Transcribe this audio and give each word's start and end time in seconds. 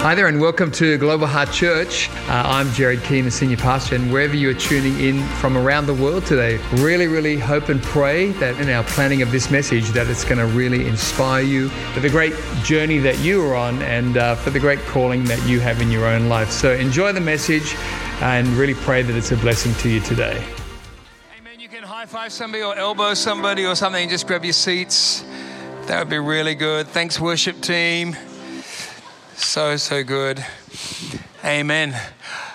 Hi 0.00 0.14
there, 0.14 0.28
and 0.28 0.40
welcome 0.40 0.70
to 0.72 0.96
Global 0.96 1.26
Heart 1.26 1.52
Church. 1.52 2.08
Uh, 2.26 2.42
I'm 2.46 2.72
Jared 2.72 3.02
Keane, 3.02 3.26
the 3.26 3.30
senior 3.30 3.58
pastor, 3.58 3.96
and 3.96 4.10
wherever 4.10 4.34
you're 4.34 4.54
tuning 4.54 4.98
in 4.98 5.22
from 5.40 5.58
around 5.58 5.84
the 5.84 5.92
world 5.92 6.24
today, 6.24 6.56
really, 6.76 7.06
really 7.06 7.36
hope 7.36 7.68
and 7.68 7.82
pray 7.82 8.32
that 8.32 8.58
in 8.58 8.70
our 8.70 8.82
planning 8.84 9.20
of 9.20 9.30
this 9.30 9.50
message, 9.50 9.90
that 9.90 10.06
it's 10.06 10.24
going 10.24 10.38
to 10.38 10.46
really 10.46 10.88
inspire 10.88 11.42
you 11.42 11.68
for 11.92 12.00
the 12.00 12.08
great 12.08 12.32
journey 12.64 12.96
that 12.96 13.18
you 13.18 13.44
are 13.44 13.54
on 13.54 13.82
and 13.82 14.16
uh, 14.16 14.36
for 14.36 14.48
the 14.48 14.58
great 14.58 14.78
calling 14.86 15.22
that 15.24 15.46
you 15.46 15.60
have 15.60 15.82
in 15.82 15.90
your 15.90 16.06
own 16.06 16.30
life. 16.30 16.50
So 16.50 16.72
enjoy 16.72 17.12
the 17.12 17.20
message 17.20 17.74
and 18.22 18.48
really 18.56 18.72
pray 18.72 19.02
that 19.02 19.14
it's 19.14 19.32
a 19.32 19.36
blessing 19.36 19.74
to 19.74 19.90
you 19.90 20.00
today. 20.00 20.42
Amen. 21.38 21.60
You 21.60 21.68
can 21.68 21.82
high 21.82 22.06
five 22.06 22.32
somebody 22.32 22.62
or 22.62 22.74
elbow 22.74 23.12
somebody 23.12 23.66
or 23.66 23.74
something 23.74 24.08
just 24.08 24.26
grab 24.26 24.44
your 24.44 24.54
seats. 24.54 25.26
That 25.88 25.98
would 25.98 26.08
be 26.08 26.18
really 26.18 26.54
good. 26.54 26.88
Thanks, 26.88 27.20
worship 27.20 27.60
team. 27.60 28.16
So, 29.40 29.76
so 29.78 30.04
good. 30.04 30.44
Amen. 31.44 31.94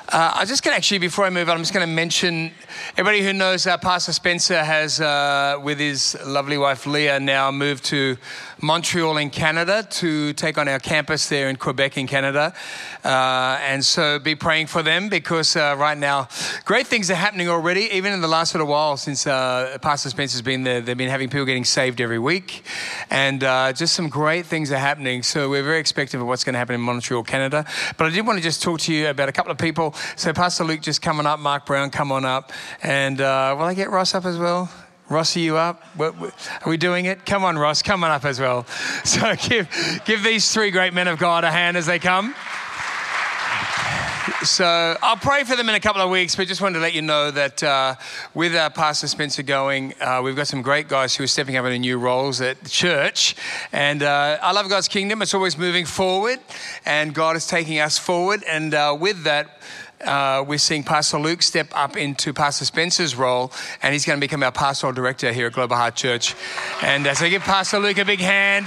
Uh, 0.07 0.31
I'm 0.35 0.47
just 0.47 0.63
going 0.63 0.71
to 0.73 0.77
actually, 0.77 0.99
before 0.99 1.25
I 1.25 1.29
move 1.29 1.49
on, 1.49 1.55
I'm 1.55 1.61
just 1.61 1.73
going 1.73 1.85
to 1.85 1.93
mention 1.93 2.51
everybody 2.91 3.21
who 3.21 3.33
knows 3.33 3.67
uh, 3.67 3.77
Pastor 3.77 4.13
Spencer 4.13 4.63
has, 4.63 5.01
uh, 5.01 5.59
with 5.61 5.79
his 5.79 6.15
lovely 6.25 6.57
wife 6.57 6.85
Leah, 6.85 7.19
now 7.19 7.51
moved 7.51 7.83
to 7.85 8.17
Montreal 8.61 9.17
in 9.17 9.29
Canada 9.29 9.85
to 9.89 10.33
take 10.33 10.57
on 10.57 10.67
our 10.67 10.79
campus 10.79 11.27
there 11.27 11.49
in 11.49 11.55
Quebec 11.55 11.97
in 11.97 12.07
Canada. 12.07 12.53
Uh, 13.03 13.59
and 13.61 13.83
so 13.83 14.19
be 14.19 14.35
praying 14.35 14.67
for 14.67 14.83
them 14.83 15.09
because 15.09 15.55
uh, 15.55 15.75
right 15.77 15.97
now, 15.97 16.27
great 16.63 16.87
things 16.87 17.09
are 17.09 17.15
happening 17.15 17.49
already, 17.49 17.89
even 17.91 18.13
in 18.13 18.21
the 18.21 18.27
last 18.27 18.53
little 18.53 18.67
while 18.67 18.97
since 18.97 19.27
uh, 19.27 19.77
Pastor 19.81 20.09
Spencer's 20.09 20.41
been 20.41 20.63
there. 20.63 20.81
They've 20.81 20.97
been 20.97 21.09
having 21.09 21.29
people 21.29 21.45
getting 21.45 21.65
saved 21.65 21.99
every 21.99 22.19
week. 22.19 22.63
And 23.09 23.41
just 23.75 23.93
some 23.93 24.09
great 24.09 24.45
things 24.45 24.71
are 24.71 24.77
happening. 24.77 25.23
So 25.23 25.49
we're 25.49 25.63
very 25.63 25.79
expectant 25.79 26.21
of 26.21 26.27
what's 26.27 26.43
going 26.43 26.53
to 26.53 26.59
happen 26.59 26.75
in 26.75 26.81
Montreal, 26.81 27.23
Canada. 27.23 27.65
But 27.97 28.07
I 28.07 28.09
did 28.11 28.25
want 28.25 28.37
to 28.37 28.43
just 28.43 28.61
talk 28.61 28.79
to 28.81 28.93
you 28.93 29.07
about 29.07 29.29
a 29.29 29.31
couple 29.31 29.51
of 29.51 29.57
people. 29.57 29.93
So 30.15 30.33
Pastor 30.33 30.63
Luke 30.63 30.81
just 30.81 31.01
coming 31.01 31.25
up, 31.25 31.39
Mark 31.39 31.65
Brown, 31.65 31.89
come 31.89 32.11
on 32.11 32.25
up. 32.25 32.51
And 32.83 33.21
uh, 33.21 33.55
will 33.57 33.65
I 33.65 33.73
get 33.73 33.89
Ross 33.89 34.13
up 34.15 34.25
as 34.25 34.37
well? 34.37 34.71
Ross, 35.07 35.35
are 35.37 35.39
you 35.39 35.57
up? 35.57 35.83
Are 35.99 36.33
we 36.65 36.77
doing 36.77 37.05
it? 37.05 37.25
Come 37.25 37.43
on, 37.43 37.57
Ross, 37.57 37.83
come 37.83 38.03
on 38.03 38.11
up 38.11 38.25
as 38.25 38.39
well. 38.39 38.65
So 39.05 39.35
give, 39.35 39.69
give 40.05 40.23
these 40.23 40.51
three 40.51 40.71
great 40.71 40.93
men 40.93 41.07
of 41.07 41.19
God 41.19 41.43
a 41.43 41.51
hand 41.51 41.77
as 41.77 41.85
they 41.85 41.99
come. 41.99 42.33
So 44.43 44.95
I'll 45.01 45.17
pray 45.17 45.43
for 45.43 45.55
them 45.55 45.69
in 45.69 45.75
a 45.75 45.79
couple 45.79 46.01
of 46.01 46.09
weeks, 46.09 46.35
but 46.35 46.47
just 46.47 46.61
wanted 46.61 46.75
to 46.75 46.79
let 46.79 46.93
you 46.93 47.01
know 47.01 47.31
that 47.31 47.63
uh, 47.63 47.95
with 48.33 48.55
our 48.55 48.69
Pastor 48.69 49.07
Spencer 49.07 49.43
going, 49.43 49.93
uh, 50.01 50.21
we've 50.23 50.35
got 50.35 50.47
some 50.47 50.61
great 50.61 50.87
guys 50.87 51.15
who 51.15 51.23
are 51.23 51.27
stepping 51.27 51.55
up 51.55 51.65
into 51.65 51.79
new 51.79 51.97
roles 51.97 52.41
at 52.41 52.59
the 52.61 52.69
church. 52.69 53.35
And 53.71 54.03
uh, 54.03 54.37
I 54.41 54.51
love 54.51 54.69
God's 54.69 54.87
kingdom. 54.87 55.21
It's 55.21 55.33
always 55.33 55.57
moving 55.57 55.85
forward, 55.85 56.39
and 56.85 57.13
God 57.13 57.35
is 57.35 57.47
taking 57.47 57.79
us 57.79 57.97
forward. 57.97 58.43
And 58.47 58.73
uh, 58.73 58.95
with 58.99 59.23
that, 59.23 59.61
uh, 60.03 60.43
we're 60.47 60.57
seeing 60.57 60.83
Pastor 60.83 61.19
Luke 61.19 61.41
step 61.41 61.67
up 61.73 61.95
into 61.97 62.33
Pastor 62.33 62.65
Spencer's 62.65 63.15
role, 63.15 63.51
and 63.81 63.93
he's 63.93 64.05
going 64.05 64.17
to 64.17 64.21
become 64.21 64.43
our 64.43 64.51
pastoral 64.51 64.93
director 64.93 65.31
here 65.31 65.47
at 65.47 65.53
Global 65.53 65.75
Heart 65.75 65.95
Church. 65.95 66.35
And 66.81 67.07
uh, 67.07 67.13
so 67.13 67.29
give 67.29 67.41
Pastor 67.43 67.79
Luke 67.79 67.97
a 67.97 68.05
big 68.05 68.19
hand. 68.19 68.65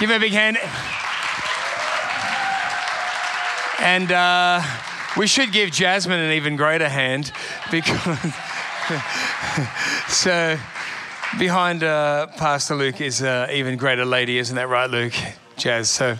Give 0.00 0.10
him 0.10 0.16
a 0.16 0.20
big 0.20 0.32
hand. 0.32 0.58
And 3.80 4.10
uh, 4.12 4.62
we 5.16 5.26
should 5.26 5.52
give 5.52 5.70
Jasmine 5.70 6.20
an 6.20 6.32
even 6.32 6.56
greater 6.56 6.88
hand 6.88 7.32
because. 7.70 8.32
so 10.08 10.58
behind 11.38 11.84
uh, 11.84 12.26
Pastor 12.38 12.74
Luke 12.74 13.00
is 13.00 13.20
an 13.22 13.50
even 13.50 13.76
greater 13.76 14.04
lady, 14.04 14.38
isn't 14.38 14.56
that 14.56 14.68
right, 14.68 14.88
Luke? 14.88 15.14
Jazz. 15.58 15.90
So 15.90 16.16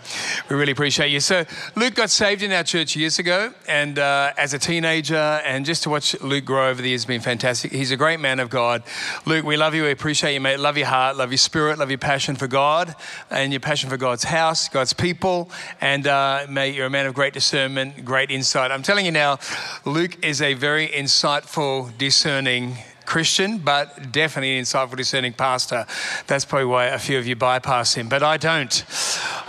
we 0.51 0.57
really 0.57 0.73
appreciate 0.73 1.11
you. 1.11 1.21
So 1.21 1.45
Luke 1.77 1.95
got 1.95 2.11
saved 2.11 2.43
in 2.43 2.53
our 2.53 2.65
church 2.65 2.97
years 2.97 3.19
ago, 3.19 3.53
and 3.69 3.99
uh, 3.99 4.33
as 4.37 4.53
a 4.53 4.59
teenager, 4.59 5.15
and 5.15 5.65
just 5.65 5.85
to 5.85 5.91
watch 5.91 6.21
Luke 6.21 6.45
grow 6.45 6.69
over 6.69 6.83
the 6.83 6.89
years 6.89 7.03
has 7.03 7.07
been 7.07 7.21
fantastic. 7.21 7.73
He's 7.73 7.93
a 7.93 7.97
great 7.97 8.19
man 8.19 8.41
of 8.41 8.51
God. 8.51 8.83
Luke, 9.25 9.45
we 9.45 9.57
love 9.57 9.75
you. 9.75 9.85
We 9.85 9.93
appreciate 9.93 10.35
you, 10.35 10.41
mate. 10.41 10.59
Love 10.59 10.77
your 10.77 10.89
heart, 10.89 11.17
love 11.17 11.31
your 11.31 11.39
spirit, 11.39 11.79
love 11.79 11.91
your 11.91 11.99
passion 11.99 12.35
for 12.35 12.49
God, 12.49 12.95
and 13.31 13.53
your 13.53 13.61
passion 13.61 13.89
for 13.89 13.97
God's 13.97 14.25
house, 14.25 14.69
God's 14.69 14.93
people, 14.93 15.51
and 15.81 16.07
uh, 16.07 16.47
mate, 16.49 16.75
you're 16.75 16.87
a 16.87 16.91
man 16.91 17.07
of 17.07 17.15
great 17.15 17.33
discernment, 17.33 18.05
great 18.05 18.31
insight. 18.31 18.73
I'm 18.73 18.83
telling 18.83 19.07
you 19.07 19.13
now, 19.13 19.39
Luke 19.85 20.25
is 20.25 20.43
a 20.43 20.55
very 20.55 20.89
insightful, 20.89 21.97
discerning 21.97 22.79
Christian, 23.09 23.57
but 23.57 24.13
definitely 24.13 24.59
an 24.59 24.65
insightful, 24.65 24.95
discerning 24.95 25.33
pastor. 25.33 25.87
That's 26.27 26.45
probably 26.45 26.67
why 26.67 26.85
a 26.89 26.99
few 26.99 27.19
of 27.19 27.27
you 27.27 27.37
bypass 27.37 27.95
him, 27.95 28.07
but 28.07 28.23
I 28.23 28.37
don't. 28.37 28.85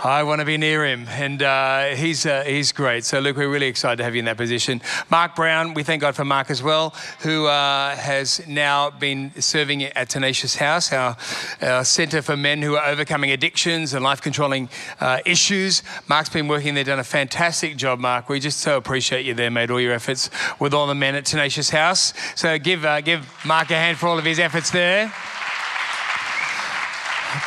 I 0.02 0.22
want 0.22 0.38
to 0.38 0.46
be 0.46 0.56
near 0.56 0.86
him, 0.86 1.06
and 1.10 1.42
uh, 1.42 1.88
he's, 1.88 2.24
uh, 2.24 2.42
he's 2.44 2.72
great. 2.72 3.04
So, 3.04 3.18
look, 3.20 3.36
we're 3.36 3.50
really 3.50 3.66
excited 3.66 3.96
to 3.96 4.04
have 4.04 4.14
you 4.14 4.20
in 4.20 4.24
that 4.24 4.38
position. 4.38 4.80
Mark 5.10 5.36
Brown, 5.36 5.74
we 5.74 5.82
thank 5.82 6.00
God 6.00 6.16
for 6.16 6.24
Mark 6.24 6.50
as 6.50 6.62
well, 6.62 6.94
who 7.20 7.48
uh, 7.48 7.94
has 7.96 8.40
now 8.48 8.88
been 8.88 9.30
serving 9.38 9.82
at 9.82 10.08
Tenacious 10.08 10.56
House, 10.56 10.90
our, 10.90 11.18
our 11.60 11.84
centre 11.84 12.22
for 12.22 12.38
men 12.38 12.62
who 12.62 12.76
are 12.76 12.86
overcoming 12.86 13.30
addictions 13.30 13.92
and 13.92 14.02
life 14.02 14.22
controlling 14.22 14.70
uh, 15.00 15.18
issues. 15.26 15.82
Mark's 16.08 16.30
been 16.30 16.48
working 16.48 16.72
there, 16.72 16.84
done 16.84 16.98
a 16.98 17.04
fantastic 17.04 17.76
job, 17.76 17.98
Mark. 17.98 18.30
We 18.30 18.40
just 18.40 18.60
so 18.60 18.78
appreciate 18.78 19.26
you 19.26 19.34
there, 19.34 19.50
made 19.50 19.70
all 19.70 19.82
your 19.82 19.92
efforts 19.92 20.30
with 20.58 20.72
all 20.72 20.86
the 20.86 20.94
men 20.94 21.14
at 21.14 21.26
Tenacious 21.26 21.68
House. 21.68 22.14
So, 22.36 22.58
give, 22.58 22.86
uh, 22.86 23.02
give 23.02 23.28
Mark 23.50 23.68
a 23.72 23.74
hand 23.74 23.98
for 23.98 24.06
all 24.06 24.16
of 24.16 24.24
his 24.24 24.38
efforts 24.38 24.70
there. 24.70 25.12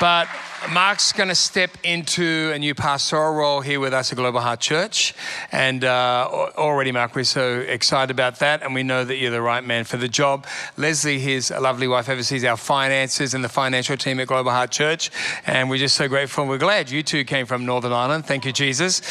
But 0.01 0.27
Mark's 0.71 1.11
going 1.11 1.27
to 1.27 1.35
step 1.35 1.71
into 1.83 2.51
a 2.53 2.59
new 2.59 2.73
pastoral 2.73 3.35
role 3.35 3.59
here 3.59 3.81
with 3.81 3.93
us 3.93 4.11
at 4.11 4.15
Global 4.15 4.39
Heart 4.39 4.61
Church. 4.61 5.13
And 5.51 5.83
uh, 5.83 6.27
already, 6.57 6.91
Mark, 6.91 7.15
we're 7.15 7.25
so 7.25 7.59
excited 7.59 8.11
about 8.11 8.39
that. 8.39 8.63
And 8.63 8.73
we 8.73 8.81
know 8.81 9.03
that 9.03 9.17
you're 9.17 9.31
the 9.31 9.41
right 9.41 9.63
man 9.63 9.83
for 9.83 9.97
the 9.97 10.07
job. 10.07 10.47
Leslie, 10.77 11.19
his 11.19 11.51
lovely 11.51 11.87
wife, 11.87 12.07
oversees 12.07 12.45
our 12.45 12.55
finances 12.55 13.33
and 13.33 13.43
the 13.43 13.49
financial 13.49 13.97
team 13.97 14.21
at 14.21 14.27
Global 14.27 14.51
Heart 14.51 14.71
Church. 14.71 15.11
And 15.45 15.69
we're 15.69 15.79
just 15.79 15.97
so 15.97 16.07
grateful. 16.07 16.47
We're 16.47 16.57
glad 16.57 16.89
you 16.89 17.03
two 17.03 17.25
came 17.25 17.45
from 17.45 17.65
Northern 17.65 17.91
Ireland. 17.91 18.25
Thank 18.25 18.45
you, 18.45 18.53
Jesus. 18.53 19.01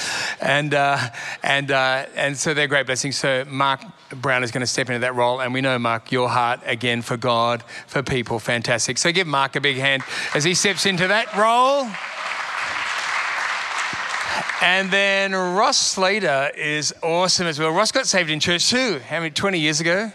And, 0.40 0.72
uh, 0.72 0.98
and, 1.42 1.70
uh, 1.70 2.06
and 2.16 2.36
so 2.36 2.54
they're 2.54 2.66
great 2.66 2.86
blessings. 2.86 3.16
So, 3.16 3.44
Mark 3.46 3.82
Brown 4.10 4.42
is 4.42 4.50
going 4.50 4.62
to 4.62 4.66
step 4.66 4.88
into 4.88 5.00
that 5.00 5.14
role. 5.14 5.40
And 5.40 5.52
we 5.52 5.60
know, 5.60 5.78
Mark, 5.78 6.12
your 6.12 6.28
heart 6.28 6.60
again 6.64 7.02
for 7.02 7.16
God, 7.16 7.62
for 7.86 8.02
people, 8.02 8.38
fantastic. 8.38 8.96
So, 8.96 9.12
give 9.12 9.26
Mark 9.26 9.54
a 9.54 9.60
big 9.60 9.76
hand 9.76 10.02
as 10.34 10.44
he 10.44 10.54
steps 10.54 10.86
into 10.86 11.08
that 11.08 11.34
role. 11.42 11.88
And 14.62 14.92
then 14.92 15.32
Ross 15.32 15.76
Slater 15.76 16.52
is 16.56 16.94
awesome 17.02 17.48
as 17.48 17.58
well. 17.58 17.72
Ross 17.72 17.90
got 17.90 18.06
saved 18.06 18.30
in 18.30 18.38
church 18.38 18.70
too. 18.70 19.00
How 19.00 19.18
many? 19.18 19.30
20 19.30 19.58
years 19.58 19.80
ago? 19.80 20.12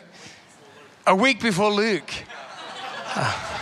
A 1.06 1.16
week 1.16 1.42
before 1.42 1.72
Luke. 1.72 2.12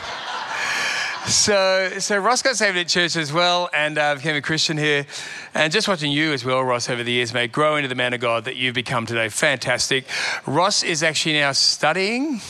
So, 1.28 1.90
so 1.98 2.20
Ross 2.20 2.44
got 2.44 2.56
saved 2.56 2.78
at 2.78 2.88
church 2.88 3.16
as 3.16 3.34
well, 3.34 3.68
and 3.74 3.98
uh, 3.98 4.14
became 4.14 4.36
a 4.36 4.44
Christian 4.44 4.78
here. 4.78 5.08
And 5.56 5.74
just 5.74 5.88
watching 5.88 6.12
you 6.12 6.34
as 6.34 6.46
well, 6.46 6.62
Ross, 6.62 6.88
over 6.88 7.04
the 7.04 7.12
years, 7.12 7.34
mate, 7.34 7.52
grow 7.52 7.78
into 7.78 7.88
the 7.88 7.96
man 7.96 8.14
of 8.14 8.20
God 8.20 8.46
that 8.46 8.58
you've 8.58 8.76
become 8.76 9.08
today. 9.08 9.30
Fantastic. 9.30 10.06
Ross 10.46 10.84
is 10.84 11.02
actually 11.02 11.34
now 11.34 11.52
studying 11.52 12.42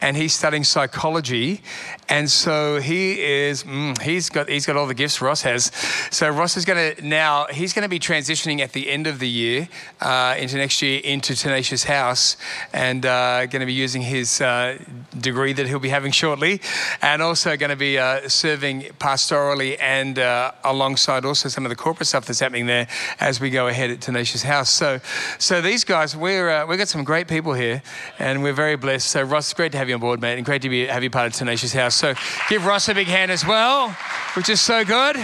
and 0.00 0.16
he's 0.16 0.32
studying 0.32 0.64
psychology. 0.64 1.60
And 2.08 2.30
so 2.30 2.80
he 2.80 3.20
is, 3.20 3.64
mm, 3.64 4.00
he's 4.00 4.30
got 4.30 4.48
he's 4.48 4.64
got 4.64 4.76
all 4.76 4.86
the 4.86 4.94
gifts 4.94 5.20
Ross 5.20 5.42
has. 5.42 5.70
So 6.10 6.30
Ross 6.30 6.56
is 6.56 6.64
going 6.64 6.96
to 6.96 7.06
now 7.06 7.46
he's 7.50 7.74
going 7.74 7.82
to 7.82 7.88
be 7.88 7.98
transitioning 7.98 8.60
at 8.60 8.72
the 8.72 8.88
end 8.88 9.06
of 9.06 9.18
the 9.18 9.28
year 9.28 9.68
uh, 10.00 10.34
into 10.38 10.56
next 10.56 10.80
year 10.80 11.00
into 11.04 11.36
Tenacious 11.36 11.84
House, 11.84 12.36
and 12.72 13.04
uh, 13.04 13.44
going 13.46 13.60
to 13.60 13.66
be 13.66 13.74
using 13.74 14.00
his 14.00 14.40
uh, 14.40 14.78
degree 15.18 15.52
that 15.52 15.66
he'll 15.66 15.78
be 15.78 15.90
having 15.90 16.10
shortly, 16.10 16.62
and 17.02 17.20
also 17.20 17.56
going 17.58 17.70
to 17.70 17.76
be 17.76 17.98
uh, 17.98 18.26
serving 18.26 18.82
pastorally 18.98 19.76
and 19.78 20.18
uh, 20.18 20.52
alongside 20.64 21.26
also 21.26 21.50
some 21.50 21.66
of 21.66 21.70
the 21.70 21.76
corporate 21.76 22.06
stuff 22.06 22.24
that's 22.24 22.40
happening 22.40 22.66
there 22.66 22.88
as 23.20 23.38
we 23.38 23.50
go 23.50 23.68
ahead 23.68 23.90
at 23.90 24.00
Tenacious 24.00 24.42
House. 24.42 24.70
So, 24.70 24.98
so 25.38 25.60
these 25.60 25.84
guys, 25.84 26.16
we're 26.16 26.48
uh, 26.48 26.66
we've 26.66 26.78
got 26.78 26.88
some 26.88 27.04
great 27.04 27.28
people 27.28 27.52
here, 27.52 27.82
and 28.18 28.42
we're 28.42 28.54
very 28.54 28.76
blessed. 28.76 29.08
So 29.08 29.22
Ross, 29.22 29.52
great 29.52 29.72
to 29.72 29.78
have 29.78 29.88
you 29.88 29.94
on 29.94 30.00
board, 30.00 30.22
mate, 30.22 30.36
and 30.38 30.46
great 30.46 30.62
to 30.62 30.70
be 30.70 30.86
have 30.86 31.02
you 31.02 31.10
part 31.10 31.26
of 31.26 31.34
Tenacious 31.34 31.74
House. 31.74 31.97
So 31.98 32.14
give 32.48 32.64
Ross 32.64 32.88
a 32.88 32.94
big 32.94 33.08
hand 33.08 33.32
as 33.32 33.44
well, 33.44 33.90
which 34.34 34.48
is 34.48 34.60
so 34.60 34.84
good. 34.84 35.16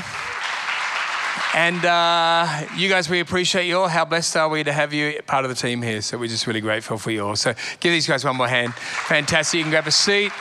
And 1.54 1.84
uh, 1.84 2.66
you 2.76 2.88
guys, 2.88 3.08
we 3.08 3.20
appreciate 3.20 3.68
you 3.68 3.78
all. 3.78 3.86
How 3.86 4.04
blessed 4.04 4.36
are 4.36 4.48
we 4.48 4.64
to 4.64 4.72
have 4.72 4.92
you 4.92 5.22
part 5.24 5.44
of 5.44 5.50
the 5.50 5.54
team 5.54 5.82
here? 5.82 6.02
So 6.02 6.18
we're 6.18 6.28
just 6.28 6.48
really 6.48 6.60
grateful 6.60 6.98
for 6.98 7.12
you 7.12 7.24
all. 7.24 7.36
So 7.36 7.54
give 7.78 7.92
these 7.92 8.08
guys 8.08 8.24
one 8.24 8.36
more 8.36 8.48
hand. 8.48 8.74
Fantastic. 8.74 9.58
You 9.58 9.64
can 9.64 9.70
grab 9.70 9.86
a 9.86 9.92
seat. 9.92 10.32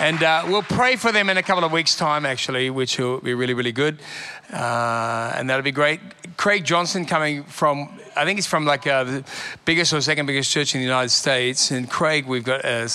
And 0.00 0.22
uh, 0.22 0.44
we'll 0.48 0.62
pray 0.62 0.96
for 0.96 1.12
them 1.12 1.30
in 1.30 1.36
a 1.36 1.42
couple 1.42 1.64
of 1.64 1.70
weeks' 1.70 1.94
time, 1.94 2.26
actually, 2.26 2.68
which 2.68 2.98
will 2.98 3.20
be 3.20 3.32
really, 3.32 3.54
really 3.54 3.72
good. 3.72 4.00
Uh, 4.52 5.32
and 5.36 5.48
that'll 5.48 5.62
be 5.62 5.72
great. 5.72 6.00
Craig 6.36 6.64
Johnson 6.64 7.06
coming 7.06 7.44
from, 7.44 8.00
I 8.16 8.24
think 8.24 8.38
he's 8.38 8.46
from 8.46 8.66
like 8.66 8.86
uh, 8.86 9.04
the 9.04 9.24
biggest 9.64 9.92
or 9.92 10.00
second 10.00 10.26
biggest 10.26 10.50
church 10.50 10.74
in 10.74 10.80
the 10.80 10.84
United 10.84 11.10
States. 11.10 11.70
And 11.70 11.88
Craig, 11.88 12.26
we've 12.26 12.44
got 12.44 12.64
a 12.64 12.90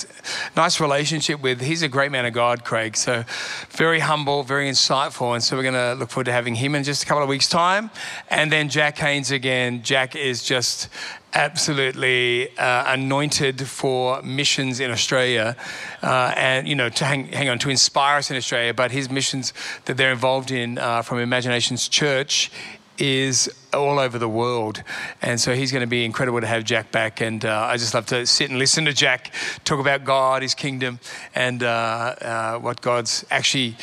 nice 0.57 0.80
relationship 0.80 1.41
with. 1.41 1.62
He's 1.62 1.81
a 1.81 1.88
great 1.88 2.12
man 2.12 2.25
of 2.25 2.33
God, 2.33 2.65
Craig. 2.65 2.97
So 2.97 3.24
very 3.69 4.00
humble, 4.00 4.44
very 4.44 4.69
insightful. 4.69 5.33
And 5.33 5.42
so 5.42 5.56
we're 5.56 5.63
going 5.63 5.74
to 5.75 5.94
look 5.94 6.09
forward 6.09 6.25
to 6.25 6.33
having 6.33 6.56
him 6.56 6.75
in 6.75 6.83
just 6.83 7.03
a 7.03 7.06
couple 7.06 7.24
of 7.24 7.30
weeks' 7.30 7.47
time. 7.47 7.92
And 8.30 8.51
then 8.51 8.68
Jack 8.68 8.97
Haynes 8.97 9.31
again. 9.31 9.83
Jack 9.83 10.15
is 10.15 10.44
just 10.44 10.89
absolutely 11.33 12.57
uh, 12.57 12.93
anointed 12.93 13.67
for 13.67 14.21
missions 14.21 14.79
in 14.79 14.91
Australia, 14.91 15.55
uh, 16.01 16.33
and 16.35 16.67
you 16.67 16.75
know 16.75 16.89
to 16.89 17.05
hang, 17.05 17.27
hang, 17.27 17.49
on 17.49 17.59
to 17.59 17.69
inspire 17.69 18.17
us 18.17 18.31
in 18.31 18.37
Australia. 18.37 18.73
But 18.73 18.91
his 18.91 19.09
missions 19.09 19.53
that 19.85 19.97
they're 19.97 20.11
involved 20.11 20.51
in 20.51 20.77
uh, 20.77 21.01
from 21.01 21.19
Imaginations 21.19 21.87
Church 21.87 22.51
is 22.97 23.49
all 23.74 24.00
over 24.00 24.18
the 24.18 24.30
world. 24.30 24.83
And 25.21 25.39
so 25.39 25.54
he's 25.54 25.71
going 25.71 25.81
to 25.81 25.88
be 25.88 26.06
incredible 26.06 26.42
to 26.42 26.48
have 26.48 26.63
Jack 26.63 26.92
back. 26.92 27.21
And 27.21 27.44
uh, 27.45 27.68
I 27.69 27.77
just 27.77 27.94
love 27.94 28.06
to 28.07 28.25
sit 28.25 28.50
and 28.50 28.60
listen 28.60 28.86
to 28.86 28.94
Jack 28.94 29.33
talk 29.63 29.80
about 29.80 30.04
God, 30.04 30.42
his 30.42 30.56
kingdom, 30.56 31.00
and 31.36 31.63
uh, 31.63 31.68
uh, 31.68 32.60
what 32.60 32.81
God's 32.81 33.25
actually 33.30 33.75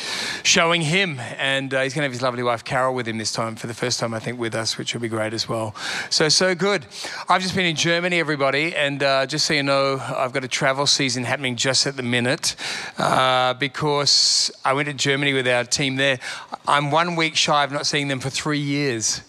showing 0.43 0.81
him. 0.81 1.19
And 1.37 1.73
uh, 1.73 1.81
he's 1.83 1.93
going 1.93 2.01
to 2.01 2.05
have 2.05 2.11
his 2.11 2.21
lovely 2.21 2.43
wife, 2.43 2.63
Carol, 2.63 2.93
with 2.95 3.07
him 3.07 3.17
this 3.17 3.31
time 3.31 3.55
for 3.55 3.67
the 3.67 3.73
first 3.73 3.99
time, 3.99 4.13
I 4.13 4.19
think, 4.19 4.39
with 4.39 4.55
us, 4.55 4.77
which 4.77 4.93
will 4.93 5.01
be 5.01 5.07
great 5.07 5.33
as 5.33 5.47
well. 5.47 5.75
So, 6.09 6.29
so 6.29 6.55
good. 6.55 6.85
I've 7.29 7.41
just 7.41 7.55
been 7.55 7.65
in 7.65 7.75
Germany, 7.75 8.19
everybody. 8.19 8.75
And 8.75 9.01
uh, 9.01 9.25
just 9.25 9.45
so 9.45 9.53
you 9.53 9.63
know, 9.63 9.99
I've 9.99 10.33
got 10.33 10.43
a 10.43 10.47
travel 10.47 10.87
season 10.87 11.23
happening 11.23 11.55
just 11.55 11.87
at 11.87 11.95
the 11.95 12.03
minute 12.03 12.55
uh, 12.97 13.53
because 13.53 14.51
I 14.65 14.73
went 14.73 14.87
to 14.87 14.93
Germany 14.93 15.33
with 15.33 15.47
our 15.47 15.63
team 15.63 15.95
there. 15.95 16.19
I'm 16.67 16.91
one 16.91 17.15
week 17.15 17.35
shy 17.35 17.63
of 17.63 17.71
not 17.71 17.85
seeing 17.85 18.07
them 18.07 18.19
for 18.19 18.29
three 18.29 18.59
years. 18.59 19.21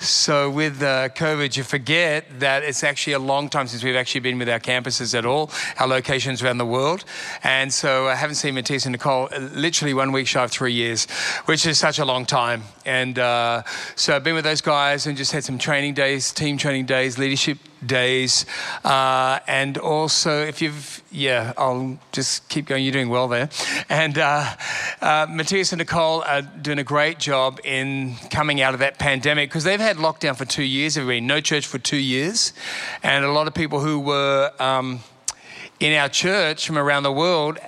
So 0.00 0.48
with 0.48 0.82
uh, 0.82 1.10
COVID, 1.10 1.58
you 1.58 1.62
forget 1.62 2.40
that 2.40 2.62
it's 2.62 2.82
actually 2.82 3.12
a 3.12 3.18
long 3.18 3.50
time 3.50 3.66
since 3.66 3.84
we've 3.84 3.96
actually 3.96 4.22
been 4.22 4.38
with 4.38 4.48
our 4.48 4.58
campuses 4.58 5.14
at 5.16 5.26
all, 5.26 5.50
our 5.78 5.86
locations 5.86 6.42
around 6.42 6.56
the 6.56 6.64
world. 6.64 7.04
And 7.44 7.70
so 7.70 8.08
I 8.08 8.14
haven't 8.14 8.36
seen 8.36 8.54
Matthias 8.54 8.86
and 8.86 8.92
Nicole 8.92 9.28
uh, 9.30 9.38
literally 9.52 9.92
one 9.92 10.10
week 10.10 10.26
shy 10.26 10.42
of 10.42 10.50
three 10.50 10.72
years, 10.72 11.06
which 11.44 11.66
is 11.66 11.78
such 11.78 11.98
a 11.98 12.06
long 12.06 12.24
time. 12.24 12.62
And 12.86 13.18
uh, 13.18 13.62
so 13.94 14.16
I've 14.16 14.24
been 14.24 14.34
with 14.34 14.44
those 14.44 14.62
guys 14.62 15.06
and 15.06 15.18
just 15.18 15.32
had 15.32 15.44
some 15.44 15.58
training 15.58 15.92
days, 15.92 16.32
team 16.32 16.56
training 16.56 16.86
days, 16.86 17.18
leadership 17.18 17.58
days. 17.84 18.46
Uh, 18.84 19.40
and 19.46 19.78
also, 19.78 20.42
if 20.42 20.62
you've, 20.62 21.02
yeah, 21.10 21.52
I'll 21.56 21.98
just 22.12 22.48
keep 22.48 22.66
going. 22.66 22.84
You're 22.84 22.92
doing 22.92 23.08
well 23.08 23.28
there. 23.28 23.48
And 23.88 24.18
uh, 24.18 24.54
uh, 25.00 25.26
Matthias 25.30 25.72
and 25.72 25.78
Nicole 25.78 26.22
are 26.22 26.42
doing 26.42 26.78
a 26.78 26.84
great 26.84 27.18
job 27.18 27.60
in 27.64 28.16
coming 28.30 28.60
out 28.60 28.74
of 28.74 28.80
that 28.80 28.98
pandemic 28.98 29.50
because 29.50 29.64
they've 29.64 29.80
had 29.80 29.96
lockdown 29.96 30.36
for 30.36 30.44
two 30.44 30.64
years, 30.64 30.96
everybody, 30.96 31.20
no 31.20 31.40
church 31.40 31.66
for 31.66 31.78
two 31.78 31.96
years. 31.96 32.52
And 33.02 33.24
a 33.24 33.32
lot 33.32 33.46
of 33.46 33.54
people 33.54 33.80
who 33.80 33.98
were 33.98 34.52
um, 34.58 35.00
in 35.80 35.94
our 35.94 36.08
church 36.08 36.66
from 36.66 36.78
around 36.78 37.02
the 37.02 37.12
world 37.12 37.58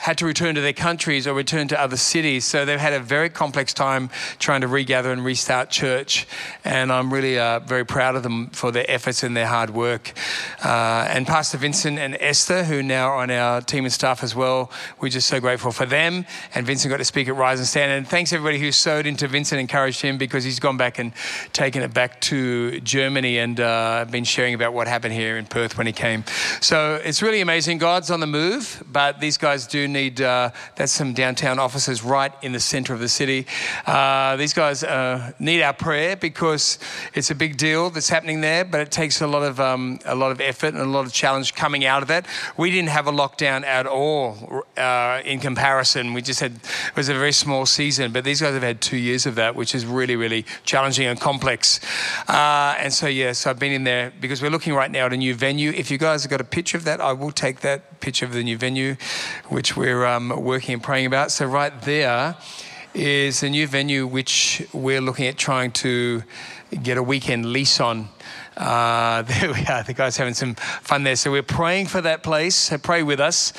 had 0.00 0.16
to 0.16 0.24
return 0.24 0.54
to 0.54 0.62
their 0.62 0.72
countries 0.72 1.26
or 1.26 1.34
return 1.34 1.68
to 1.68 1.78
other 1.78 1.96
cities. 1.98 2.46
So 2.46 2.64
they've 2.64 2.80
had 2.80 2.94
a 2.94 3.00
very 3.00 3.28
complex 3.28 3.74
time 3.74 4.08
trying 4.38 4.62
to 4.62 4.66
regather 4.66 5.12
and 5.12 5.22
restart 5.22 5.68
church. 5.68 6.26
And 6.64 6.90
I'm 6.90 7.12
really 7.12 7.38
uh, 7.38 7.60
very 7.60 7.84
proud 7.84 8.16
of 8.16 8.22
them 8.22 8.48
for 8.48 8.72
their 8.72 8.86
efforts 8.88 9.22
and 9.22 9.36
their 9.36 9.46
hard 9.46 9.70
work. 9.70 10.14
Uh, 10.64 11.06
and 11.10 11.26
Pastor 11.26 11.58
Vincent 11.58 11.98
and 11.98 12.16
Esther, 12.18 12.64
who 12.64 12.82
now 12.82 13.08
are 13.08 13.16
on 13.16 13.30
our 13.30 13.60
team 13.60 13.84
and 13.84 13.92
staff 13.92 14.22
as 14.22 14.34
well, 14.34 14.70
we're 15.00 15.10
just 15.10 15.28
so 15.28 15.38
grateful 15.38 15.70
for 15.70 15.84
them. 15.84 16.24
And 16.54 16.66
Vincent 16.66 16.90
got 16.90 16.96
to 16.96 17.04
speak 17.04 17.28
at 17.28 17.36
Rise 17.36 17.58
and 17.58 17.68
Stand. 17.68 17.92
And 17.92 18.08
thanks 18.08 18.32
everybody 18.32 18.58
who 18.58 18.72
sowed 18.72 19.04
into 19.04 19.28
Vincent, 19.28 19.60
encouraged 19.60 20.00
him 20.00 20.16
because 20.16 20.44
he's 20.44 20.60
gone 20.60 20.78
back 20.78 20.98
and 20.98 21.12
taken 21.52 21.82
it 21.82 21.92
back 21.92 22.22
to 22.22 22.80
Germany 22.80 23.36
and 23.36 23.60
uh, 23.60 24.06
been 24.10 24.24
sharing 24.24 24.54
about 24.54 24.72
what 24.72 24.88
happened 24.88 25.12
here 25.12 25.36
in 25.36 25.44
Perth 25.44 25.76
when 25.76 25.86
he 25.86 25.92
came. 25.92 26.24
So 26.62 26.98
it's 27.04 27.20
really 27.20 27.42
amazing. 27.42 27.76
God's 27.76 28.10
on 28.10 28.20
the 28.20 28.26
move, 28.26 28.82
but 28.90 29.20
these 29.20 29.36
guys 29.36 29.66
do 29.66 29.89
need, 29.92 30.20
uh, 30.20 30.50
that's 30.76 30.92
some 30.92 31.12
downtown 31.12 31.58
offices 31.58 32.02
right 32.02 32.32
in 32.42 32.52
the 32.52 32.60
center 32.60 32.94
of 32.94 33.00
the 33.00 33.08
city. 33.08 33.46
Uh, 33.86 34.36
these 34.36 34.52
guys 34.52 34.82
uh, 34.84 35.32
need 35.38 35.62
our 35.62 35.72
prayer 35.72 36.16
because 36.16 36.78
it's 37.14 37.30
a 37.30 37.34
big 37.34 37.56
deal 37.56 37.90
that's 37.90 38.08
happening 38.08 38.40
there, 38.40 38.64
but 38.64 38.80
it 38.80 38.90
takes 38.90 39.20
a 39.20 39.26
lot 39.26 39.42
of, 39.42 39.60
um, 39.60 39.98
a 40.04 40.14
lot 40.14 40.30
of 40.30 40.40
effort 40.40 40.74
and 40.74 40.82
a 40.82 40.86
lot 40.86 41.06
of 41.06 41.12
challenge 41.12 41.54
coming 41.54 41.84
out 41.84 42.02
of 42.02 42.08
that. 42.08 42.26
We 42.56 42.70
didn't 42.70 42.90
have 42.90 43.06
a 43.06 43.12
lockdown 43.12 43.64
at 43.64 43.86
all 43.86 44.64
uh, 44.76 45.22
in 45.24 45.40
comparison. 45.40 46.14
We 46.14 46.22
just 46.22 46.40
had, 46.40 46.52
it 46.52 46.96
was 46.96 47.08
a 47.08 47.14
very 47.14 47.32
small 47.32 47.66
season, 47.66 48.12
but 48.12 48.24
these 48.24 48.40
guys 48.40 48.54
have 48.54 48.62
had 48.62 48.80
two 48.80 48.96
years 48.96 49.26
of 49.26 49.34
that, 49.36 49.54
which 49.54 49.74
is 49.74 49.86
really, 49.86 50.16
really 50.16 50.44
challenging 50.64 51.06
and 51.06 51.20
complex. 51.20 51.80
Uh, 52.28 52.76
and 52.78 52.92
so, 52.92 53.06
yes, 53.06 53.26
yeah, 53.26 53.32
so 53.32 53.50
I've 53.50 53.58
been 53.58 53.72
in 53.72 53.84
there 53.84 54.12
because 54.20 54.42
we're 54.42 54.50
looking 54.50 54.74
right 54.74 54.90
now 54.90 55.06
at 55.06 55.12
a 55.12 55.16
new 55.16 55.34
venue. 55.34 55.70
If 55.70 55.90
you 55.90 55.98
guys 55.98 56.22
have 56.22 56.30
got 56.30 56.40
a 56.40 56.44
picture 56.44 56.76
of 56.76 56.84
that, 56.84 57.00
I 57.00 57.12
will 57.12 57.32
take 57.32 57.60
that 57.60 58.00
picture 58.00 58.24
of 58.24 58.32
the 58.32 58.42
new 58.42 58.56
venue, 58.56 58.96
which 59.48 59.76
we're 59.80 60.04
um, 60.04 60.28
working 60.44 60.74
and 60.74 60.82
praying 60.82 61.06
about. 61.06 61.30
So, 61.30 61.46
right 61.46 61.72
there 61.80 62.36
is 62.92 63.42
a 63.42 63.48
new 63.48 63.66
venue 63.66 64.06
which 64.06 64.62
we're 64.74 65.00
looking 65.00 65.26
at 65.26 65.38
trying 65.38 65.70
to 65.70 66.22
get 66.82 66.98
a 66.98 67.02
weekend 67.02 67.46
lease 67.46 67.80
on. 67.80 68.10
Uh, 68.60 69.22
there 69.40 69.52
we 69.52 69.64
are. 69.66 69.82
The 69.82 69.94
guys 69.94 70.18
having 70.18 70.34
some 70.34 70.54
fun 70.54 71.02
there. 71.02 71.16
So 71.16 71.32
we're 71.32 71.42
praying 71.42 71.86
for 71.86 72.02
that 72.02 72.22
place. 72.22 72.54
So 72.54 72.76
pray 72.76 73.02
with 73.02 73.18
us. 73.18 73.54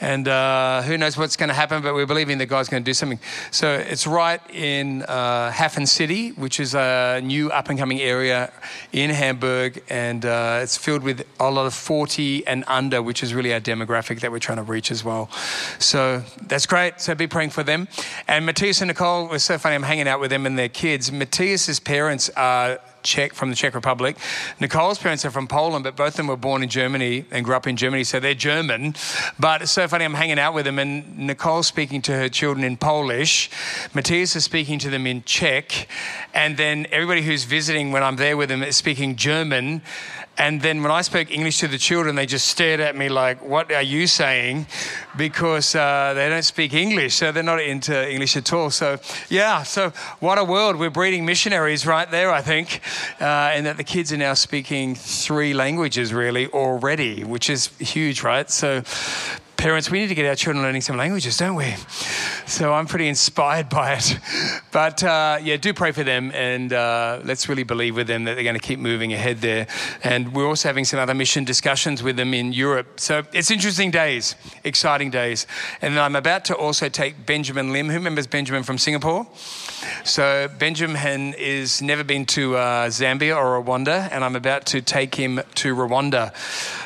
And 0.00 0.28
uh, 0.28 0.82
who 0.82 0.98
knows 0.98 1.16
what's 1.16 1.36
going 1.36 1.48
to 1.48 1.54
happen, 1.54 1.82
but 1.82 1.94
we're 1.94 2.06
believing 2.06 2.36
that 2.38 2.46
God's 2.46 2.68
going 2.68 2.82
to 2.82 2.88
do 2.88 2.92
something. 2.92 3.18
So 3.50 3.72
it's 3.72 4.06
right 4.06 4.40
in 4.50 5.02
uh, 5.04 5.50
Hafen 5.52 5.86
City, 5.86 6.30
which 6.30 6.60
is 6.60 6.74
a 6.74 7.20
new 7.22 7.50
up 7.50 7.70
and 7.70 7.78
coming 7.78 8.00
area 8.00 8.52
in 8.92 9.08
Hamburg. 9.08 9.82
And 9.88 10.26
uh, 10.26 10.60
it's 10.62 10.76
filled 10.76 11.02
with 11.02 11.24
a 11.40 11.50
lot 11.50 11.64
of 11.64 11.72
40 11.72 12.46
and 12.46 12.64
under, 12.66 13.02
which 13.02 13.22
is 13.22 13.32
really 13.32 13.54
our 13.54 13.60
demographic 13.60 14.20
that 14.20 14.30
we're 14.30 14.38
trying 14.38 14.58
to 14.58 14.64
reach 14.64 14.90
as 14.90 15.02
well. 15.02 15.30
So 15.78 16.24
that's 16.42 16.66
great. 16.66 17.00
So 17.00 17.14
be 17.14 17.26
praying 17.26 17.50
for 17.50 17.62
them. 17.62 17.88
And 18.28 18.44
Matthias 18.44 18.82
and 18.82 18.88
Nicole, 18.88 19.28
was 19.28 19.44
so 19.44 19.56
funny. 19.56 19.76
I'm 19.76 19.82
hanging 19.82 20.08
out 20.08 20.20
with 20.20 20.30
them 20.30 20.44
and 20.44 20.58
their 20.58 20.68
kids. 20.68 21.10
Matthias's 21.10 21.80
parents 21.80 22.28
are 22.36 22.80
Czech 23.02 23.34
from 23.34 23.50
the 23.50 23.56
Czech 23.56 23.74
Republic. 23.74 24.16
Nicole's 24.60 24.98
parents 24.98 25.24
are 25.24 25.30
from 25.30 25.46
Poland, 25.46 25.84
but 25.84 25.96
both 25.96 26.08
of 26.08 26.16
them 26.16 26.26
were 26.26 26.36
born 26.36 26.62
in 26.62 26.68
Germany 26.68 27.24
and 27.30 27.44
grew 27.44 27.54
up 27.54 27.66
in 27.66 27.76
Germany, 27.76 28.04
so 28.04 28.20
they're 28.20 28.34
German. 28.34 28.94
But 29.38 29.62
it's 29.62 29.72
so 29.72 29.88
funny, 29.88 30.04
I'm 30.04 30.14
hanging 30.14 30.38
out 30.38 30.54
with 30.54 30.64
them, 30.64 30.78
and 30.78 31.18
Nicole's 31.18 31.66
speaking 31.66 32.02
to 32.02 32.12
her 32.12 32.28
children 32.28 32.64
in 32.64 32.76
Polish. 32.76 33.50
Matthias 33.94 34.36
is 34.36 34.44
speaking 34.44 34.78
to 34.80 34.90
them 34.90 35.06
in 35.06 35.22
Czech, 35.24 35.88
and 36.34 36.56
then 36.56 36.86
everybody 36.90 37.22
who's 37.22 37.44
visiting 37.44 37.92
when 37.92 38.02
I'm 38.02 38.16
there 38.16 38.36
with 38.36 38.48
them 38.48 38.62
is 38.62 38.76
speaking 38.76 39.16
German. 39.16 39.82
And 40.42 40.60
then 40.60 40.82
when 40.82 40.90
I 40.90 41.02
spoke 41.02 41.30
English 41.30 41.58
to 41.58 41.68
the 41.68 41.78
children, 41.78 42.16
they 42.16 42.26
just 42.26 42.48
stared 42.48 42.80
at 42.80 42.96
me 42.96 43.08
like, 43.08 43.40
What 43.44 43.70
are 43.70 43.80
you 43.80 44.08
saying? 44.08 44.66
Because 45.16 45.76
uh, 45.76 46.14
they 46.16 46.28
don't 46.28 46.42
speak 46.42 46.74
English, 46.74 47.14
so 47.14 47.30
they're 47.30 47.44
not 47.44 47.60
into 47.60 48.10
English 48.10 48.36
at 48.36 48.52
all. 48.52 48.70
So, 48.70 48.98
yeah, 49.28 49.62
so 49.62 49.90
what 50.18 50.38
a 50.38 50.44
world. 50.44 50.80
We're 50.80 50.90
breeding 50.90 51.24
missionaries 51.24 51.86
right 51.86 52.10
there, 52.10 52.32
I 52.32 52.42
think, 52.42 52.80
uh, 53.20 53.54
and 53.54 53.66
that 53.66 53.76
the 53.76 53.84
kids 53.84 54.12
are 54.12 54.16
now 54.16 54.34
speaking 54.34 54.96
three 54.96 55.54
languages 55.54 56.12
really 56.12 56.48
already, 56.48 57.22
which 57.22 57.48
is 57.48 57.68
huge, 57.78 58.24
right? 58.24 58.50
So, 58.50 58.82
parents, 59.62 59.88
we 59.92 60.00
need 60.00 60.08
to 60.08 60.14
get 60.16 60.26
our 60.26 60.34
children 60.34 60.60
learning 60.60 60.80
some 60.80 60.96
languages, 60.96 61.36
don't 61.36 61.54
we? 61.54 61.72
So 62.46 62.72
I'm 62.72 62.86
pretty 62.86 63.06
inspired 63.06 63.68
by 63.68 63.94
it. 63.94 64.18
But 64.72 65.04
uh, 65.04 65.38
yeah, 65.40 65.56
do 65.56 65.72
pray 65.72 65.92
for 65.92 66.02
them 66.02 66.32
and 66.34 66.72
uh, 66.72 67.20
let's 67.24 67.48
really 67.48 67.62
believe 67.62 67.94
with 67.94 68.08
them 68.08 68.24
that 68.24 68.34
they're 68.34 68.42
going 68.42 68.58
to 68.58 68.60
keep 68.60 68.80
moving 68.80 69.12
ahead 69.12 69.38
there. 69.38 69.68
And 70.02 70.34
we're 70.34 70.48
also 70.48 70.68
having 70.68 70.84
some 70.84 70.98
other 70.98 71.14
mission 71.14 71.44
discussions 71.44 72.02
with 72.02 72.16
them 72.16 72.34
in 72.34 72.52
Europe. 72.52 72.98
So 72.98 73.22
it's 73.32 73.52
interesting 73.52 73.92
days, 73.92 74.34
exciting 74.64 75.10
days. 75.10 75.46
And 75.80 75.96
I'm 75.96 76.16
about 76.16 76.44
to 76.46 76.56
also 76.56 76.88
take 76.88 77.24
Benjamin 77.24 77.72
Lim. 77.72 77.88
Who 77.88 77.94
remembers 77.94 78.26
Benjamin 78.26 78.64
from 78.64 78.78
Singapore? 78.78 79.28
So 80.04 80.48
Benjamin 80.58 81.34
is 81.34 81.82
never 81.82 82.04
been 82.04 82.26
to 82.26 82.56
uh, 82.56 82.88
Zambia 82.88 83.36
or 83.36 83.62
Rwanda, 83.62 84.08
and 84.10 84.24
I'm 84.24 84.36
about 84.36 84.66
to 84.66 84.80
take 84.80 85.14
him 85.14 85.40
to 85.56 85.74
Rwanda. 85.74 86.32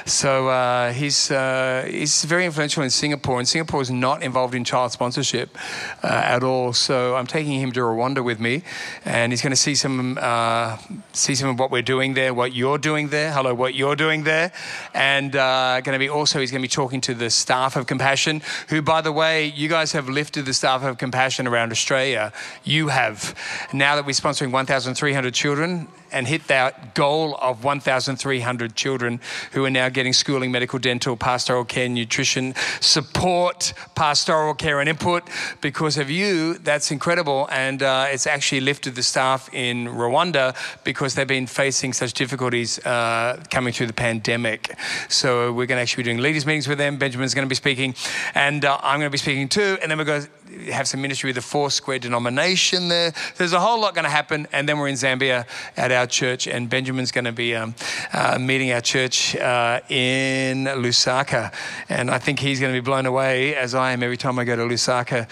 So 0.07 0.49
uh, 0.49 0.93
he's 0.93 1.31
uh, 1.31 1.87
he's 1.91 2.25
very 2.25 2.45
influential 2.45 2.83
in 2.83 2.91
Singapore, 2.91 3.39
and 3.39 3.49
Singapore 3.49 3.83
is 3.83 3.91
not 3.91 4.23
involved 4.23 4.55
in 4.55 4.65
child 4.65 4.93
sponsorship 4.93 5.57
uh, 6.03 6.07
at 6.07 6.45
all. 6.45 6.73
So 6.73 7.17
I'm 7.17 7.27
taking 7.27 7.61
him 7.61 7.73
to 7.73 7.81
Rwanda 7.81 8.23
with 8.23 8.39
me, 8.39 8.63
and 9.05 9.33
he's 9.33 9.43
going 9.43 9.51
to 9.51 9.57
see 9.57 9.75
some 9.75 10.19
uh, 10.21 10.79
see 11.13 11.35
some 11.35 11.49
of 11.49 11.59
what 11.59 11.71
we're 11.71 11.83
doing 11.83 12.15
there, 12.15 12.33
what 12.33 12.55
you're 12.55 12.79
doing 12.79 13.09
there. 13.09 13.33
Hello, 13.33 13.53
what 13.55 13.75
you're 13.75 13.97
doing 13.97 14.25
there, 14.25 14.53
and 14.95 15.35
uh, 15.35 15.81
going 15.81 15.95
to 15.95 15.99
be 15.99 16.09
also 16.09 16.41
he's 16.41 16.51
going 16.51 16.63
to 16.63 16.69
be 16.69 16.73
talking 16.73 17.01
to 17.03 17.15
the 17.15 17.31
staff 17.31 17.77
of 17.77 17.87
Compassion, 17.87 18.43
who, 18.69 18.83
by 18.83 19.01
the 19.01 19.13
way, 19.13 19.47
you 19.47 19.69
guys 19.69 19.93
have 19.93 20.09
lifted 20.09 20.45
the 20.45 20.55
staff 20.55 20.85
of 20.85 20.99
Compassion 20.99 21.47
around 21.47 21.73
Australia. 21.73 22.33
You 22.63 22.89
have. 22.97 23.35
Now 23.73 23.97
that 23.97 24.07
we're 24.07 24.13
sponsoring 24.13 24.51
1,300 24.51 25.35
children 25.35 25.89
and 26.13 26.27
hit 26.27 26.47
that 26.49 26.95
goal 26.95 27.37
of 27.41 27.65
1,300 27.65 28.75
children 28.75 29.21
who 29.53 29.65
are 29.65 29.71
now 29.71 29.89
getting 29.89 30.13
schooling, 30.13 30.51
medical, 30.51 30.79
dental, 30.79 31.17
pastoral 31.17 31.65
care, 31.65 31.89
nutrition, 31.89 32.55
support, 32.81 33.73
pastoral 33.95 34.55
care, 34.55 34.81
and 34.81 34.89
input. 34.89 35.23
Because 35.61 35.99
of 35.99 36.11
you, 36.11 36.55
that's 36.55 36.91
incredible. 36.91 37.49
And 37.51 37.83
uh, 37.83 38.07
it's 38.09 38.27
actually 38.27 38.61
lifted 38.61 38.95
the 38.95 39.03
staff 39.03 39.53
in 39.53 39.87
Rwanda 39.87 40.57
because 40.85 41.15
they've 41.15 41.27
been 41.27 41.47
facing 41.47 41.93
such 41.93 42.13
difficulties 42.13 42.79
uh, 42.87 43.43
coming 43.51 43.73
through 43.73 43.87
the 43.87 43.93
pandemic. 43.93 44.77
So 45.09 45.53
we're 45.53 45.67
going 45.67 45.79
to 45.79 45.83
actually 45.83 46.05
be 46.05 46.11
doing 46.11 46.23
leaders' 46.23 46.47
meetings 46.47 46.69
with 46.69 46.79
them. 46.79 46.99
Benjamin's 46.99 47.35
going 47.35 47.47
to 47.47 47.49
be 47.49 47.55
speaking, 47.55 47.95
and 48.35 48.65
uh, 48.65 48.79
I'm 48.83 48.99
going 49.01 49.09
to 49.09 49.13
be 49.13 49.19
speaking 49.19 49.49
too. 49.49 49.79
And 49.83 49.91
then 49.91 49.99
we're 49.99 50.05
going 50.05 50.23
to 50.23 50.73
have 50.73 50.89
some 50.89 51.01
ministry 51.01 51.29
with 51.29 51.37
the 51.37 51.43
Foursquare 51.43 51.99
denomination 51.99 52.89
there. 52.89 53.13
There's 53.37 53.53
a 53.53 53.61
whole 53.61 53.81
lot 53.81 53.95
going 53.95 54.05
to 54.05 54.11
happen. 54.11 54.47
And 54.53 54.69
then 54.69 54.79
we're 54.79 54.89
in 54.89 54.95
Zambia 54.95 55.47
at 55.77 55.91
our 55.97 56.07
church, 56.07 56.47
and 56.47 56.71
Benjamin's 56.71 57.11
going 57.11 57.25
to 57.25 57.33
be 57.33 57.57
um, 57.57 57.75
uh, 58.13 58.39
meeting 58.39 58.71
our 58.73 58.81
church 58.81 59.35
uh, 59.37 59.81
in 59.89 60.65
Lusaka. 60.65 61.53
And 61.89 62.11
I 62.11 62.19
think 62.19 62.39
he's 62.39 62.61
going 62.61 62.73
to 62.73 62.81
be 62.81 62.85
blown 62.85 63.07
away, 63.07 63.57
as 63.57 63.75
I 63.75 63.93
am 63.93 64.03
every 64.03 64.17
time 64.17 64.39
I 64.39 64.45
go 64.45 64.55
to 64.55 64.63
Lusaka 64.63 65.29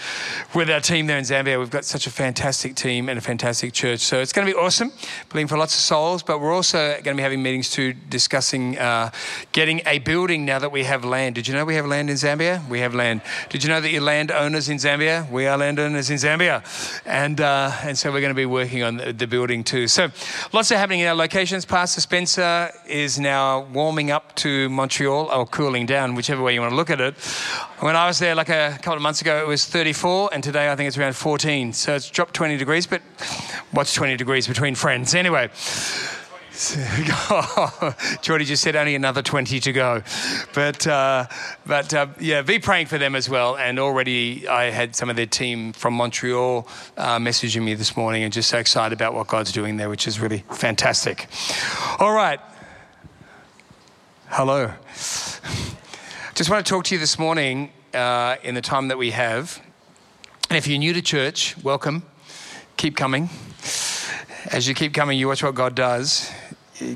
with 0.53 0.69
our 0.69 0.81
team 0.81 1.07
there 1.07 1.17
in 1.17 1.23
Zambia. 1.23 1.59
We've 1.59 1.69
got 1.69 1.85
such 1.85 2.07
a 2.07 2.11
fantastic 2.11 2.75
team 2.75 3.07
and 3.07 3.17
a 3.17 3.21
fantastic 3.21 3.71
church. 3.73 4.01
So 4.01 4.19
it's 4.19 4.33
going 4.33 4.47
to 4.47 4.53
be 4.53 4.59
awesome, 4.59 4.91
believing 5.29 5.47
for 5.47 5.57
lots 5.57 5.75
of 5.75 5.81
souls. 5.81 6.23
But 6.23 6.41
we're 6.41 6.53
also 6.53 6.93
going 7.03 7.15
to 7.15 7.15
be 7.15 7.23
having 7.23 7.41
meetings 7.41 7.69
too, 7.69 7.93
discussing 7.93 8.77
uh, 8.77 9.11
getting 9.51 9.81
a 9.85 9.99
building 9.99 10.45
now 10.45 10.59
that 10.59 10.71
we 10.71 10.83
have 10.83 11.05
land. 11.05 11.35
Did 11.35 11.47
you 11.47 11.53
know 11.53 11.63
we 11.63 11.75
have 11.75 11.85
land 11.85 12.09
in 12.09 12.15
Zambia? 12.15 12.67
We 12.67 12.79
have 12.79 12.93
land. 12.93 13.21
Did 13.49 13.63
you 13.63 13.69
know 13.69 13.79
that 13.79 13.91
you're 13.91 14.01
landowners 14.01 14.69
in 14.69 14.77
Zambia? 14.77 15.29
We 15.29 15.47
are 15.47 15.57
landowners 15.57 16.09
in 16.09 16.17
Zambia. 16.17 16.63
And, 17.05 17.39
uh, 17.39 17.71
and 17.83 17.97
so 17.97 18.11
we're 18.11 18.21
going 18.21 18.31
to 18.31 18.35
be 18.35 18.45
working 18.45 18.83
on 18.83 18.97
the, 18.97 19.13
the 19.13 19.27
building 19.27 19.63
too. 19.63 19.87
So 19.87 20.09
lots 20.55 20.71
of 20.71 20.77
happening 20.77 21.01
in 21.01 21.07
our 21.07 21.13
locations. 21.13 21.65
Pastor 21.65 21.99
Spencer 21.99 22.71
is 22.87 23.19
now 23.19 23.65
warming 23.73 24.09
up 24.09 24.33
to 24.35 24.69
Montreal 24.69 25.29
or 25.29 25.45
cooling 25.45 25.85
down, 25.85 26.15
whichever 26.15 26.41
way 26.41 26.53
you 26.53 26.61
want 26.61 26.71
to 26.71 26.77
look 26.77 26.89
at 26.89 27.01
it. 27.01 27.13
When 27.81 27.97
I 27.97 28.07
was 28.07 28.19
there 28.19 28.35
like 28.35 28.47
a 28.47 28.77
couple 28.81 28.93
of 28.93 29.01
months 29.01 29.19
ago, 29.19 29.37
it 29.41 29.47
was 29.47 29.65
34, 29.65 30.29
and 30.31 30.41
today 30.41 30.71
I 30.71 30.77
think 30.77 30.87
it's 30.87 30.97
around 30.97 31.17
14. 31.17 31.73
So 31.73 31.95
it's 31.95 32.09
dropped 32.09 32.33
20 32.35 32.55
degrees, 32.55 32.87
but 32.87 33.01
what's 33.71 33.93
20 33.93 34.15
degrees 34.15 34.47
between 34.47 34.75
friends? 34.75 35.13
Anyway. 35.13 35.49
Jordy 38.21 38.45
just 38.45 38.63
said 38.63 38.77
only 38.77 38.95
another 38.95 39.21
20 39.21 39.59
to 39.59 39.73
go. 39.73 40.01
But, 40.53 40.87
uh, 40.87 41.27
but 41.65 41.93
uh, 41.93 42.07
yeah, 42.19 42.43
be 42.43 42.59
praying 42.59 42.87
for 42.87 42.97
them 42.97 43.13
as 43.13 43.29
well. 43.29 43.57
And 43.57 43.77
already 43.77 44.47
I 44.47 44.69
had 44.69 44.95
some 44.95 45.09
of 45.09 45.17
their 45.17 45.25
team 45.25 45.73
from 45.73 45.95
Montreal 45.95 46.65
uh, 46.95 47.19
messaging 47.19 47.63
me 47.63 47.73
this 47.73 47.97
morning 47.97 48.23
and 48.23 48.31
just 48.31 48.49
so 48.49 48.57
excited 48.57 48.93
about 48.93 49.13
what 49.13 49.27
God's 49.27 49.51
doing 49.51 49.75
there, 49.75 49.89
which 49.89 50.07
is 50.07 50.19
really 50.19 50.45
fantastic. 50.51 51.27
All 51.99 52.13
right. 52.13 52.39
Hello. 54.27 54.71
Just 56.35 56.49
want 56.49 56.65
to 56.65 56.69
talk 56.69 56.85
to 56.85 56.95
you 56.95 56.99
this 56.99 57.19
morning 57.19 57.71
uh, 57.93 58.37
in 58.43 58.55
the 58.55 58.61
time 58.61 58.87
that 58.89 58.97
we 58.97 59.11
have. 59.11 59.61
And 60.49 60.57
if 60.57 60.67
you're 60.67 60.79
new 60.79 60.93
to 60.93 61.01
church, 61.01 61.55
welcome. 61.63 62.03
Keep 62.77 62.95
coming. 62.95 63.29
As 64.51 64.67
you 64.67 64.75
keep 64.75 64.93
coming, 64.93 65.17
you 65.17 65.27
watch 65.27 65.43
what 65.43 65.55
God 65.55 65.75
does 65.75 66.31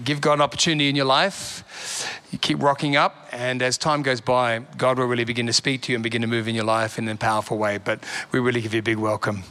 give 0.03 0.21
God 0.21 0.33
an 0.33 0.41
opportunity 0.41 0.89
in 0.89 0.95
your 0.95 1.05
life. 1.05 2.19
You 2.31 2.37
keep 2.37 2.61
rocking 2.61 2.95
up, 2.95 3.27
and 3.31 3.61
as 3.61 3.77
time 3.77 4.01
goes 4.01 4.21
by, 4.21 4.59
God 4.77 4.99
will 4.99 5.05
really 5.05 5.23
begin 5.23 5.47
to 5.47 5.53
speak 5.53 5.81
to 5.83 5.91
you 5.91 5.95
and 5.95 6.03
begin 6.03 6.21
to 6.21 6.27
move 6.27 6.47
in 6.47 6.55
your 6.55 6.65
life 6.65 6.97
in 6.97 7.07
a 7.07 7.15
powerful 7.15 7.57
way. 7.57 7.77
But 7.77 8.03
we 8.31 8.39
really 8.39 8.61
give 8.61 8.73
you 8.73 8.79
a 8.79 8.83
big 8.83 8.97
welcome. 8.97 9.43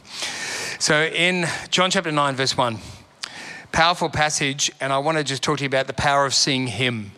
So, 0.79 1.03
in 1.03 1.45
John 1.71 1.91
chapter 1.91 2.11
9, 2.11 2.35
verse 2.35 2.55
1, 2.55 2.77
powerful 3.71 4.09
passage, 4.09 4.71
and 4.79 4.93
I 4.93 4.99
want 4.99 5.17
to 5.17 5.23
just 5.23 5.43
talk 5.43 5.57
to 5.57 5.63
you 5.63 5.67
about 5.67 5.87
the 5.87 5.93
power 5.93 6.25
of 6.25 6.33
seeing 6.33 6.67
Him. 6.67 7.11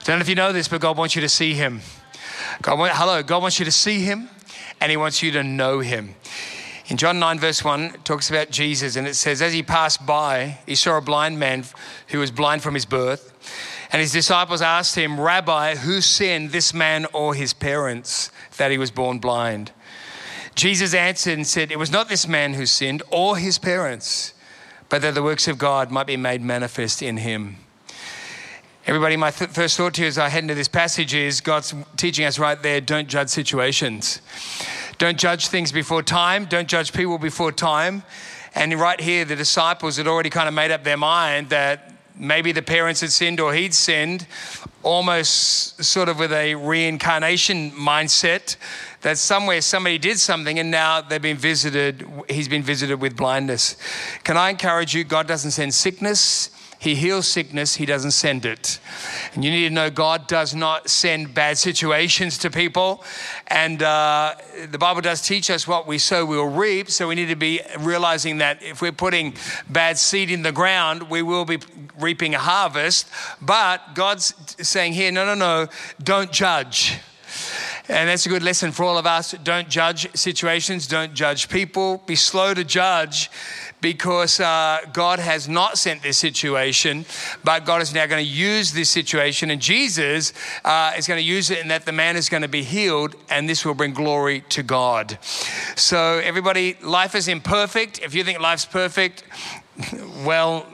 I 0.00 0.04
don't 0.04 0.18
know 0.18 0.22
if 0.22 0.28
you 0.28 0.34
know 0.34 0.52
this, 0.52 0.68
but 0.68 0.80
God 0.80 0.98
wants 0.98 1.14
you 1.14 1.22
to 1.22 1.28
see 1.28 1.54
Him. 1.54 1.80
God, 2.60 2.90
hello, 2.92 3.22
God 3.22 3.40
wants 3.42 3.58
you 3.58 3.64
to 3.64 3.72
see 3.72 4.00
Him, 4.00 4.28
and 4.80 4.90
He 4.90 4.96
wants 4.96 5.22
you 5.22 5.32
to 5.32 5.42
know 5.42 5.80
Him. 5.80 6.14
In 6.88 6.96
John 6.96 7.18
9, 7.18 7.38
verse 7.38 7.62
1, 7.62 7.82
it 7.82 8.04
talks 8.06 8.30
about 8.30 8.50
Jesus, 8.50 8.96
and 8.96 9.06
it 9.06 9.14
says, 9.14 9.42
As 9.42 9.52
he 9.52 9.62
passed 9.62 10.06
by, 10.06 10.58
he 10.64 10.74
saw 10.74 10.96
a 10.96 11.02
blind 11.02 11.38
man 11.38 11.64
who 12.08 12.18
was 12.18 12.30
blind 12.30 12.62
from 12.62 12.72
his 12.72 12.86
birth. 12.86 13.34
And 13.92 14.00
his 14.00 14.12
disciples 14.12 14.62
asked 14.62 14.94
him, 14.94 15.20
Rabbi, 15.20 15.76
who 15.76 16.00
sinned, 16.00 16.50
this 16.50 16.72
man 16.72 17.06
or 17.12 17.34
his 17.34 17.52
parents, 17.52 18.30
that 18.56 18.70
he 18.70 18.78
was 18.78 18.90
born 18.90 19.18
blind? 19.18 19.72
Jesus 20.54 20.94
answered 20.94 21.34
and 21.34 21.46
said, 21.46 21.70
It 21.70 21.78
was 21.78 21.92
not 21.92 22.08
this 22.08 22.26
man 22.26 22.54
who 22.54 22.64
sinned 22.64 23.02
or 23.10 23.36
his 23.36 23.58
parents, 23.58 24.32
but 24.88 25.02
that 25.02 25.14
the 25.14 25.22
works 25.22 25.46
of 25.46 25.58
God 25.58 25.90
might 25.90 26.06
be 26.06 26.16
made 26.16 26.40
manifest 26.40 27.02
in 27.02 27.18
him. 27.18 27.56
Everybody, 28.86 29.18
my 29.18 29.30
th- 29.30 29.50
first 29.50 29.76
thought 29.76 29.92
to 29.94 30.02
you 30.02 30.08
as 30.08 30.16
I 30.16 30.30
head 30.30 30.44
into 30.44 30.54
this 30.54 30.68
passage 30.68 31.12
is 31.12 31.42
God's 31.42 31.74
teaching 31.98 32.24
us 32.24 32.38
right 32.38 32.60
there 32.62 32.80
don't 32.80 33.08
judge 33.08 33.28
situations. 33.28 34.22
Don't 34.98 35.16
judge 35.16 35.46
things 35.46 35.70
before 35.70 36.02
time. 36.02 36.44
Don't 36.44 36.68
judge 36.68 36.92
people 36.92 37.18
before 37.18 37.52
time. 37.52 38.02
And 38.54 38.74
right 38.74 39.00
here, 39.00 39.24
the 39.24 39.36
disciples 39.36 39.96
had 39.96 40.08
already 40.08 40.30
kind 40.30 40.48
of 40.48 40.54
made 40.54 40.72
up 40.72 40.82
their 40.82 40.96
mind 40.96 41.50
that 41.50 41.92
maybe 42.16 42.50
the 42.50 42.62
parents 42.62 43.00
had 43.00 43.12
sinned 43.12 43.38
or 43.38 43.54
he'd 43.54 43.72
sinned, 43.72 44.26
almost 44.82 45.82
sort 45.84 46.08
of 46.08 46.18
with 46.18 46.32
a 46.32 46.56
reincarnation 46.56 47.70
mindset 47.70 48.56
that 49.02 49.18
somewhere 49.18 49.60
somebody 49.60 49.98
did 49.98 50.18
something 50.18 50.58
and 50.58 50.70
now 50.70 51.00
they've 51.00 51.22
been 51.22 51.36
visited, 51.36 52.04
he's 52.28 52.48
been 52.48 52.64
visited 52.64 53.00
with 53.00 53.16
blindness. 53.16 53.76
Can 54.24 54.36
I 54.36 54.50
encourage 54.50 54.94
you? 54.94 55.04
God 55.04 55.28
doesn't 55.28 55.52
send 55.52 55.72
sickness, 55.72 56.50
he 56.78 56.94
heals 56.94 57.26
sickness, 57.26 57.74
He 57.74 57.86
doesn't 57.86 58.12
send 58.12 58.46
it. 58.46 58.78
And 59.34 59.44
you 59.44 59.50
need 59.50 59.68
to 59.68 59.74
know 59.74 59.90
God 59.90 60.28
does 60.28 60.54
not 60.54 60.88
send 60.88 61.34
bad 61.34 61.58
situations 61.58 62.38
to 62.38 62.50
people. 62.50 63.02
And 63.48 63.82
uh, 63.82 64.36
the 64.70 64.78
Bible 64.78 65.00
does 65.00 65.20
teach 65.20 65.50
us 65.50 65.66
what 65.66 65.88
we 65.88 65.98
sow, 65.98 66.24
we'll 66.24 66.46
reap. 66.46 66.88
So 66.90 67.08
we 67.08 67.16
need 67.16 67.28
to 67.28 67.36
be 67.36 67.60
realizing 67.80 68.38
that 68.38 68.62
if 68.62 68.80
we're 68.80 68.92
putting 68.92 69.34
bad 69.68 69.98
seed 69.98 70.30
in 70.30 70.42
the 70.42 70.52
ground, 70.52 71.10
we 71.10 71.20
will 71.22 71.44
be 71.44 71.58
reaping 71.98 72.36
a 72.36 72.38
harvest. 72.38 73.08
But 73.42 73.94
God's 73.94 74.34
saying 74.60 74.92
here, 74.92 75.10
no, 75.10 75.26
no, 75.26 75.34
no, 75.34 75.66
don't 76.02 76.30
judge. 76.30 76.98
And 77.88 78.08
that's 78.08 78.26
a 78.26 78.28
good 78.28 78.42
lesson 78.42 78.70
for 78.70 78.84
all 78.84 78.98
of 78.98 79.06
us. 79.06 79.32
Don't 79.42 79.68
judge 79.68 80.14
situations, 80.14 80.86
don't 80.86 81.14
judge 81.14 81.48
people, 81.48 82.02
be 82.06 82.16
slow 82.16 82.52
to 82.52 82.62
judge 82.62 83.30
because 83.80 84.40
uh, 84.40 84.80
God 84.92 85.18
has 85.18 85.48
not 85.48 85.78
sent 85.78 86.02
this 86.02 86.18
situation, 86.18 87.04
but 87.44 87.64
God 87.64 87.82
is 87.82 87.94
now 87.94 88.06
going 88.06 88.24
to 88.24 88.30
use 88.30 88.72
this 88.72 88.90
situation, 88.90 89.50
and 89.50 89.60
Jesus 89.60 90.32
uh, 90.64 90.92
is 90.96 91.06
going 91.06 91.18
to 91.18 91.24
use 91.24 91.50
it 91.50 91.60
and 91.60 91.70
that 91.70 91.84
the 91.84 91.92
man 91.92 92.16
is 92.16 92.28
going 92.28 92.42
to 92.42 92.48
be 92.48 92.62
healed, 92.62 93.14
and 93.30 93.48
this 93.48 93.64
will 93.64 93.74
bring 93.74 93.92
glory 93.92 94.42
to 94.50 94.62
God. 94.62 95.18
So, 95.76 96.20
everybody, 96.24 96.76
life 96.82 97.14
is 97.14 97.28
imperfect. 97.28 98.00
If 98.00 98.14
you 98.14 98.24
think 98.24 98.40
life's 98.40 98.64
perfect, 98.64 99.24
well, 100.24 100.66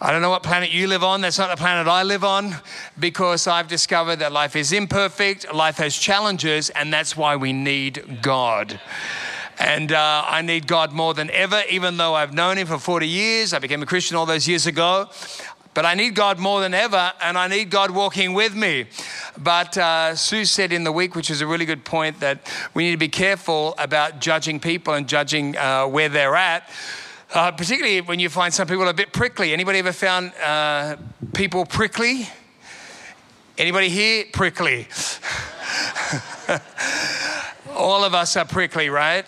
I 0.00 0.12
don't 0.12 0.22
know 0.22 0.30
what 0.30 0.44
planet 0.44 0.70
you 0.70 0.86
live 0.86 1.02
on. 1.02 1.20
That's 1.20 1.38
not 1.38 1.50
the 1.50 1.56
planet 1.56 1.88
I 1.88 2.04
live 2.04 2.22
on 2.22 2.54
because 3.00 3.48
I've 3.48 3.66
discovered 3.66 4.16
that 4.20 4.30
life 4.30 4.54
is 4.54 4.72
imperfect, 4.72 5.52
life 5.52 5.78
has 5.78 5.96
challenges, 5.96 6.70
and 6.70 6.92
that's 6.92 7.16
why 7.16 7.34
we 7.34 7.52
need 7.52 8.20
God. 8.22 8.80
And 9.58 9.90
uh, 9.92 10.24
I 10.26 10.42
need 10.42 10.66
God 10.66 10.92
more 10.92 11.14
than 11.14 11.30
ever, 11.30 11.62
even 11.68 11.96
though 11.96 12.14
I've 12.14 12.32
known 12.32 12.58
Him 12.58 12.66
for 12.66 12.78
40 12.78 13.08
years. 13.08 13.52
I 13.52 13.58
became 13.58 13.82
a 13.82 13.86
Christian 13.86 14.16
all 14.16 14.26
those 14.26 14.46
years 14.46 14.66
ago. 14.66 15.08
But 15.74 15.84
I 15.84 15.94
need 15.94 16.14
God 16.14 16.38
more 16.38 16.60
than 16.60 16.74
ever, 16.74 17.12
and 17.20 17.38
I 17.38 17.46
need 17.46 17.70
God 17.70 17.90
walking 17.92 18.34
with 18.34 18.54
me. 18.54 18.86
But 19.36 19.78
uh, 19.78 20.16
Sue 20.16 20.44
said 20.44 20.72
in 20.72 20.82
the 20.82 20.90
week, 20.90 21.14
which 21.14 21.30
is 21.30 21.40
a 21.40 21.46
really 21.46 21.64
good 21.64 21.84
point, 21.84 22.18
that 22.20 22.40
we 22.74 22.84
need 22.84 22.92
to 22.92 22.96
be 22.96 23.08
careful 23.08 23.74
about 23.78 24.20
judging 24.20 24.58
people 24.58 24.94
and 24.94 25.08
judging 25.08 25.56
uh, 25.56 25.86
where 25.86 26.08
they're 26.08 26.34
at. 26.34 26.68
Uh, 27.32 27.52
particularly 27.52 28.00
when 28.00 28.18
you 28.18 28.28
find 28.28 28.52
some 28.54 28.66
people 28.66 28.88
a 28.88 28.94
bit 28.94 29.12
prickly. 29.12 29.52
Anybody 29.52 29.78
ever 29.80 29.92
found 29.92 30.32
uh, 30.42 30.96
people 31.34 31.66
prickly? 31.66 32.26
Anybody 33.58 33.88
here 33.88 34.24
prickly? 34.32 34.88
All 37.78 38.02
of 38.02 38.12
us 38.12 38.36
are 38.36 38.44
prickly, 38.44 38.90
right? 38.90 39.24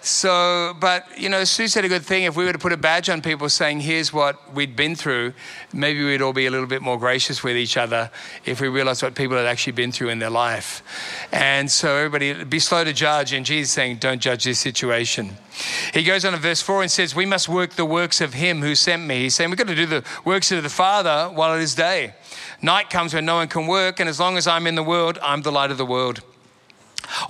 So, 0.00 0.76
but 0.80 1.06
you 1.16 1.28
know, 1.28 1.44
Sue 1.44 1.68
said 1.68 1.84
a 1.84 1.88
good 1.88 2.02
thing. 2.02 2.24
If 2.24 2.34
we 2.34 2.44
were 2.44 2.52
to 2.52 2.58
put 2.58 2.72
a 2.72 2.76
badge 2.76 3.08
on 3.08 3.22
people 3.22 3.48
saying, 3.48 3.78
here's 3.80 4.12
what 4.12 4.52
we'd 4.52 4.74
been 4.74 4.96
through, 4.96 5.32
maybe 5.72 6.04
we'd 6.04 6.22
all 6.22 6.32
be 6.32 6.46
a 6.46 6.50
little 6.50 6.66
bit 6.66 6.82
more 6.82 6.98
gracious 6.98 7.44
with 7.44 7.56
each 7.56 7.76
other 7.76 8.10
if 8.44 8.60
we 8.60 8.66
realized 8.66 9.04
what 9.04 9.14
people 9.14 9.36
had 9.36 9.46
actually 9.46 9.74
been 9.74 9.92
through 9.92 10.08
in 10.08 10.18
their 10.18 10.28
life. 10.28 10.82
And 11.30 11.70
so, 11.70 11.94
everybody, 11.94 12.42
be 12.42 12.58
slow 12.58 12.82
to 12.82 12.92
judge. 12.92 13.32
And 13.32 13.46
Jesus 13.46 13.70
saying, 13.70 13.98
don't 13.98 14.20
judge 14.20 14.42
this 14.42 14.58
situation. 14.58 15.36
He 15.94 16.02
goes 16.02 16.24
on 16.24 16.34
in 16.34 16.40
verse 16.40 16.60
4 16.60 16.82
and 16.82 16.90
says, 16.90 17.14
We 17.14 17.26
must 17.26 17.48
work 17.48 17.74
the 17.74 17.84
works 17.84 18.20
of 18.20 18.34
him 18.34 18.60
who 18.60 18.74
sent 18.74 19.06
me. 19.06 19.20
He's 19.20 19.36
saying, 19.36 19.50
We've 19.50 19.58
got 19.58 19.68
to 19.68 19.76
do 19.76 19.86
the 19.86 20.04
works 20.24 20.50
of 20.50 20.64
the 20.64 20.68
Father 20.68 21.32
while 21.32 21.54
it 21.56 21.62
is 21.62 21.76
day. 21.76 22.14
Night 22.60 22.90
comes 22.90 23.14
when 23.14 23.24
no 23.24 23.36
one 23.36 23.46
can 23.46 23.68
work, 23.68 24.00
and 24.00 24.08
as 24.08 24.18
long 24.18 24.36
as 24.36 24.48
I'm 24.48 24.66
in 24.66 24.74
the 24.74 24.82
world, 24.82 25.20
I'm 25.22 25.42
the 25.42 25.52
light 25.52 25.70
of 25.70 25.78
the 25.78 25.86
world. 25.86 26.22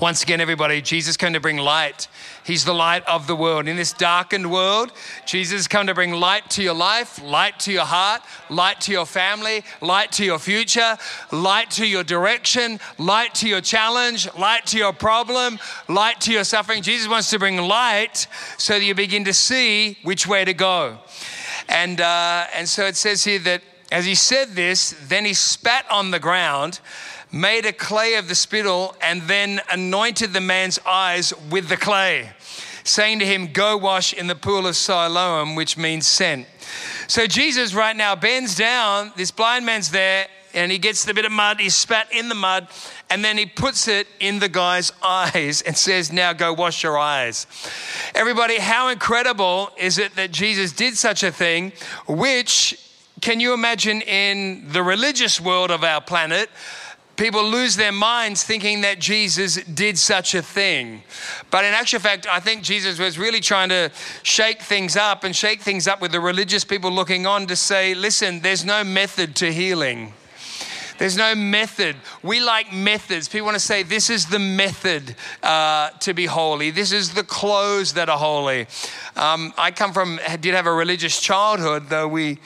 Once 0.01 0.23
again, 0.23 0.41
everybody, 0.41 0.81
Jesus 0.81 1.17
came 1.17 1.33
to 1.33 1.41
bring 1.41 1.59
light. 1.59 2.09
He's 2.45 2.65
the 2.65 2.75
light 2.75 3.07
of 3.09 3.27
the 3.27 3.37
world. 3.37 3.69
In 3.69 3.77
this 3.77 3.93
darkened 3.93 4.51
world, 4.51 4.93
Jesus 5.27 5.69
come 5.69 5.87
to 5.87 5.95
bring 5.95 6.13
light 6.13 6.51
to 6.51 6.63
your 6.63 6.75
life, 6.75 7.23
light 7.23 7.59
to 7.61 7.73
your 7.73 7.85
heart, 7.85 8.23
light 8.51 8.81
to 8.83 8.93
your 8.93 9.07
family, 9.07 9.65
light 9.81 10.13
to 10.13 10.25
your 10.25 10.39
future, 10.39 10.97
light 11.31 11.71
to 11.73 11.87
your 11.87 12.05
direction, 12.05 12.81
light 12.99 13.35
to 13.37 13.49
your 13.49 13.61
challenge, 13.61 14.33
light 14.35 14.67
to 14.67 14.79
your 14.79 14.93
problem, 14.93 15.59
light 15.89 16.21
to 16.23 16.33
your 16.33 16.45
suffering. 16.45 16.83
Jesus 16.83 17.09
wants 17.09 17.31
to 17.31 17.39
bring 17.39 17.59
light 17.59 18.27
so 18.59 18.75
that 18.75 18.85
you 18.85 18.95
begin 18.95 19.25
to 19.25 19.33
see 19.33 19.99
which 20.03 20.27
way 20.27 20.45
to 20.45 20.55
go. 20.55 20.99
And, 21.69 22.01
uh, 22.01 22.47
and 22.55 22.69
so 22.69 22.87
it 22.87 22.97
says 22.97 23.25
here 23.25 23.39
that 23.41 23.63
as 23.93 24.07
he 24.07 24.15
said 24.15 24.49
this, 24.49 24.97
then 25.07 25.27
he 25.27 25.35
spat 25.35 25.85
on 25.91 26.11
the 26.13 26.19
ground 26.19 26.81
made 27.33 27.65
a 27.65 27.73
clay 27.73 28.15
of 28.15 28.29
the 28.29 28.35
spittle, 28.35 28.95
and 29.01 29.23
then 29.23 29.61
anointed 29.71 30.33
the 30.33 30.41
man's 30.41 30.79
eyes 30.87 31.33
with 31.51 31.69
the 31.69 31.77
clay, 31.77 32.31
saying 32.85 33.19
to 33.19 33.27
him, 33.27 33.49
Go 33.53 33.77
wash 33.77 34.13
in 34.13 34.27
the 34.27 34.35
pool 34.35 34.67
of 34.67 34.77
Siloam, 34.77 35.55
which 35.55 35.77
means 35.77 36.07
sent. 36.07 36.47
So 37.09 37.27
Jesus 37.27 37.75
right 37.75 37.97
now 37.97 38.15
bends 38.15 38.55
down, 38.55 39.13
this 39.17 39.31
blind 39.31 39.67
man's 39.67 39.91
there, 39.91 40.27
and 40.55 40.71
he 40.71 40.79
gets 40.79 41.05
the 41.05 41.15
bit 41.15 41.25
of 41.25 41.33
mud, 41.33 41.61
he's 41.61 41.75
spat 41.75 42.13
in 42.13 42.29
the 42.29 42.35
mud, 42.35 42.69
and 43.09 43.25
then 43.25 43.39
he 43.39 43.47
puts 43.47 43.89
it 43.89 44.07
in 44.21 44.39
the 44.39 44.49
guy's 44.49 44.93
eyes 45.03 45.63
and 45.63 45.77
says, 45.77 46.13
Now 46.13 46.33
go 46.33 46.53
wash 46.53 46.83
your 46.83 46.99
eyes. 46.99 47.47
Everybody, 48.15 48.59
how 48.59 48.89
incredible 48.89 49.71
is 49.79 49.99
it 49.99 50.17
that 50.17 50.31
Jesus 50.31 50.73
did 50.73 50.97
such 50.97 51.23
a 51.23 51.33
thing, 51.33 51.73
which 52.07 52.79
can 53.21 53.41
you 53.41 53.55
imagine 53.55 54.03
in 54.03 54.73
the 54.73 54.83
religious 54.83 55.41
world 55.41 55.71
of 55.71 55.85
our 55.85 56.01
planet? 56.01 56.51
People 57.17 57.45
lose 57.45 57.77
their 57.77 57.93
minds 57.93 58.43
thinking 58.43 58.81
that 58.83 58.99
Jesus 58.99 59.57
did 59.65 59.99
such 59.99 60.35
a 60.35 60.43
thing. 60.43 61.03
But 61.51 61.65
in 61.65 61.73
actual 61.73 62.01
fact, 62.01 62.27
I 62.31 62.41
think 62.41 62.63
Jesus 62.63 62.99
was 62.99 63.19
really 63.19 63.41
trying 63.41 63.69
to 63.69 63.91
shake 64.23 64.63
things 64.63 64.97
up 64.97 65.25
and 65.25 65.35
shake 65.35 65.61
things 65.61 65.87
up 65.87 66.01
with 66.01 66.13
the 66.13 66.21
religious 66.21 66.65
people 66.65 66.91
looking 66.91 67.27
on 67.27 67.47
to 67.47 67.57
say, 67.57 67.95
listen, 67.95 68.41
there's 68.41 68.65
no 68.65 68.83
method 68.85 69.37
to 69.37 69.53
healing. 69.53 70.15
There's 70.99 71.17
no 71.17 71.35
method. 71.35 71.97
We 72.23 72.41
like 72.41 72.73
methods. 72.73 73.29
People 73.29 73.47
want 73.47 73.57
to 73.57 73.61
say, 73.61 73.83
this 73.83 74.09
is 74.09 74.27
the 74.27 74.39
method 74.39 75.17
uh, 75.43 75.91
to 76.01 76.15
be 76.15 76.27
holy. 76.27 76.71
This 76.71 76.93
is 76.93 77.13
the 77.13 77.25
clothes 77.25 77.95
that 77.95 78.09
are 78.09 78.19
holy. 78.19 78.67
Um, 79.17 79.53
I 79.59 79.73
come 79.73 79.93
from, 79.93 80.21
did 80.41 80.55
have 80.55 80.67
a 80.67 80.73
religious 80.73 81.21
childhood, 81.21 81.89
though 81.89 82.07
we 82.07 82.39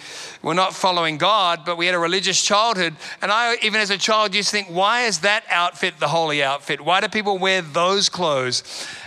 were 0.46 0.54
not 0.54 0.72
following 0.72 1.18
God, 1.18 1.62
but 1.66 1.76
we 1.76 1.86
had 1.86 1.94
a 1.96 1.98
religious 1.98 2.40
childhood. 2.40 2.94
And 3.20 3.32
I, 3.32 3.56
even 3.62 3.80
as 3.80 3.90
a 3.90 3.98
child, 3.98 4.32
used 4.32 4.50
to 4.50 4.52
think, 4.52 4.68
why 4.68 5.02
is 5.02 5.18
that 5.22 5.42
outfit 5.50 5.98
the 5.98 6.06
holy 6.06 6.40
outfit? 6.40 6.80
Why 6.80 7.00
do 7.00 7.08
people 7.08 7.36
wear 7.36 7.62
those 7.62 8.08
clothes? 8.08 8.62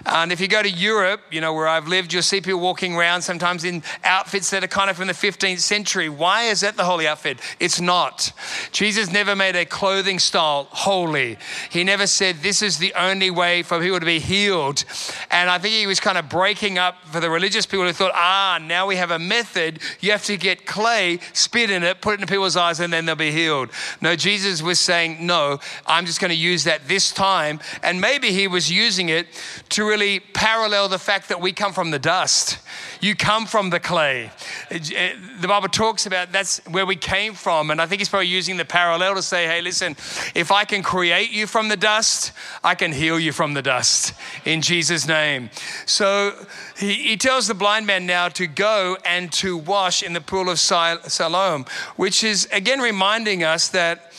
And 0.06 0.34
if 0.34 0.42
you 0.42 0.50
go 0.50 0.62
to 0.62 0.70
Europe, 0.70 1.22
you 1.32 1.40
know, 1.40 1.54
where 1.54 1.66
I've 1.66 1.88
lived, 1.88 2.12
you'll 2.12 2.24
see 2.24 2.42
people 2.42 2.60
walking 2.60 2.94
around 2.94 3.22
sometimes 3.22 3.64
in 3.64 3.84
outfits 4.04 4.50
that 4.50 4.66
are 4.66 4.68
kind 4.68 4.90
of 4.90 4.98
from 4.98 5.08
the 5.08 5.14
15th 5.14 5.60
century. 5.60 6.10
Why 6.10 6.44
is 6.44 6.60
that 6.60 6.76
the 6.76 6.84
holy 6.84 7.08
outfit? 7.08 7.40
It's 7.58 7.80
not. 7.80 8.34
Jesus 8.74 9.10
never 9.10 9.34
made 9.34 9.56
a 9.56 9.64
clothing 9.64 10.20
style 10.20 10.68
holy. 10.72 11.38
He 11.70 11.86
never 11.86 12.06
said 12.06 12.38
this 12.38 12.62
is 12.62 12.80
the 12.80 12.94
only 12.96 13.32
way 13.32 13.64
for 13.64 13.80
people 13.80 14.02
to 14.02 14.06
be 14.06 14.20
healed. 14.20 14.84
And 15.32 15.50
I 15.50 15.58
think 15.58 15.74
he 15.74 15.88
was 15.88 16.02
kind 16.02 16.18
of 16.18 16.28
breaking 16.28 16.78
up 16.78 16.96
for 17.06 17.22
the 17.22 17.30
religious 17.30 17.66
people 17.66 17.86
who 17.86 17.94
thought, 17.94 18.12
ah, 18.14 18.60
now 18.62 18.88
we 18.88 18.98
have 18.98 19.12
a 19.12 19.20
method. 19.20 19.80
You 20.02 20.12
have 20.12 20.26
to 20.26 20.36
get 20.36 20.66
clay, 20.66 21.20
spit 21.34 21.70
in 21.70 21.84
it, 21.84 22.02
put 22.02 22.16
it 22.16 22.22
in 22.22 22.28
people's 22.28 22.58
eyes, 22.58 22.80
and 22.80 22.92
then 22.92 23.06
they'll 23.06 23.16
be 23.16 23.32
healed. 23.32 23.70
No, 24.02 24.16
Jesus 24.16 24.62
was 24.62 24.80
saying, 24.80 25.26
no, 25.26 25.60
I'm 25.86 26.06
just 26.06 26.20
going 26.20 26.32
to 26.32 26.38
use 26.38 26.64
that 26.66 26.88
this 26.88 27.12
time. 27.12 27.60
And 27.84 28.02
maybe 28.02 28.32
he 28.32 28.48
was 28.48 28.72
using 28.72 29.10
it 29.10 29.28
to 29.70 29.86
really 29.86 30.20
parallel 30.20 30.90
the 30.90 31.00
fact 31.00 31.30
that 31.30 31.42
we 31.42 31.52
come 31.52 31.74
from 31.74 31.92
the 31.92 32.00
dust. 32.00 32.60
You 33.02 33.16
come 33.16 33.46
from 33.46 33.70
the 33.70 33.80
clay. 33.80 34.32
The 34.70 35.48
Bible 35.48 35.70
talks 35.70 36.06
about 36.06 36.32
that's 36.32 36.60
where 36.68 36.86
we 36.86 36.96
came 36.96 37.34
from. 37.34 37.72
And 37.72 37.82
I 37.82 37.86
think 37.86 38.02
he's 38.02 38.10
probably 38.10 38.28
using 38.28 38.58
the 38.58 38.66
parallel 38.66 39.16
to 39.16 39.22
say, 39.22 39.46
hey, 39.46 39.62
listen, 39.62 39.94
if 40.36 40.52
I 40.52 40.66
can 40.66 40.84
create 40.84 41.32
you 41.32 41.48
from 41.48 41.70
the 41.70 41.78
dust, 41.78 42.32
I 42.64 42.76
can 42.76 42.92
heal 42.92 43.20
you 43.20 43.32
from 43.32 43.54
the 43.54 43.62
dust 43.62 44.14
in 44.46 44.62
Jesus' 44.62 45.08
name. 45.08 45.50
So 45.86 46.46
he, 46.80 46.94
he 46.94 47.18
tells 47.18 47.48
the 47.48 47.54
blind 47.54 47.86
man 47.86 48.06
now 48.06 48.30
to 48.30 48.48
go 48.48 48.98
and 49.06 49.32
to 49.34 49.58
wash 49.58 50.02
in 50.02 50.14
the 50.14 50.22
pool 50.22 50.50
of 50.50 50.60
Siloam, 50.60 51.66
which 51.98 52.24
is 52.24 52.48
again 52.52 52.80
reminding 52.80 53.44
us 53.44 53.68
that 53.70 54.14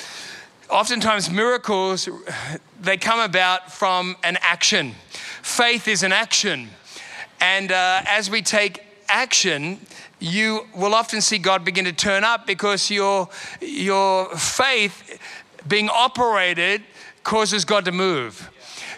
oftentimes 0.69 1.31
miracles 1.31 2.09
they 2.81 2.97
come 2.97 3.21
about 3.21 3.73
from 3.73 4.17
an 4.23 4.39
action. 4.41 4.95
Faith 5.43 5.89
is 5.89 6.03
an 6.03 6.13
action. 6.13 6.69
And 7.41 7.73
uh, 7.73 8.03
as 8.07 8.31
we 8.31 8.43
take 8.43 8.85
action 9.09 9.81
you 10.21 10.67
will 10.77 10.95
often 10.95 11.21
see 11.21 11.39
god 11.39 11.65
begin 11.65 11.85
to 11.85 11.93
turn 11.93 12.23
up 12.23 12.47
because 12.47 12.91
your 12.91 13.29
your 13.61 14.29
faith 14.37 15.19
being 15.67 15.89
operated 15.89 16.83
causes 17.25 17.65
god 17.65 17.85
to 17.85 17.91
move 17.91 18.51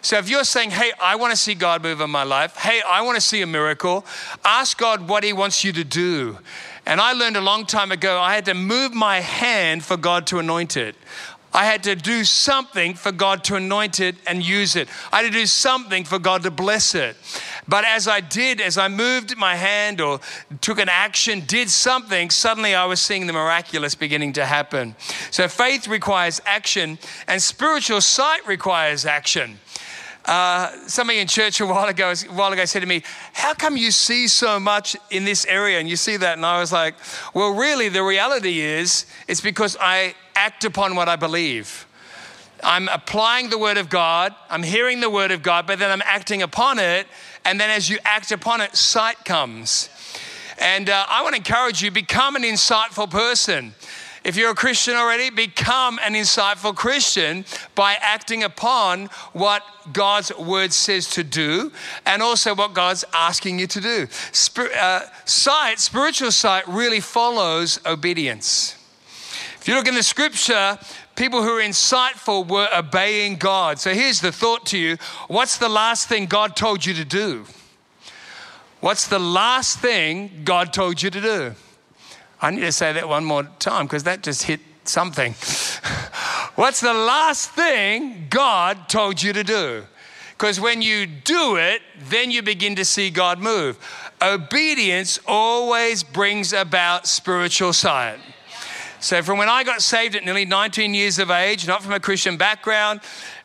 so 0.03 0.19
if 0.19 0.29
you're 0.29 0.45
saying, 0.45 0.71
hey, 0.73 0.93
I 1.01 1.15
want 1.15 1.31
to 1.31 1.37
see 1.37 1.55
God 1.55 1.83
move 1.83 2.01
in 2.01 2.11
my 2.11 2.25
life, 2.25 2.57
hey, 2.57 2.83
I 2.87 3.03
want 3.03 3.15
to 3.15 3.21
see 3.21 3.41
a 3.41 3.47
miracle, 3.47 4.05
ask 4.45 4.77
God 4.77 5.09
what 5.09 5.23
He 5.23 5.33
wants 5.33 5.63
you 5.63 5.73
to 5.73 5.85
do. 5.85 6.39
And 6.85 7.01
I 7.01 7.13
learned 7.13 7.37
a 7.37 7.41
long 7.41 7.65
time 7.65 7.93
ago, 7.93 8.19
I 8.19 8.35
had 8.35 8.45
to 8.47 8.55
move 8.55 8.93
my 8.93 9.21
hand 9.21 9.85
for 9.85 9.97
God 9.97 10.27
to 10.27 10.41
anoint 10.41 10.77
it. 10.77 10.97
I 11.55 11.67
had 11.67 11.83
to 11.85 11.95
do 11.95 12.25
something 12.25 12.95
for 12.95 13.13
God 13.13 13.45
to 13.45 13.57
anoint 13.57 14.01
it 14.01 14.17
and 14.27 14.45
use 14.45 14.75
it. 14.75 14.89
I 15.13 15.23
had 15.23 15.31
to 15.33 15.39
do 15.39 15.47
something 15.47 16.05
for 16.05 16.19
God 16.19 16.43
to 16.45 16.51
bless 16.51 16.95
it. 16.95 17.15
But 17.69 17.85
as 17.85 18.09
I 18.09 18.21
did, 18.21 18.61
as 18.61 18.79
I 18.79 18.89
moved 18.89 19.37
my 19.37 19.55
hand 19.55 20.01
or 20.01 20.19
took 20.63 20.79
an 20.79 20.89
action, 20.89 21.43
did 21.47 21.69
something, 21.69 22.31
suddenly 22.31 22.75
I 22.75 22.87
was 22.87 23.01
seeing 23.01 23.27
the 23.27 23.35
miraculous 23.35 23.95
beginning 23.95 24.33
to 24.35 24.47
happen. 24.47 24.97
So 25.31 25.47
faith 25.47 25.87
requires 25.87 26.41
action, 26.47 26.99
and 27.29 27.41
spiritual 27.41 28.01
sight 28.01 28.47
requires 28.47 29.05
action. 29.05 29.59
Uh, 30.25 30.71
somebody 30.87 31.19
in 31.19 31.27
church 31.27 31.61
a 31.61 31.67
while 31.67 31.89
ago, 31.89 32.13
a 32.13 32.33
while 32.33 32.53
ago 32.53 32.65
said 32.65 32.81
to 32.81 32.87
me, 32.87 33.03
How 33.33 33.55
come 33.55 33.77
you 33.77 33.91
see 33.91 34.29
so 34.29 34.61
much 34.61 34.97
in 35.11 35.25
this 35.25 35.45
area? 35.47 35.81
And 35.81 35.89
you 35.89 35.97
see 35.97 36.17
that. 36.17 36.37
And 36.37 36.47
I 36.47 36.61
was 36.61 36.73
like, 36.73 36.95
Well, 37.35 37.55
really, 37.55 37.89
the 37.89 38.03
reality 38.03 38.61
is 38.61 39.07
it's 39.27 39.41
because 39.41 39.77
I 39.81 40.15
act 40.37 40.65
upon 40.65 40.95
what 40.95 41.09
I 41.09 41.17
believe. 41.17 41.87
I'm 42.63 42.89
applying 42.89 43.51
the 43.51 43.59
word 43.59 43.77
of 43.77 43.89
God, 43.89 44.35
I'm 44.49 44.63
hearing 44.63 45.01
the 45.01 45.11
word 45.11 45.33
of 45.33 45.43
God, 45.43 45.67
but 45.67 45.81
then 45.81 45.91
I'm 45.91 46.03
acting 46.05 46.43
upon 46.43 46.79
it. 46.79 47.09
And 47.45 47.61
then 47.61 47.71
as 47.71 47.91
you 47.91 47.99
act 48.05 48.31
upon 48.31 48.61
it, 48.61 48.77
sight 48.77 49.25
comes. 49.25 49.89
And 50.59 50.89
uh, 50.89 51.07
I 51.09 51.23
want 51.23 51.35
to 51.35 51.39
encourage 51.39 51.83
you 51.83 51.91
become 51.91 52.37
an 52.37 52.43
insightful 52.43 53.11
person. 53.11 53.75
If 54.25 54.37
you're 54.37 54.53
a 54.53 54.55
Christian 54.55 54.95
already, 54.95 55.31
become 55.31 55.99
an 56.03 56.15
insightful 56.15 56.75
Christian 56.75 57.45
by 57.75 57.97
acting 58.01 58.45
upon 58.45 59.07
what 59.33 59.63
God's 59.93 60.35
word 60.37 60.73
says 60.73 61.11
to 61.11 61.25
do 61.25 61.73
and 62.07 62.23
also 62.23 62.55
what 62.55 62.73
God's 62.73 63.05
asking 63.13 63.59
you 63.59 63.67
to 63.67 63.81
do. 63.81 64.07
Spir- 64.31 64.73
uh, 64.79 65.01
sight, 65.25 65.81
spiritual 65.81 66.31
sight, 66.31 66.67
really 66.69 67.01
follows 67.01 67.81
obedience. 67.85 68.77
If 69.61 69.67
you 69.67 69.75
look 69.75 69.89
in 69.89 69.95
the 69.95 70.03
scripture, 70.03 70.79
people 71.17 71.43
who 71.43 71.59
are 71.59 71.63
insightful 71.63 72.49
were 72.49 72.69
obeying 72.73 73.37
God. 73.37 73.81
So 73.81 73.93
here's 73.93 74.21
the 74.21 74.33
thought 74.33 74.67
to 74.67 74.79
you 74.79 74.97
What's 75.27 75.59
the 75.59 75.69
last 75.69 76.09
thing 76.09 76.27
God 76.27 76.55
told 76.55 76.87
you 76.87 76.95
to 76.95 77.05
do? 77.05 77.45
What's 78.81 79.07
the 79.07 79.21
last 79.21 79.79
thing 79.79 80.43
God 80.45 80.73
told 80.73 81.03
you 81.03 81.11
to 81.11 81.21
do? 81.21 81.55
I 82.43 82.51
need 82.51 82.63
to 82.63 82.73
say 82.73 82.93
that 82.93 83.09
one 83.09 83.25
more 83.25 83.45
time 83.61 83.87
because 83.87 84.03
that 84.03 84.25
just 84.25 84.43
hit 84.43 84.59
something. 84.83 85.33
What's 86.57 86.81
the 86.81 86.93
last 86.93 87.53
thing 87.53 88.27
God 88.29 88.89
told 88.89 89.23
you 89.23 89.33
to 89.33 89.45
do? 89.45 89.85
Because 90.33 90.59
when 90.59 90.83
you 90.83 91.07
do 91.07 91.55
it, 91.55 91.83
then 92.09 92.33
you 92.33 92.43
begin 92.43 92.75
to 92.75 92.85
see 92.85 93.11
God 93.11 93.39
move. 93.39 93.79
Obedience 94.21 95.21
always 95.25 96.03
brings 96.03 96.53
about 96.53 97.07
spiritual 97.07 97.73
sight. 97.73 98.19
So, 98.99 99.23
from 99.23 99.39
when 99.39 99.49
I 99.49 99.65
got 99.65 99.83
saved 99.83 100.15
at 100.17 100.25
nearly 100.25 100.45
19 100.45 100.95
years 100.95 101.19
of 101.19 101.31
age, 101.31 101.67
not 101.67 101.83
from 101.83 101.93
a 101.93 102.01
Christian 102.01 102.37
background, 102.37 103.01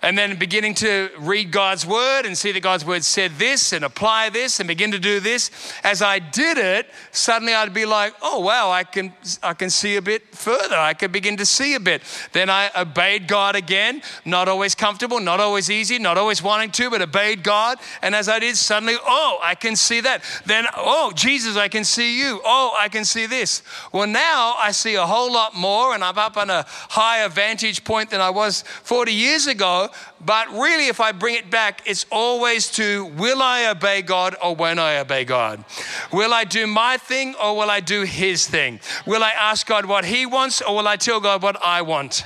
and 0.07 0.17
then 0.17 0.39
beginning 0.39 0.73
to 0.73 1.09
read 1.19 1.51
God's 1.51 1.85
word 1.85 2.25
and 2.25 2.37
see 2.37 2.53
that 2.53 2.61
God's 2.61 2.85
word 2.85 3.03
said 3.03 3.33
this 3.33 3.73
and 3.73 3.83
apply 3.83 4.29
this 4.29 4.61
and 4.61 4.65
begin 4.65 4.91
to 4.91 4.99
do 4.99 5.19
this. 5.19 5.51
As 5.83 6.01
I 6.01 6.19
did 6.19 6.57
it, 6.57 6.89
suddenly 7.11 7.53
I'd 7.53 7.73
be 7.73 7.85
like, 7.85 8.13
oh 8.21 8.39
wow, 8.39 8.71
I 8.71 8.85
can 8.85 9.11
I 9.43 9.53
can 9.53 9.69
see 9.69 9.97
a 9.97 10.01
bit 10.01 10.33
further. 10.33 10.77
I 10.77 10.93
could 10.93 11.11
begin 11.11 11.35
to 11.35 11.45
see 11.45 11.75
a 11.75 11.79
bit. 11.81 12.03
Then 12.31 12.49
I 12.49 12.71
obeyed 12.77 13.27
God 13.27 13.57
again, 13.57 14.01
not 14.23 14.47
always 14.47 14.75
comfortable, 14.75 15.19
not 15.19 15.41
always 15.41 15.69
easy, 15.69 15.99
not 15.99 16.17
always 16.17 16.41
wanting 16.41 16.71
to, 16.71 16.89
but 16.89 17.01
obeyed 17.01 17.43
God. 17.43 17.77
And 18.01 18.15
as 18.15 18.29
I 18.29 18.39
did, 18.39 18.55
suddenly, 18.55 18.95
oh, 19.05 19.39
I 19.43 19.55
can 19.55 19.75
see 19.75 19.99
that. 19.99 20.23
Then, 20.45 20.67
oh, 20.77 21.11
Jesus, 21.15 21.57
I 21.57 21.67
can 21.67 21.83
see 21.83 22.17
you. 22.17 22.39
Oh, 22.45 22.73
I 22.79 22.87
can 22.87 23.03
see 23.03 23.25
this. 23.25 23.61
Well, 23.91 24.07
now 24.07 24.55
I 24.57 24.71
see 24.71 24.95
a 24.95 25.05
whole 25.05 25.33
lot 25.33 25.53
more, 25.53 25.93
and 25.93 26.01
I'm 26.01 26.17
up 26.17 26.37
on 26.37 26.49
a 26.49 26.65
higher 26.69 27.27
vantage 27.27 27.83
point 27.83 28.11
than 28.11 28.21
I 28.21 28.29
was 28.29 28.61
40 28.83 29.11
years 29.11 29.47
ago 29.47 29.89
But 30.19 30.49
really, 30.49 30.87
if 30.87 30.99
I 30.99 31.11
bring 31.11 31.35
it 31.35 31.51
back, 31.51 31.83
it's 31.85 32.05
always 32.11 32.71
to 32.71 33.05
will 33.05 33.41
I 33.41 33.67
obey 33.67 34.01
God 34.01 34.35
or 34.43 34.55
won't 34.55 34.79
I 34.79 34.99
obey 34.99 35.25
God? 35.25 35.63
Will 36.11 36.33
I 36.33 36.43
do 36.43 36.65
my 36.65 36.97
thing 36.97 37.35
or 37.35 37.55
will 37.55 37.69
I 37.69 37.79
do 37.79 38.01
his 38.01 38.47
thing? 38.47 38.79
Will 39.05 39.23
I 39.23 39.29
ask 39.29 39.67
God 39.67 39.85
what 39.85 40.05
he 40.05 40.25
wants 40.25 40.61
or 40.61 40.75
will 40.75 40.87
I 40.87 40.95
tell 40.95 41.19
God 41.19 41.43
what 41.43 41.61
I 41.63 41.83
want? 41.83 42.25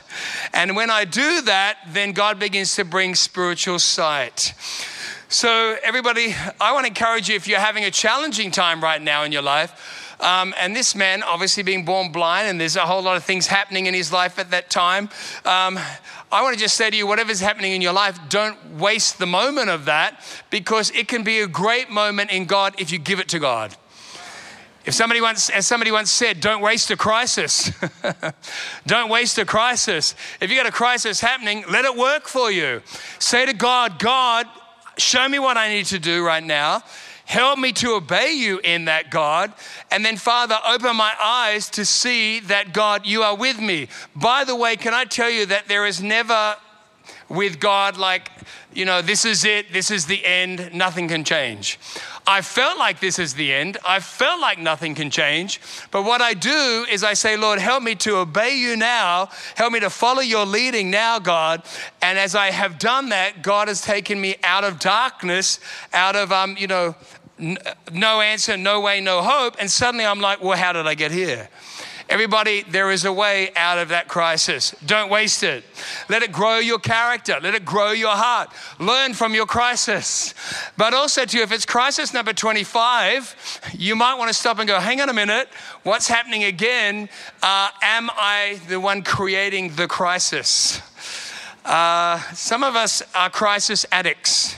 And 0.53 0.75
when 0.75 0.89
I 0.89 1.03
do 1.03 1.41
that, 1.41 1.77
then 1.87 2.13
God 2.13 2.39
begins 2.39 2.75
to 2.75 2.85
bring 2.85 3.13
spiritual 3.15 3.79
sight. 3.79 4.53
So, 5.27 5.77
everybody, 5.81 6.35
I 6.59 6.73
want 6.73 6.85
to 6.85 6.89
encourage 6.89 7.29
you 7.29 7.35
if 7.35 7.47
you're 7.47 7.59
having 7.59 7.85
a 7.85 7.91
challenging 7.91 8.51
time 8.51 8.83
right 8.83 9.01
now 9.01 9.23
in 9.23 9.31
your 9.31 9.41
life, 9.41 10.00
um, 10.21 10.53
and 10.59 10.75
this 10.75 10.95
man, 10.95 11.23
obviously 11.23 11.63
being 11.63 11.83
born 11.83 12.11
blind, 12.11 12.47
and 12.47 12.61
there's 12.61 12.75
a 12.75 12.85
whole 12.85 13.01
lot 13.01 13.17
of 13.17 13.23
things 13.23 13.47
happening 13.47 13.87
in 13.87 13.93
his 13.93 14.11
life 14.13 14.39
at 14.39 14.51
that 14.51 14.69
time. 14.69 15.09
Um, 15.45 15.79
I 16.31 16.43
want 16.43 16.53
to 16.53 16.59
just 16.59 16.77
say 16.77 16.89
to 16.89 16.95
you, 16.95 17.05
whatever's 17.05 17.41
happening 17.41 17.73
in 17.73 17.81
your 17.81 17.93
life, 17.93 18.17
don't 18.29 18.77
waste 18.77 19.19
the 19.19 19.25
moment 19.25 19.69
of 19.69 19.85
that 19.85 20.23
because 20.49 20.91
it 20.91 21.07
can 21.07 21.23
be 21.23 21.39
a 21.39 21.47
great 21.47 21.89
moment 21.89 22.31
in 22.31 22.45
God 22.45 22.75
if 22.77 22.91
you 22.91 22.99
give 22.99 23.19
it 23.19 23.27
to 23.29 23.39
God. 23.39 23.75
If 24.83 24.95
somebody 24.95 25.21
once, 25.21 25.49
as 25.49 25.67
somebody 25.67 25.91
once 25.91 26.09
said, 26.09 26.39
don't 26.39 26.61
waste 26.61 26.89
a 26.89 26.97
crisis. 26.97 27.71
don't 28.87 29.09
waste 29.09 29.37
a 29.37 29.45
crisis. 29.45 30.15
If 30.39 30.49
you 30.49 30.57
got 30.57 30.65
a 30.65 30.71
crisis 30.71 31.19
happening, 31.19 31.63
let 31.69 31.85
it 31.85 31.95
work 31.95 32.27
for 32.27 32.49
you. 32.49 32.81
Say 33.19 33.45
to 33.45 33.53
God, 33.53 33.99
God, 33.99 34.47
show 34.97 35.27
me 35.27 35.37
what 35.37 35.57
I 35.57 35.69
need 35.69 35.85
to 35.87 35.99
do 35.99 36.25
right 36.25 36.43
now. 36.43 36.81
Help 37.31 37.59
me 37.59 37.71
to 37.71 37.93
obey 37.93 38.33
you 38.33 38.59
in 38.61 38.83
that, 38.85 39.09
God. 39.09 39.53
And 39.89 40.03
then, 40.03 40.17
Father, 40.17 40.57
open 40.67 40.97
my 40.97 41.13
eyes 41.17 41.69
to 41.69 41.85
see 41.85 42.41
that, 42.41 42.73
God, 42.73 43.05
you 43.05 43.23
are 43.23 43.37
with 43.37 43.57
me. 43.57 43.87
By 44.13 44.43
the 44.43 44.53
way, 44.53 44.75
can 44.75 44.93
I 44.93 45.05
tell 45.05 45.29
you 45.29 45.45
that 45.45 45.69
there 45.69 45.85
is 45.85 46.03
never 46.03 46.57
with 47.29 47.61
God 47.61 47.95
like, 47.95 48.29
you 48.73 48.83
know, 48.83 49.01
this 49.01 49.23
is 49.23 49.45
it, 49.45 49.71
this 49.71 49.91
is 49.91 50.07
the 50.07 50.25
end, 50.25 50.71
nothing 50.73 51.07
can 51.07 51.23
change. 51.23 51.79
I 52.27 52.41
felt 52.41 52.77
like 52.77 52.99
this 52.99 53.17
is 53.17 53.33
the 53.33 53.51
end. 53.51 53.77
I 53.85 53.99
felt 53.99 54.39
like 54.39 54.59
nothing 54.59 54.93
can 54.93 55.09
change. 55.09 55.59
But 55.89 56.03
what 56.03 56.21
I 56.21 56.33
do 56.33 56.85
is 56.91 57.03
I 57.03 57.13
say, 57.13 57.35
Lord, 57.35 57.59
help 57.59 57.81
me 57.81 57.95
to 57.95 58.17
obey 58.17 58.57
you 58.57 58.75
now. 58.75 59.29
Help 59.55 59.73
me 59.73 59.79
to 59.79 59.89
follow 59.89 60.21
your 60.21 60.45
leading 60.45 60.91
now, 60.91 61.17
God. 61.17 61.63
And 62.01 62.19
as 62.19 62.35
I 62.35 62.51
have 62.51 62.77
done 62.77 63.09
that, 63.09 63.41
God 63.41 63.69
has 63.69 63.81
taken 63.81 64.21
me 64.21 64.35
out 64.43 64.63
of 64.63 64.79
darkness, 64.79 65.59
out 65.93 66.15
of, 66.15 66.31
um, 66.31 66.55
you 66.59 66.67
know, 66.67 66.95
no 67.91 68.21
answer, 68.21 68.55
no 68.55 68.81
way, 68.81 69.01
no 69.01 69.21
hope. 69.21 69.55
And 69.59 69.69
suddenly 69.69 70.05
I'm 70.05 70.19
like, 70.19 70.41
well, 70.41 70.57
how 70.57 70.73
did 70.73 70.87
I 70.87 70.95
get 70.95 71.11
here? 71.11 71.49
Everybody, 72.11 72.63
there 72.63 72.91
is 72.91 73.05
a 73.05 73.13
way 73.13 73.51
out 73.55 73.77
of 73.77 73.87
that 73.87 74.09
crisis. 74.09 74.75
Don't 74.85 75.09
waste 75.09 75.43
it. 75.43 75.63
Let 76.09 76.23
it 76.23 76.33
grow 76.33 76.59
your 76.59 76.77
character. 76.77 77.37
Let 77.41 77.55
it 77.55 77.63
grow 77.63 77.91
your 77.91 78.09
heart. 78.09 78.49
Learn 78.79 79.13
from 79.13 79.33
your 79.33 79.45
crisis. 79.45 80.33
But 80.75 80.93
also, 80.93 81.23
to 81.23 81.37
you, 81.37 81.43
if 81.43 81.53
it's 81.53 81.65
crisis 81.65 82.13
number 82.13 82.33
25, 82.33 83.71
you 83.77 83.95
might 83.95 84.15
want 84.15 84.27
to 84.27 84.33
stop 84.33 84.59
and 84.59 84.67
go, 84.67 84.77
hang 84.81 84.99
on 84.99 85.07
a 85.07 85.13
minute. 85.13 85.47
What's 85.83 86.09
happening 86.09 86.43
again? 86.43 87.07
Uh, 87.41 87.69
am 87.81 88.09
I 88.11 88.59
the 88.67 88.81
one 88.81 89.03
creating 89.03 89.75
the 89.75 89.87
crisis? 89.87 90.81
Uh, 91.63 92.19
some 92.33 92.61
of 92.61 92.75
us 92.75 93.01
are 93.15 93.29
crisis 93.29 93.85
addicts. 93.89 94.57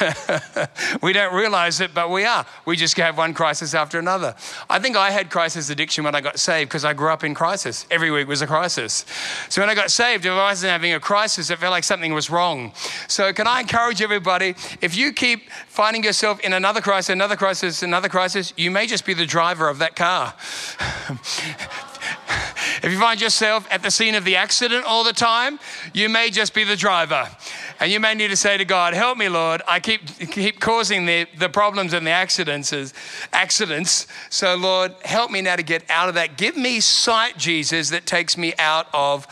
we 1.02 1.12
don't 1.12 1.34
realize 1.34 1.80
it, 1.80 1.94
but 1.94 2.10
we 2.10 2.24
are. 2.24 2.46
We 2.64 2.76
just 2.76 2.96
have 2.96 3.18
one 3.18 3.34
crisis 3.34 3.74
after 3.74 3.98
another. 3.98 4.34
I 4.68 4.78
think 4.78 4.96
I 4.96 5.10
had 5.10 5.30
crisis 5.30 5.70
addiction 5.70 6.04
when 6.04 6.14
I 6.14 6.20
got 6.20 6.38
saved 6.38 6.70
because 6.70 6.84
I 6.84 6.92
grew 6.92 7.08
up 7.08 7.24
in 7.24 7.34
crisis. 7.34 7.86
Every 7.90 8.10
week 8.10 8.28
was 8.28 8.42
a 8.42 8.46
crisis. 8.46 9.04
So 9.48 9.62
when 9.62 9.70
I 9.70 9.74
got 9.74 9.90
saved, 9.90 10.24
if 10.26 10.32
I 10.32 10.36
wasn't 10.36 10.72
having 10.72 10.92
a 10.92 11.00
crisis, 11.00 11.50
it 11.50 11.58
felt 11.58 11.72
like 11.72 11.84
something 11.84 12.12
was 12.14 12.30
wrong. 12.30 12.72
So 13.08 13.32
can 13.32 13.46
I 13.46 13.60
encourage 13.60 14.02
everybody, 14.02 14.54
if 14.80 14.96
you 14.96 15.12
keep 15.12 15.50
finding 15.68 16.04
yourself 16.04 16.40
in 16.40 16.52
another 16.52 16.80
crisis, 16.80 17.10
another 17.10 17.36
crisis, 17.36 17.82
another 17.82 18.08
crisis, 18.08 18.52
you 18.56 18.70
may 18.70 18.86
just 18.86 19.04
be 19.04 19.14
the 19.14 19.26
driver 19.26 19.68
of 19.68 19.78
that 19.78 19.96
car. 19.96 20.34
If 22.82 22.92
you 22.92 22.98
find 22.98 23.18
yourself 23.18 23.66
at 23.70 23.82
the 23.82 23.90
scene 23.90 24.14
of 24.14 24.24
the 24.24 24.36
accident 24.36 24.84
all 24.84 25.04
the 25.04 25.12
time, 25.14 25.58
you 25.94 26.10
may 26.10 26.28
just 26.28 26.52
be 26.52 26.64
the 26.64 26.76
driver. 26.76 27.30
And 27.80 27.90
you 27.90 28.00
may 28.00 28.14
need 28.14 28.28
to 28.28 28.36
say 28.36 28.56
to 28.56 28.64
God, 28.64 28.94
Help 28.94 29.18
me, 29.18 29.28
Lord. 29.28 29.62
I 29.66 29.80
keep, 29.80 30.06
keep 30.30 30.60
causing 30.60 31.06
the, 31.06 31.26
the 31.38 31.48
problems 31.48 31.92
and 31.92 32.06
the 32.06 32.10
accidents, 32.10 32.72
accidents. 33.32 34.06
So, 34.30 34.54
Lord, 34.54 34.92
help 35.04 35.30
me 35.30 35.40
now 35.40 35.56
to 35.56 35.62
get 35.62 35.88
out 35.90 36.08
of 36.08 36.14
that. 36.14 36.36
Give 36.36 36.56
me 36.56 36.80
sight, 36.80 37.36
Jesus, 37.36 37.90
that 37.90 38.06
takes 38.06 38.36
me 38.36 38.54
out 38.58 38.86
of 38.92 39.26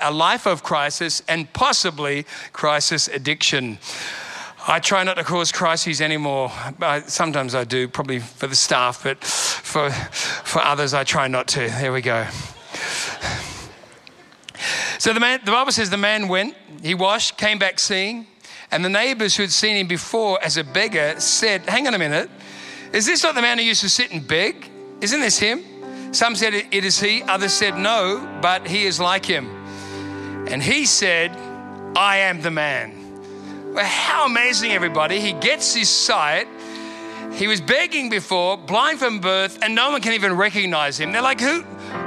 a 0.00 0.12
life 0.12 0.46
of 0.46 0.62
crisis 0.62 1.22
and 1.28 1.52
possibly 1.52 2.26
crisis 2.52 3.08
addiction. 3.08 3.78
I 4.66 4.80
try 4.80 5.02
not 5.02 5.14
to 5.14 5.24
cause 5.24 5.50
crises 5.50 6.02
anymore. 6.02 6.52
sometimes 7.06 7.54
I 7.54 7.64
do, 7.64 7.88
probably 7.88 8.18
for 8.18 8.46
the 8.46 8.56
staff, 8.56 9.02
but 9.02 9.24
for, 9.24 9.90
for 9.90 10.60
others, 10.60 10.92
I 10.92 11.04
try 11.04 11.26
not 11.26 11.48
to. 11.48 11.60
There 11.60 11.92
we 11.92 12.02
go. 12.02 12.26
So 14.98 15.12
the 15.12 15.20
man, 15.20 15.40
the 15.44 15.52
Bible 15.52 15.72
says 15.72 15.90
the 15.90 15.96
man 15.96 16.28
went, 16.28 16.54
he 16.82 16.94
washed, 16.94 17.36
came 17.36 17.58
back 17.58 17.78
seeing, 17.78 18.26
and 18.70 18.84
the 18.84 18.88
neighbors 18.88 19.36
who 19.36 19.42
had 19.42 19.52
seen 19.52 19.76
him 19.76 19.86
before 19.86 20.42
as 20.42 20.56
a 20.56 20.64
beggar 20.64 21.18
said, 21.20 21.62
Hang 21.62 21.86
on 21.86 21.94
a 21.94 21.98
minute, 21.98 22.30
is 22.92 23.06
this 23.06 23.22
not 23.22 23.34
the 23.34 23.42
man 23.42 23.58
who 23.58 23.64
used 23.64 23.82
to 23.82 23.88
sit 23.88 24.10
and 24.10 24.26
beg? 24.26 24.70
Isn't 25.00 25.20
this 25.20 25.38
him? 25.38 25.64
Some 26.12 26.34
said, 26.34 26.54
It 26.54 26.84
is 26.84 27.00
he. 27.00 27.22
Others 27.22 27.52
said, 27.52 27.76
No, 27.76 28.26
but 28.40 28.66
he 28.66 28.84
is 28.84 28.98
like 28.98 29.24
him. 29.24 29.46
And 30.48 30.62
he 30.62 30.86
said, 30.86 31.32
I 31.96 32.18
am 32.18 32.40
the 32.40 32.50
man. 32.50 33.74
Well, 33.74 33.84
how 33.84 34.26
amazing, 34.26 34.72
everybody. 34.72 35.20
He 35.20 35.32
gets 35.34 35.74
his 35.74 35.90
sight. 35.90 36.48
He 37.34 37.46
was 37.46 37.60
begging 37.60 38.08
before, 38.08 38.56
blind 38.56 38.98
from 38.98 39.20
birth, 39.20 39.58
and 39.62 39.74
no 39.74 39.90
one 39.90 40.00
can 40.00 40.14
even 40.14 40.34
recognize 40.34 40.98
him. 40.98 41.12
They're 41.12 41.22
like, 41.22 41.40
Who? 41.40 41.64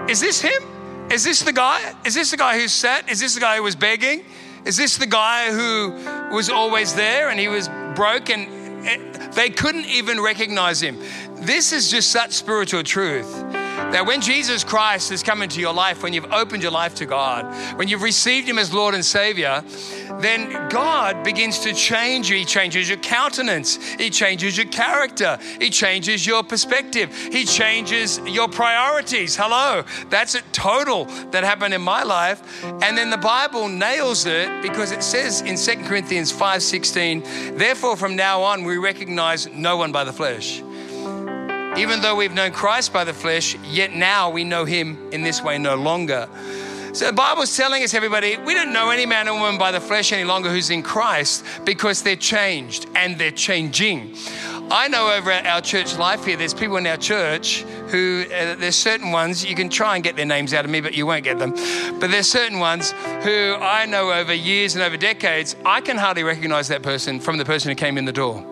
Is 0.09 0.19
this 0.19 0.41
him? 0.41 0.63
Is 1.11 1.25
this 1.25 1.41
the 1.41 1.51
guy? 1.51 1.93
Is 2.05 2.13
this 2.13 2.31
the 2.31 2.37
guy 2.37 2.57
who 2.57 2.69
sat? 2.69 3.09
Is 3.09 3.19
this 3.19 3.33
the 3.33 3.41
guy 3.41 3.57
who 3.57 3.63
was 3.63 3.75
begging? 3.75 4.23
Is 4.63 4.77
this 4.77 4.95
the 4.97 5.05
guy 5.05 5.51
who 5.51 5.91
was 6.33 6.49
always 6.49 6.95
there 6.95 7.29
and 7.29 7.37
he 7.37 7.49
was 7.49 7.67
broke 7.95 8.29
and 8.29 8.87
eh, 8.87 9.27
they 9.35 9.49
couldn't 9.49 9.85
even 9.87 10.21
recognize 10.21 10.81
him? 10.81 10.97
This 11.35 11.73
is 11.73 11.91
just 11.91 12.11
such 12.11 12.31
spiritual 12.31 12.83
truth. 12.83 13.60
That 13.91 14.05
when 14.05 14.21
Jesus 14.21 14.63
Christ 14.63 15.09
has 15.09 15.21
come 15.21 15.41
into 15.41 15.59
your 15.59 15.73
life, 15.73 16.01
when 16.01 16.13
you've 16.13 16.31
opened 16.31 16.63
your 16.63 16.71
life 16.71 16.95
to 16.95 17.05
God, 17.05 17.77
when 17.77 17.89
you've 17.89 18.01
received 18.01 18.47
Him 18.47 18.57
as 18.57 18.73
Lord 18.73 18.95
and 18.95 19.03
Savior, 19.03 19.63
then 20.21 20.69
God 20.69 21.23
begins 21.25 21.59
to 21.59 21.73
change 21.73 22.29
you. 22.29 22.37
He 22.37 22.45
changes 22.45 22.87
your 22.87 22.99
countenance, 22.99 23.75
He 23.95 24.09
changes 24.09 24.55
your 24.55 24.67
character, 24.67 25.37
He 25.59 25.69
changes 25.69 26.25
your 26.25 26.41
perspective, 26.41 27.13
He 27.31 27.43
changes 27.43 28.19
your 28.19 28.47
priorities. 28.47 29.35
Hello, 29.35 29.83
that's 30.09 30.35
a 30.35 30.41
total 30.53 31.05
that 31.31 31.43
happened 31.43 31.73
in 31.73 31.81
my 31.81 32.03
life. 32.03 32.63
And 32.63 32.97
then 32.97 33.09
the 33.09 33.17
Bible 33.17 33.67
nails 33.67 34.25
it 34.25 34.61
because 34.61 34.91
it 34.91 35.03
says 35.03 35.41
in 35.41 35.57
2 35.57 35.85
Corinthians 35.85 36.31
5:16, 36.31 37.57
therefore 37.57 37.97
from 37.97 38.15
now 38.15 38.41
on 38.41 38.63
we 38.63 38.77
recognize 38.77 39.47
no 39.47 39.75
one 39.75 39.91
by 39.91 40.05
the 40.05 40.13
flesh. 40.13 40.61
Even 41.77 42.01
though 42.01 42.15
we've 42.15 42.33
known 42.33 42.51
Christ 42.51 42.91
by 42.91 43.05
the 43.05 43.13
flesh, 43.13 43.55
yet 43.63 43.93
now 43.93 44.29
we 44.29 44.43
know 44.43 44.65
him 44.65 45.09
in 45.13 45.23
this 45.23 45.41
way 45.41 45.57
no 45.57 45.75
longer. 45.75 46.27
So 46.93 47.05
the 47.05 47.13
Bible's 47.13 47.55
telling 47.55 47.83
us, 47.83 47.93
everybody, 47.93 48.35
we 48.35 48.53
don't 48.53 48.73
know 48.73 48.89
any 48.89 49.05
man 49.05 49.29
or 49.29 49.39
woman 49.39 49.57
by 49.57 49.71
the 49.71 49.79
flesh 49.79 50.11
any 50.11 50.25
longer 50.25 50.49
who's 50.49 50.69
in 50.69 50.83
Christ 50.83 51.45
because 51.63 52.03
they're 52.03 52.17
changed 52.17 52.87
and 52.93 53.17
they're 53.17 53.31
changing. 53.31 54.17
I 54.69 54.89
know 54.89 55.09
over 55.11 55.31
our 55.31 55.61
church 55.61 55.97
life 55.97 56.25
here, 56.25 56.35
there's 56.35 56.53
people 56.53 56.75
in 56.75 56.85
our 56.87 56.97
church 56.97 57.61
who, 57.87 58.25
uh, 58.25 58.55
there's 58.55 58.75
certain 58.75 59.13
ones, 59.13 59.45
you 59.45 59.55
can 59.55 59.69
try 59.69 59.95
and 59.95 60.03
get 60.03 60.17
their 60.17 60.25
names 60.25 60.53
out 60.53 60.65
of 60.65 60.71
me, 60.71 60.81
but 60.81 60.93
you 60.93 61.05
won't 61.07 61.23
get 61.23 61.39
them. 61.39 61.51
But 62.01 62.11
there's 62.11 62.27
certain 62.27 62.59
ones 62.59 62.91
who 63.23 63.55
I 63.59 63.85
know 63.85 64.11
over 64.11 64.33
years 64.33 64.75
and 64.75 64.83
over 64.83 64.97
decades, 64.97 65.55
I 65.65 65.79
can 65.79 65.97
hardly 65.97 66.23
recognize 66.23 66.67
that 66.67 66.83
person 66.83 67.21
from 67.21 67.37
the 67.37 67.45
person 67.45 67.69
who 67.69 67.75
came 67.75 67.97
in 67.97 68.03
the 68.03 68.11
door 68.11 68.45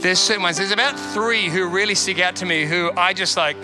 there's 0.00 0.18
certain 0.18 0.42
ones. 0.42 0.56
There's 0.56 0.70
about 0.70 0.98
three 1.12 1.48
who 1.48 1.68
really 1.68 1.94
stick 1.94 2.20
out 2.20 2.36
to 2.36 2.46
me 2.46 2.64
who 2.64 2.90
I 2.96 3.12
just 3.12 3.36
like, 3.36 3.56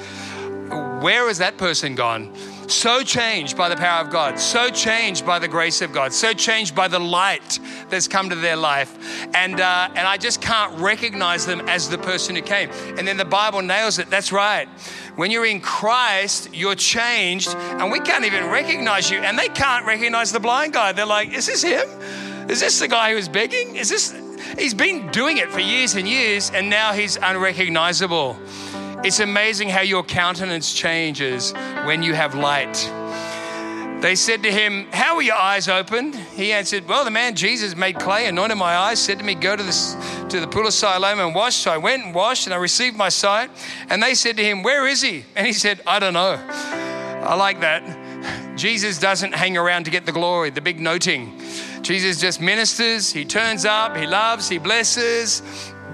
where 1.02 1.28
has 1.28 1.38
that 1.38 1.56
person 1.56 1.94
gone? 1.94 2.32
So 2.68 3.02
changed 3.02 3.56
by 3.56 3.68
the 3.68 3.76
power 3.76 4.04
of 4.04 4.10
God, 4.10 4.40
so 4.40 4.70
changed 4.70 5.24
by 5.24 5.38
the 5.38 5.46
grace 5.46 5.82
of 5.82 5.92
God, 5.92 6.12
so 6.12 6.32
changed 6.32 6.74
by 6.74 6.88
the 6.88 6.98
light 6.98 7.60
that's 7.88 8.08
come 8.08 8.28
to 8.30 8.34
their 8.34 8.56
life. 8.56 8.98
And, 9.34 9.60
uh, 9.60 9.88
and 9.94 10.06
I 10.06 10.16
just 10.16 10.40
can't 10.40 10.76
recognize 10.78 11.46
them 11.46 11.60
as 11.68 11.88
the 11.88 11.98
person 11.98 12.34
who 12.34 12.42
came. 12.42 12.70
And 12.98 13.06
then 13.06 13.18
the 13.18 13.24
Bible 13.24 13.62
nails 13.62 14.00
it. 14.00 14.10
That's 14.10 14.32
right. 14.32 14.68
When 15.14 15.30
you're 15.30 15.46
in 15.46 15.60
Christ, 15.60 16.50
you're 16.52 16.74
changed, 16.74 17.54
and 17.54 17.90
we 17.92 18.00
can't 18.00 18.24
even 18.24 18.50
recognize 18.50 19.10
you. 19.10 19.18
And 19.18 19.38
they 19.38 19.48
can't 19.48 19.86
recognize 19.86 20.32
the 20.32 20.40
blind 20.40 20.72
guy. 20.72 20.90
They're 20.90 21.06
like, 21.06 21.32
Is 21.32 21.46
this 21.46 21.62
him? 21.62 21.88
Is 22.50 22.60
this 22.60 22.80
the 22.80 22.88
guy 22.88 23.12
who's 23.12 23.28
begging? 23.28 23.76
Is 23.76 23.88
this 23.88 24.12
He's 24.58 24.74
been 24.74 25.10
doing 25.10 25.38
it 25.38 25.50
for 25.50 25.60
years 25.60 25.94
and 25.94 26.08
years, 26.08 26.50
and 26.50 26.70
now 26.70 26.92
he's 26.92 27.16
unrecognizable. 27.16 28.38
It's 29.04 29.20
amazing 29.20 29.68
how 29.68 29.82
your 29.82 30.02
countenance 30.02 30.72
changes 30.72 31.52
when 31.84 32.02
you 32.02 32.14
have 32.14 32.34
light. 32.34 32.74
They 34.00 34.14
said 34.14 34.42
to 34.42 34.52
him, 34.52 34.88
How 34.92 35.16
were 35.16 35.22
your 35.22 35.36
eyes 35.36 35.68
opened? 35.68 36.14
He 36.14 36.52
answered, 36.52 36.86
Well, 36.86 37.04
the 37.04 37.10
man 37.10 37.34
Jesus 37.34 37.74
made 37.74 37.98
clay, 37.98 38.26
anointed 38.26 38.58
my 38.58 38.76
eyes, 38.76 39.00
said 39.00 39.18
to 39.18 39.24
me, 39.24 39.34
Go 39.34 39.56
to 39.56 39.62
the, 39.62 40.26
to 40.28 40.40
the 40.40 40.46
pool 40.46 40.66
of 40.66 40.74
Siloam 40.74 41.18
and 41.18 41.34
wash. 41.34 41.56
So 41.56 41.70
I 41.70 41.78
went 41.78 42.04
and 42.04 42.14
washed, 42.14 42.46
and 42.46 42.52
I 42.52 42.58
received 42.58 42.96
my 42.96 43.08
sight. 43.08 43.50
And 43.88 44.02
they 44.02 44.14
said 44.14 44.36
to 44.36 44.44
him, 44.44 44.62
Where 44.62 44.86
is 44.86 45.00
he? 45.00 45.24
And 45.34 45.46
he 45.46 45.52
said, 45.52 45.80
I 45.86 45.98
don't 45.98 46.12
know. 46.12 46.38
I 46.50 47.34
like 47.36 47.60
that. 47.60 48.56
Jesus 48.56 48.98
doesn't 48.98 49.34
hang 49.34 49.56
around 49.56 49.84
to 49.84 49.90
get 49.90 50.06
the 50.06 50.12
glory, 50.12 50.50
the 50.50 50.60
big 50.60 50.78
noting. 50.78 51.40
Jesus 51.86 52.20
just 52.20 52.40
ministers, 52.40 53.12
he 53.12 53.24
turns 53.24 53.64
up, 53.64 53.96
he 53.96 54.08
loves, 54.08 54.48
he 54.48 54.58
blesses, 54.58 55.40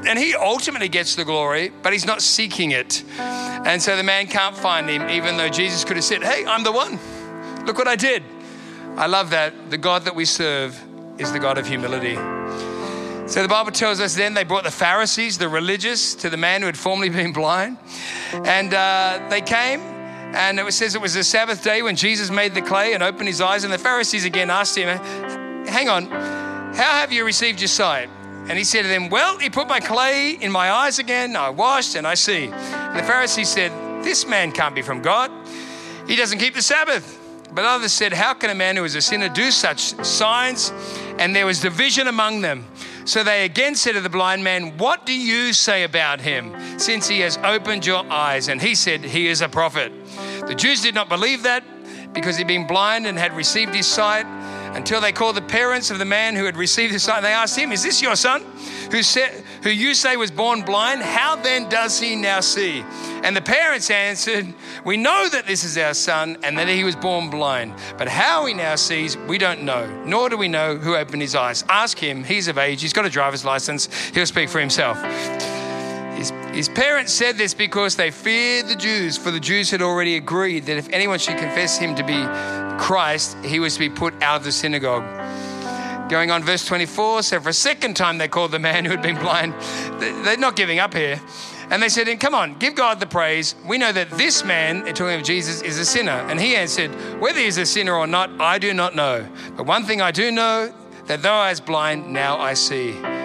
and 0.07 0.19
he 0.19 0.35
ultimately 0.35 0.89
gets 0.89 1.17
the 1.17 1.25
glory, 1.25 1.71
but 1.83 1.93
he's 1.93 2.07
not 2.07 2.23
seeking 2.23 2.71
it. 2.71 3.05
And 3.19 3.81
so 3.81 3.95
the 3.95 4.03
man 4.03 4.27
can't 4.27 4.57
find 4.57 4.89
him, 4.89 5.11
even 5.11 5.37
though 5.37 5.51
Jesus 5.51 5.85
could 5.85 5.97
have 5.97 6.05
said, 6.05 6.23
Hey, 6.23 6.47
I'm 6.47 6.65
the 6.65 6.73
one. 6.73 6.99
Look 7.67 7.77
what 7.77 7.89
I 7.89 7.97
did. 7.97 8.23
I 8.97 9.07
love 9.07 9.31
that. 9.31 9.71
The 9.71 9.77
God 9.77 10.07
that 10.07 10.15
we 10.15 10.25
serve 10.25 10.83
is 11.19 11.31
the 11.31 11.39
God 11.39 11.59
of 11.59 11.67
humility. 11.67 12.15
So 13.29 13.43
the 13.43 13.49
Bible 13.49 13.71
tells 13.71 14.01
us 14.01 14.15
then 14.15 14.33
they 14.33 14.45
brought 14.45 14.65
the 14.65 14.71
Pharisees, 14.71 15.37
the 15.37 15.49
religious, 15.49 16.15
to 16.17 16.31
the 16.31 16.39
man 16.39 16.63
who 16.63 16.67
had 16.67 16.77
formerly 16.79 17.11
been 17.11 17.35
blind. 17.35 17.77
And 18.33 18.73
uh, 18.73 19.27
they 19.29 19.43
came, 19.43 19.81
and 19.81 20.59
it 20.59 20.73
says 20.73 20.95
it 20.95 21.03
was 21.03 21.13
the 21.13 21.23
Sabbath 21.23 21.63
day 21.63 21.83
when 21.83 21.97
Jesus 21.97 22.31
made 22.31 22.55
the 22.55 22.63
clay 22.63 22.95
and 22.95 23.03
opened 23.03 23.29
his 23.29 23.43
eyes. 23.43 23.65
And 23.65 23.73
the 23.73 23.79
Pharisees 23.79 24.25
again 24.25 24.49
asked 24.49 24.77
him, 24.77 24.89
Hang 25.67 25.89
on, 25.89 26.07
how 26.07 26.93
have 26.93 27.13
you 27.13 27.25
received 27.25 27.61
your 27.61 27.69
sight? 27.69 28.09
And 28.49 28.59
he 28.59 28.65
said 28.65 28.83
to 28.83 28.89
them, 28.89 29.09
Well, 29.09 29.39
he 29.39 29.51
put 29.51 29.69
my 29.69 29.81
clay 29.81 30.33
in 30.33 30.51
my 30.51 30.71
eyes 30.71 30.99
again, 30.99 31.37
I 31.37 31.51
washed, 31.51 31.95
and 31.95 32.07
I 32.07 32.15
see. 32.15 32.47
And 32.47 32.99
the 32.99 33.05
Pharisees 33.05 33.49
said, 33.49 33.71
This 34.05 34.27
man 34.27 34.53
can't 34.53 34.75
be 34.75 34.83
from 34.83 35.01
God. 35.01 35.31
He 36.07 36.17
doesn't 36.17 36.39
keep 36.39 36.55
the 36.55 36.63
Sabbath. 36.63 37.21
But 37.55 37.67
others 37.67 37.93
said, 37.93 38.13
How 38.13 38.35
can 38.35 38.51
a 38.51 38.55
man 38.55 38.77
who 38.77 38.85
is 38.85 38.95
a 38.95 39.03
sinner 39.03 39.29
do 39.29 39.51
such 39.51 39.81
signs? 40.05 40.73
And 41.19 41.37
there 41.37 41.47
was 41.47 41.61
division 41.61 42.09
among 42.09 42.41
them. 42.41 42.67
So 43.05 43.23
they 43.23 43.45
again 43.45 43.75
said 43.75 43.93
to 43.93 44.01
the 44.01 44.09
blind 44.09 44.43
man, 44.43 44.79
What 44.79 45.07
do 45.07 45.13
you 45.13 45.53
say 45.53 45.85
about 45.85 46.21
him, 46.21 46.55
since 46.79 47.07
he 47.07 47.21
has 47.21 47.39
opened 47.39 47.85
your 47.85 48.05
eyes? 48.11 48.49
And 48.49 48.61
he 48.61 48.75
said, 48.75 49.05
He 49.05 49.29
is 49.29 49.41
a 49.43 49.49
prophet. 49.49 49.93
The 50.47 50.55
Jews 50.55 50.83
did 50.83 50.95
not 50.95 51.09
believe 51.09 51.43
that 51.43 51.63
because 52.13 52.37
he'd 52.37 52.47
been 52.47 52.67
blind 52.67 53.07
and 53.07 53.19
had 53.19 53.35
received 53.35 53.75
his 53.75 53.87
sight 53.87 54.27
until 54.75 55.01
they 55.01 55.13
called 55.13 55.37
the 55.37 55.43
parents 55.43 55.91
of 55.91 55.99
the 55.99 56.05
man 56.05 56.35
who 56.35 56.45
had 56.45 56.57
received 56.57 56.93
his 56.93 57.03
sight. 57.03 57.23
They 57.23 57.33
asked 57.33 57.59
him, 57.59 57.73
Is 57.73 57.83
this 57.83 58.01
your 58.01 58.17
son, 58.17 58.45
who, 58.91 59.03
said, 59.03 59.45
who 59.63 59.71
you 59.71 59.95
say 59.95 60.17
was 60.17 60.31
born 60.31 60.63
blind? 60.63 61.03
How 61.03 61.37
then 61.37 61.69
does 61.69 62.01
he 62.01 62.17
now 62.17 62.41
see? 62.41 62.85
And 63.23 63.37
the 63.37 63.43
parents 63.43 63.91
answered, 63.91 64.53
We 64.85 64.97
know 64.97 65.29
that 65.31 65.47
this 65.47 65.65
is 65.65 65.79
our 65.79 65.95
son 65.95 66.39
and 66.43 66.59
that 66.59 66.69
he 66.69 66.85
was 66.85 66.97
born 66.97 67.31
blind. 67.31 67.75
But 67.99 68.09
how 68.09 68.47
he 68.47 68.55
now 68.55 68.77
sees, 68.77 69.17
we 69.17 69.39
don't 69.39 69.63
know, 69.63 69.87
nor 70.05 70.29
do 70.29 70.37
we 70.37 70.49
know 70.49 70.77
who 70.77 70.97
opened 70.97 71.23
his 71.23 71.35
eyes. 71.35 71.65
Ask 71.69 71.99
him, 71.99 72.25
he's 72.25 72.49
of 72.49 72.59
age, 72.59 72.83
he's 72.83 72.93
got 72.93 73.07
a 73.07 73.11
driver's 73.11 73.45
license, 73.45 73.89
he'll 74.11 74.27
speak 74.27 74.49
for 74.49 74.61
himself. 74.61 74.99
His, 76.17 76.31
his, 76.53 76.69
parents 76.69 77.13
said 77.13 77.37
this 77.37 77.55
because 77.55 77.97
they 77.97 78.11
feared 78.11 78.69
the 78.69 78.77
Jews, 78.77 79.17
for 79.17 79.31
the 79.31 79.41
Jews 79.41 79.71
had 79.71 79.83
already 79.83 80.17
agreed 80.17 80.67
that 80.67 80.77
if 80.77 80.89
anyone 80.91 81.19
should 81.19 81.39
confess 81.39 81.79
him 81.79 81.95
to 81.97 82.05
be 82.05 82.23
Christ, 82.79 83.37
he 83.45 83.61
was 83.61 83.75
to 83.75 83.81
be 83.81 83.91
put 83.91 84.15
out 84.23 84.37
of 84.37 84.45
the 84.45 84.53
synagogue. 84.53 85.05
Going 86.09 86.31
on, 86.31 86.43
verse 86.43 86.67
24, 86.67 87.23
so 87.23 87.41
for 87.41 87.49
a 87.49 87.53
second 87.55 87.97
time 87.97 88.19
they 88.19 88.29
called 88.29 88.51
the 88.51 88.59
man 88.59 88.85
who 88.85 88.91
had 88.91 89.03
been 89.03 89.19
blind. 89.19 89.55
They're 89.99 90.37
not 90.37 90.57
giving 90.57 90.79
up 90.79 90.95
here. 90.95 91.21
And 91.71 91.83
they 91.83 91.89
said, 91.89 92.21
Come 92.21 92.35
on, 92.35 92.59
give 92.59 92.75
God 92.75 93.01
the 93.01 93.07
praise. 93.07 93.55
We 93.67 93.79
know 93.79 93.93
that 93.93 94.11
this 94.11 94.45
man, 94.45 94.85
talking 94.93 95.19
of 95.19 95.23
Jesus, 95.23 95.63
is 95.63 95.79
a 95.79 95.87
sinner. 95.87 96.13
And 96.13 96.39
he 96.39 96.55
answered, 96.55 96.91
Whether 97.19 97.41
he's 97.41 97.57
a 97.57 97.65
sinner 97.65 97.95
or 97.95 98.07
not, 98.07 98.31
I 98.39 98.59
do 98.59 98.75
not 98.75 98.95
know. 98.95 99.27
But 99.57 99.65
one 99.65 99.87
thing 99.87 100.03
I 100.03 100.11
do 100.11 100.31
know, 100.31 100.75
that 101.07 101.23
though 101.23 101.33
I 101.33 101.49
was 101.49 101.61
blind, 101.61 102.13
now 102.13 102.37
I 102.39 102.55
see. 102.55 103.22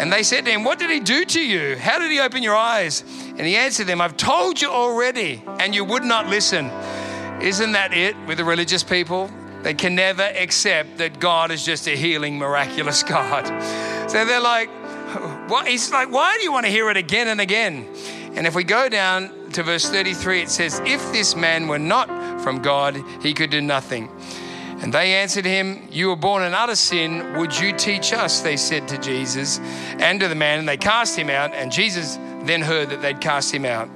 And 0.00 0.10
they 0.10 0.22
said 0.22 0.46
to 0.46 0.50
him, 0.50 0.64
What 0.64 0.78
did 0.78 0.88
he 0.88 0.98
do 0.98 1.26
to 1.26 1.40
you? 1.46 1.76
How 1.76 1.98
did 1.98 2.10
he 2.10 2.20
open 2.20 2.42
your 2.42 2.56
eyes? 2.56 3.04
And 3.36 3.40
he 3.40 3.54
answered 3.54 3.86
them, 3.86 4.00
I've 4.00 4.16
told 4.16 4.58
you 4.58 4.70
already, 4.70 5.42
and 5.58 5.74
you 5.74 5.84
would 5.84 6.04
not 6.04 6.26
listen. 6.26 6.70
Isn't 7.42 7.72
that 7.72 7.92
it 7.92 8.16
with 8.26 8.38
the 8.38 8.44
religious 8.44 8.82
people? 8.82 9.30
They 9.62 9.74
can 9.74 9.94
never 9.94 10.22
accept 10.22 10.96
that 10.96 11.20
God 11.20 11.50
is 11.50 11.66
just 11.66 11.86
a 11.86 11.94
healing, 11.94 12.38
miraculous 12.38 13.02
God. 13.14 13.46
So 14.10 14.24
they're 14.24 14.40
like, 14.40 14.70
what? 15.50 15.68
He's 15.68 15.92
like, 15.92 16.10
why 16.10 16.38
do 16.38 16.44
you 16.44 16.52
want 16.52 16.64
to 16.64 16.72
hear 16.72 16.88
it 16.88 16.96
again 16.96 17.28
and 17.28 17.38
again? 17.38 17.86
And 18.32 18.46
if 18.46 18.54
we 18.54 18.64
go 18.64 18.88
down 18.88 19.50
to 19.52 19.62
verse 19.62 19.90
33, 19.90 20.40
it 20.40 20.48
says, 20.48 20.80
If 20.86 21.12
this 21.12 21.36
man 21.36 21.68
were 21.68 21.78
not 21.78 22.08
from 22.40 22.62
God, 22.62 23.02
he 23.20 23.34
could 23.34 23.50
do 23.50 23.60
nothing. 23.60 24.08
And 24.82 24.94
they 24.94 25.14
answered 25.14 25.44
him, 25.44 25.88
You 25.90 26.08
were 26.08 26.16
born 26.16 26.42
in 26.42 26.54
utter 26.54 26.74
sin. 26.74 27.36
Would 27.36 27.58
you 27.58 27.76
teach 27.76 28.12
us? 28.12 28.40
They 28.40 28.56
said 28.56 28.88
to 28.88 28.98
Jesus 28.98 29.58
and 29.98 30.18
to 30.20 30.28
the 30.28 30.34
man. 30.34 30.60
And 30.60 30.68
they 30.68 30.78
cast 30.78 31.18
him 31.18 31.28
out. 31.28 31.52
And 31.52 31.70
Jesus 31.70 32.16
then 32.44 32.62
heard 32.62 32.88
that 32.88 33.02
they'd 33.02 33.20
cast 33.20 33.54
him 33.54 33.66
out. 33.66 33.88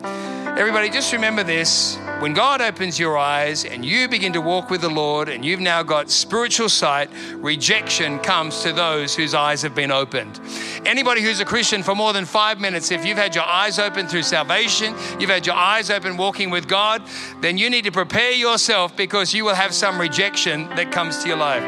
Everybody, 0.59 0.91
just 0.91 1.13
remember 1.13 1.43
this. 1.43 1.97
When 2.25 2.33
God 2.33 2.63
opens 2.63 2.99
your 2.99 3.19
eyes 3.19 3.67
and 3.67 3.85
you 3.85 4.09
begin 4.09 4.33
to 4.33 4.41
walk 4.41 4.71
with 4.71 4.81
the 4.81 4.89
Lord 4.89 5.29
and 5.29 5.45
you've 5.45 5.61
now 5.61 5.83
got 5.83 6.09
spiritual 6.09 6.71
sight, 6.71 7.11
rejection 7.35 8.19
comes 8.19 8.63
to 8.63 8.73
those 8.73 9.15
whose 9.15 9.35
eyes 9.35 9.61
have 9.61 9.75
been 9.75 9.91
opened. 9.91 10.41
Anybody 10.87 11.21
who's 11.21 11.41
a 11.41 11.45
Christian 11.45 11.83
for 11.83 11.95
more 11.95 12.15
than 12.15 12.25
five 12.25 12.59
minutes, 12.59 12.91
if 12.91 13.05
you've 13.05 13.19
had 13.19 13.35
your 13.35 13.45
eyes 13.45 13.79
open 13.79 14.09
through 14.09 14.23
salvation, 14.23 14.95
you've 15.21 15.29
had 15.29 15.45
your 15.45 15.55
eyes 15.55 15.91
open 15.91 16.17
walking 16.17 16.49
with 16.49 16.67
God, 16.67 17.03
then 17.43 17.59
you 17.59 17.69
need 17.69 17.85
to 17.85 17.93
prepare 17.93 18.33
yourself 18.33 18.97
because 18.97 19.35
you 19.35 19.45
will 19.45 19.55
have 19.55 19.75
some 19.75 20.01
rejection 20.01 20.67
that 20.77 20.91
comes 20.91 21.23
to 21.23 21.29
your 21.29 21.37
life. 21.37 21.63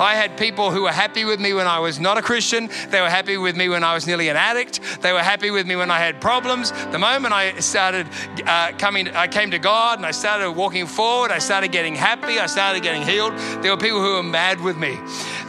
I 0.00 0.14
had 0.14 0.38
people 0.38 0.70
who 0.70 0.84
were 0.84 0.92
happy 0.92 1.24
with 1.24 1.40
me 1.40 1.52
when 1.52 1.66
I 1.66 1.78
was 1.78 2.00
not 2.00 2.16
a 2.16 2.22
Christian. 2.22 2.70
They 2.88 3.02
were 3.02 3.10
happy 3.10 3.36
with 3.36 3.54
me 3.54 3.68
when 3.68 3.84
I 3.84 3.92
was 3.92 4.06
nearly 4.06 4.30
an 4.30 4.36
addict. 4.36 4.80
They 5.02 5.12
were 5.12 5.22
happy 5.22 5.50
with 5.50 5.66
me 5.66 5.76
when 5.76 5.90
I 5.90 5.98
had 5.98 6.22
problems. 6.22 6.72
The 6.90 6.98
moment 6.98 7.34
I 7.34 7.60
started 7.60 8.08
uh, 8.46 8.72
coming, 8.78 9.08
I 9.08 9.28
came 9.28 9.50
to 9.50 9.58
God 9.58 9.99
and 10.00 10.06
I 10.06 10.12
started 10.12 10.52
walking 10.52 10.86
forward. 10.86 11.30
I 11.30 11.38
started 11.40 11.72
getting 11.72 11.94
happy. 11.94 12.38
I 12.38 12.46
started 12.46 12.82
getting 12.82 13.02
healed. 13.02 13.34
There 13.62 13.70
were 13.70 13.76
people 13.76 14.00
who 14.00 14.14
were 14.14 14.22
mad 14.22 14.58
with 14.58 14.78
me. 14.78 14.98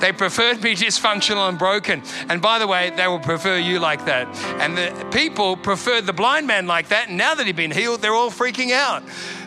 They 0.02 0.12
preferred 0.12 0.62
me 0.62 0.76
dysfunctional 0.76 1.48
and 1.48 1.58
broken. 1.58 2.04
And 2.28 2.42
by 2.42 2.60
the 2.60 2.68
way, 2.68 2.90
they 2.90 3.08
will 3.08 3.20
prefer 3.20 3.58
you 3.58 3.80
like 3.80 4.04
that. 4.06 4.28
And 4.60 4.78
the 4.78 5.08
people 5.10 5.56
preferred 5.56 6.06
the 6.06 6.12
blind 6.12 6.48
man 6.48 6.68
like 6.68 6.90
that. 6.90 7.08
And 7.08 7.18
now 7.18 7.34
that 7.34 7.48
he'd 7.48 7.56
been 7.56 7.72
healed, 7.72 8.02
they're 8.02 8.14
all 8.14 8.30
freaking 8.30 8.72
out 8.72 9.04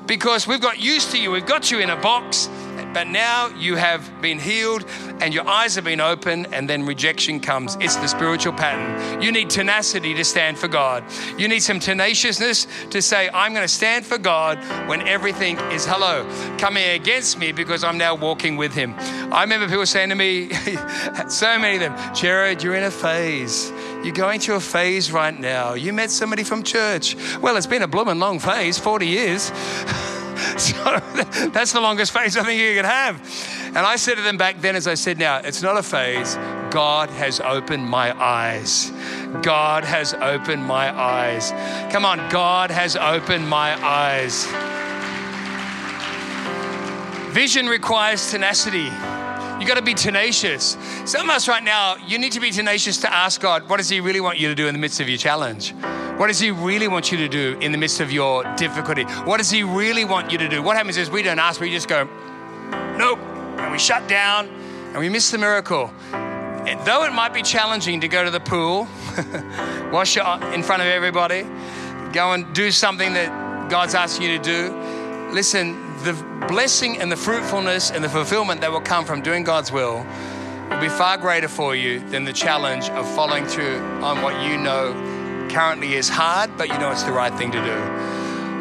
because 0.06 0.46
we've 0.46 0.62
got 0.62 0.80
used 0.80 1.10
to 1.10 1.20
you. 1.20 1.30
We've 1.30 1.44
got 1.44 1.70
you 1.70 1.80
in 1.80 1.90
a 1.90 2.00
box 2.00 2.48
but 2.94 3.08
now 3.08 3.48
you 3.48 3.74
have 3.74 4.22
been 4.22 4.38
healed 4.38 4.86
and 5.20 5.34
your 5.34 5.46
eyes 5.46 5.74
have 5.74 5.84
been 5.84 6.00
opened, 6.00 6.48
and 6.52 6.68
then 6.68 6.84
rejection 6.84 7.40
comes. 7.40 7.76
It's 7.80 7.96
the 7.96 8.06
spiritual 8.06 8.52
pattern. 8.52 9.20
You 9.20 9.32
need 9.32 9.50
tenacity 9.50 10.14
to 10.14 10.24
stand 10.24 10.58
for 10.58 10.68
God. 10.68 11.04
You 11.38 11.48
need 11.48 11.60
some 11.60 11.80
tenaciousness 11.80 12.66
to 12.90 13.02
say, 13.02 13.28
I'm 13.32 13.52
going 13.52 13.64
to 13.64 13.72
stand 13.72 14.06
for 14.06 14.18
God 14.18 14.58
when 14.88 15.06
everything 15.06 15.58
is 15.72 15.86
hello, 15.86 16.26
coming 16.58 16.88
against 16.90 17.38
me 17.38 17.52
because 17.52 17.84
I'm 17.84 17.98
now 17.98 18.14
walking 18.14 18.56
with 18.56 18.72
Him. 18.72 18.94
I 19.32 19.42
remember 19.42 19.68
people 19.68 19.86
saying 19.86 20.10
to 20.10 20.14
me, 20.14 20.50
so 21.28 21.58
many 21.58 21.76
of 21.76 21.80
them, 21.80 22.14
Jared, 22.14 22.62
you're 22.62 22.74
in 22.74 22.84
a 22.84 22.90
phase. 22.90 23.72
You're 24.02 24.12
going 24.12 24.40
through 24.40 24.56
a 24.56 24.60
phase 24.60 25.10
right 25.10 25.38
now. 25.38 25.74
You 25.74 25.92
met 25.92 26.10
somebody 26.10 26.44
from 26.44 26.62
church. 26.62 27.16
Well, 27.40 27.56
it's 27.56 27.66
been 27.66 27.82
a 27.82 27.88
blooming 27.88 28.18
long 28.18 28.38
phase, 28.38 28.78
40 28.78 29.06
years. 29.06 29.50
so 30.58 30.74
that's 31.48 31.72
the 31.72 31.80
longest 31.80 32.12
phase 32.12 32.36
I 32.36 32.44
think 32.44 32.60
you 32.60 32.74
could 32.74 32.84
have. 32.84 33.20
And 33.68 33.78
I 33.78 33.96
said 33.96 34.16
to 34.16 34.22
them 34.22 34.36
back 34.36 34.60
then, 34.60 34.76
as 34.76 34.86
I 34.86 34.94
said 34.94 35.18
now, 35.18 35.38
it's 35.38 35.62
not 35.62 35.76
a 35.76 35.82
phase. 35.82 36.36
God 36.70 37.08
has 37.10 37.40
opened 37.40 37.88
my 37.88 38.16
eyes. 38.20 38.90
God 39.42 39.84
has 39.84 40.14
opened 40.14 40.64
my 40.64 40.96
eyes. 40.96 41.50
Come 41.92 42.04
on, 42.04 42.18
God 42.30 42.70
has 42.70 42.96
opened 42.96 43.48
my 43.48 43.74
eyes. 43.84 44.46
Vision 47.32 47.66
requires 47.66 48.30
tenacity. 48.30 48.90
You 49.60 49.66
got 49.66 49.76
to 49.76 49.82
be 49.82 49.94
tenacious. 49.94 50.76
Some 51.04 51.28
of 51.28 51.34
us 51.34 51.48
right 51.48 51.62
now, 51.62 51.96
you 52.06 52.18
need 52.18 52.32
to 52.32 52.40
be 52.40 52.50
tenacious 52.50 52.98
to 52.98 53.12
ask 53.12 53.40
God, 53.40 53.68
what 53.68 53.78
does 53.78 53.88
He 53.88 54.00
really 54.00 54.20
want 54.20 54.38
you 54.38 54.48
to 54.48 54.54
do 54.54 54.68
in 54.68 54.74
the 54.74 54.80
midst 54.80 55.00
of 55.00 55.08
your 55.08 55.18
challenge? 55.18 55.74
What 56.16 56.28
does 56.28 56.38
He 56.38 56.52
really 56.52 56.86
want 56.86 57.10
you 57.10 57.18
to 57.18 57.28
do 57.28 57.58
in 57.60 57.72
the 57.72 57.78
midst 57.78 58.00
of 58.00 58.12
your 58.12 58.44
difficulty? 58.54 59.02
What 59.24 59.38
does 59.38 59.50
He 59.50 59.64
really 59.64 60.04
want 60.04 60.30
you 60.30 60.38
to 60.38 60.48
do? 60.48 60.62
What 60.62 60.76
happens 60.76 60.96
is 60.96 61.10
we 61.10 61.22
don't 61.22 61.40
ask, 61.40 61.60
we 61.60 61.70
just 61.70 61.88
go, 61.88 62.04
nope, 62.96 63.18
and 63.58 63.72
we 63.72 63.78
shut 63.78 64.06
down 64.06 64.48
and 64.48 64.98
we 64.98 65.08
miss 65.08 65.32
the 65.32 65.38
miracle. 65.38 65.92
And 66.12 66.80
though 66.86 67.04
it 67.04 67.12
might 67.12 67.34
be 67.34 67.42
challenging 67.42 68.00
to 68.00 68.08
go 68.08 68.24
to 68.24 68.30
the 68.30 68.38
pool, 68.38 68.86
wash 69.92 70.16
it 70.16 70.22
in 70.54 70.62
front 70.62 70.82
of 70.82 70.88
everybody, 70.88 71.42
go 72.12 72.32
and 72.32 72.54
do 72.54 72.70
something 72.70 73.12
that 73.14 73.68
God's 73.68 73.96
asking 73.96 74.30
you 74.30 74.38
to 74.38 74.44
do, 74.44 75.32
listen, 75.32 75.72
the 76.04 76.12
blessing 76.46 76.98
and 76.98 77.10
the 77.10 77.16
fruitfulness 77.16 77.90
and 77.90 78.04
the 78.04 78.08
fulfillment 78.08 78.60
that 78.60 78.70
will 78.70 78.80
come 78.80 79.04
from 79.04 79.20
doing 79.20 79.42
God's 79.42 79.72
will 79.72 80.06
will 80.70 80.80
be 80.80 80.88
far 80.88 81.18
greater 81.18 81.48
for 81.48 81.74
you 81.74 82.00
than 82.08 82.24
the 82.24 82.32
challenge 82.32 82.88
of 82.90 83.12
following 83.14 83.46
through 83.46 83.78
on 84.00 84.22
what 84.22 84.40
you 84.48 84.56
know 84.56 84.92
currently 85.54 85.94
is 85.94 86.08
hard, 86.08 86.56
but 86.58 86.68
you 86.68 86.76
know 86.78 86.90
it's 86.90 87.04
the 87.04 87.12
right 87.12 87.32
thing 87.32 87.52
to 87.52 87.62
do. 87.62 87.72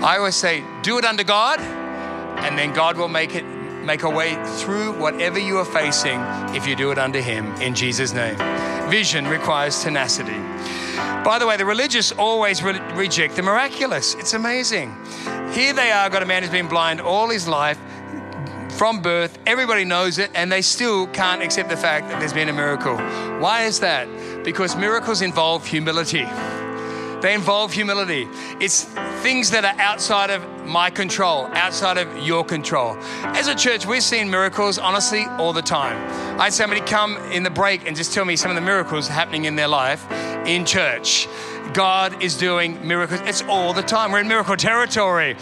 I 0.05 0.17
always 0.17 0.35
say, 0.35 0.63
do 0.83 0.99
it 0.99 1.05
under 1.05 1.23
God, 1.23 1.59
and 1.59 2.55
then 2.55 2.71
God 2.71 2.97
will 2.97 3.07
make 3.07 3.33
it 3.33 3.43
make 3.83 4.03
a 4.03 4.09
way 4.09 4.41
through 4.59 4.93
whatever 4.93 5.39
you 5.39 5.57
are 5.57 5.65
facing 5.65 6.21
if 6.55 6.67
you 6.67 6.75
do 6.75 6.91
it 6.91 6.97
under 6.97 7.19
Him 7.19 7.47
in 7.55 7.73
Jesus' 7.73 8.13
name. 8.13 8.37
Vision 8.89 9.27
requires 9.27 9.81
tenacity. 9.81 10.37
By 11.25 11.37
the 11.39 11.47
way, 11.47 11.57
the 11.57 11.65
religious 11.65 12.11
always 12.11 12.61
re- 12.61 12.79
reject 12.93 13.35
the 13.35 13.41
miraculous. 13.41 14.13
It's 14.15 14.33
amazing. 14.33 14.95
Here 15.51 15.73
they 15.73 15.91
are, 15.91 16.09
got 16.09 16.21
a 16.21 16.25
man 16.25 16.43
who's 16.43 16.51
been 16.51 16.67
blind 16.67 17.01
all 17.01 17.29
his 17.29 17.47
life 17.47 17.79
from 18.77 19.01
birth. 19.01 19.37
Everybody 19.45 19.83
knows 19.83 20.19
it, 20.19 20.29
and 20.35 20.51
they 20.51 20.61
still 20.61 21.07
can't 21.07 21.41
accept 21.41 21.69
the 21.69 21.77
fact 21.77 22.09
that 22.09 22.19
there's 22.19 22.33
been 22.33 22.49
a 22.49 22.53
miracle. 22.53 22.97
Why 23.39 23.63
is 23.63 23.79
that? 23.79 24.07
Because 24.43 24.75
miracles 24.75 25.21
involve 25.21 25.65
humility. 25.65 26.27
They 27.23 27.33
involve 27.33 27.71
humility. 27.71 28.27
It's 28.59 28.83
things 29.23 29.51
that 29.51 29.63
are 29.63 29.79
outside 29.79 30.29
of 30.29 30.45
my 30.65 30.89
control, 30.89 31.45
outside 31.53 31.97
of 31.97 32.17
your 32.17 32.43
control. 32.43 32.97
As 33.23 33.47
a 33.47 33.55
church, 33.55 33.85
we've 33.85 34.03
seen 34.03 34.29
miracles, 34.29 34.77
honestly, 34.77 35.23
all 35.37 35.53
the 35.53 35.61
time. 35.61 35.95
I 36.37 36.43
had 36.43 36.53
somebody 36.53 36.81
come 36.81 37.15
in 37.31 37.43
the 37.43 37.49
break 37.49 37.87
and 37.87 37.95
just 37.95 38.13
tell 38.13 38.25
me 38.25 38.35
some 38.35 38.51
of 38.51 38.55
the 38.55 38.61
miracles 38.61 39.07
happening 39.07 39.45
in 39.45 39.55
their 39.55 39.69
life 39.69 40.05
in 40.45 40.65
church. 40.65 41.29
God 41.73 42.21
is 42.21 42.37
doing 42.37 42.87
miracles. 42.87 43.21
It's 43.25 43.41
all 43.43 43.73
the 43.73 43.81
time. 43.81 44.11
We're 44.11 44.19
in 44.19 44.27
miracle 44.27 44.55
territory 44.55 45.35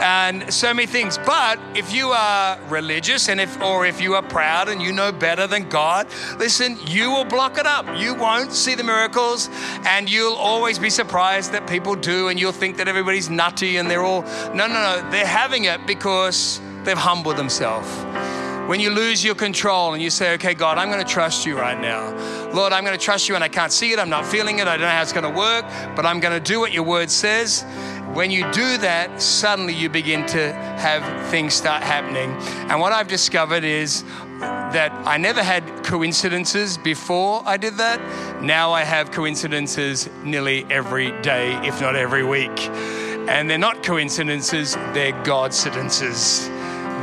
and 0.00 0.52
so 0.52 0.74
many 0.74 0.86
things. 0.86 1.18
But 1.18 1.58
if 1.74 1.92
you 1.92 2.08
are 2.08 2.58
religious 2.68 3.28
and 3.28 3.40
if 3.40 3.60
or 3.62 3.86
if 3.86 4.00
you 4.00 4.14
are 4.14 4.22
proud 4.22 4.68
and 4.68 4.82
you 4.82 4.92
know 4.92 5.12
better 5.12 5.46
than 5.46 5.68
God, 5.68 6.08
listen, 6.38 6.76
you 6.86 7.10
will 7.10 7.24
block 7.24 7.58
it 7.58 7.66
up. 7.66 7.86
You 7.98 8.14
won't 8.14 8.52
see 8.52 8.74
the 8.74 8.84
miracles 8.84 9.48
and 9.86 10.10
you'll 10.10 10.34
always 10.34 10.78
be 10.78 10.90
surprised 10.90 11.52
that 11.52 11.68
people 11.68 11.94
do 11.94 12.28
and 12.28 12.38
you'll 12.38 12.52
think 12.52 12.76
that 12.78 12.88
everybody's 12.88 13.30
nutty 13.30 13.76
and 13.76 13.90
they're 13.90 14.02
all 14.02 14.22
no 14.54 14.66
no 14.66 14.74
no, 14.74 15.08
they're 15.10 15.26
having 15.26 15.64
it 15.64 15.86
because 15.86 16.60
they've 16.84 16.98
humbled 16.98 17.36
themselves 17.36 17.88
when 18.68 18.80
you 18.80 18.90
lose 18.90 19.24
your 19.24 19.34
control 19.34 19.94
and 19.94 20.02
you 20.02 20.10
say, 20.10 20.34
okay, 20.34 20.52
God, 20.52 20.76
I'm 20.76 20.90
going 20.90 21.02
to 21.02 21.10
trust 21.10 21.46
you 21.46 21.58
right 21.58 21.80
now. 21.80 22.37
Lord, 22.52 22.72
I'm 22.72 22.84
going 22.84 22.98
to 22.98 23.04
trust 23.04 23.28
you 23.28 23.34
and 23.34 23.44
I 23.44 23.48
can't 23.48 23.72
see 23.72 23.92
it. 23.92 23.98
I'm 23.98 24.08
not 24.08 24.24
feeling 24.24 24.58
it. 24.58 24.66
I 24.66 24.76
don't 24.76 24.82
know 24.82 24.88
how 24.88 25.02
it's 25.02 25.12
going 25.12 25.30
to 25.30 25.38
work, 25.38 25.64
but 25.94 26.06
I'm 26.06 26.18
going 26.18 26.32
to 26.32 26.40
do 26.40 26.60
what 26.60 26.72
your 26.72 26.82
word 26.82 27.10
says. 27.10 27.64
When 28.14 28.30
you 28.30 28.50
do 28.52 28.78
that, 28.78 29.20
suddenly 29.20 29.74
you 29.74 29.90
begin 29.90 30.24
to 30.26 30.52
have 30.52 31.30
things 31.30 31.52
start 31.52 31.82
happening. 31.82 32.30
And 32.70 32.80
what 32.80 32.92
I've 32.92 33.06
discovered 33.06 33.64
is 33.64 34.02
that 34.40 34.92
I 35.06 35.18
never 35.18 35.42
had 35.42 35.84
coincidences 35.84 36.78
before 36.78 37.42
I 37.44 37.58
did 37.58 37.74
that. 37.74 38.00
Now 38.42 38.72
I 38.72 38.82
have 38.82 39.10
coincidences 39.10 40.08
nearly 40.24 40.64
every 40.70 41.10
day, 41.20 41.54
if 41.66 41.80
not 41.82 41.96
every 41.96 42.24
week. 42.24 42.60
And 43.28 43.50
they're 43.50 43.58
not 43.58 43.82
coincidences, 43.82 44.74
they're 44.94 45.12
Godcidences. 45.22 46.48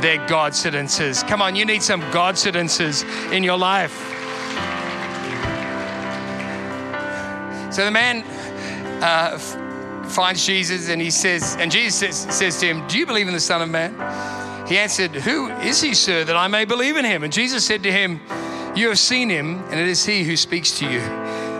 They're 0.02 0.26
Godcidences. 0.26 1.26
Come 1.28 1.40
on, 1.40 1.54
you 1.54 1.64
need 1.64 1.82
some 1.82 2.02
Godcidences 2.10 3.04
in 3.32 3.44
your 3.44 3.56
life. 3.56 4.15
So 7.76 7.84
the 7.84 7.90
man 7.90 8.22
uh, 9.02 9.36
finds 10.08 10.46
Jesus 10.46 10.88
and 10.88 10.98
he 10.98 11.10
says, 11.10 11.58
and 11.60 11.70
Jesus 11.70 11.94
says, 11.94 12.34
says 12.34 12.58
to 12.60 12.66
him, 12.68 12.88
Do 12.88 12.98
you 12.98 13.04
believe 13.04 13.28
in 13.28 13.34
the 13.34 13.38
Son 13.38 13.60
of 13.60 13.68
Man? 13.68 13.92
He 14.66 14.78
answered, 14.78 15.10
Who 15.10 15.48
is 15.48 15.82
he, 15.82 15.92
sir, 15.92 16.24
that 16.24 16.36
I 16.36 16.48
may 16.48 16.64
believe 16.64 16.96
in 16.96 17.04
him? 17.04 17.22
And 17.22 17.30
Jesus 17.30 17.66
said 17.66 17.82
to 17.82 17.92
him, 17.92 18.18
You 18.74 18.88
have 18.88 18.98
seen 18.98 19.28
him, 19.28 19.62
and 19.64 19.78
it 19.78 19.88
is 19.88 20.06
he 20.06 20.24
who 20.24 20.38
speaks 20.38 20.78
to 20.78 20.90
you. 20.90 21.00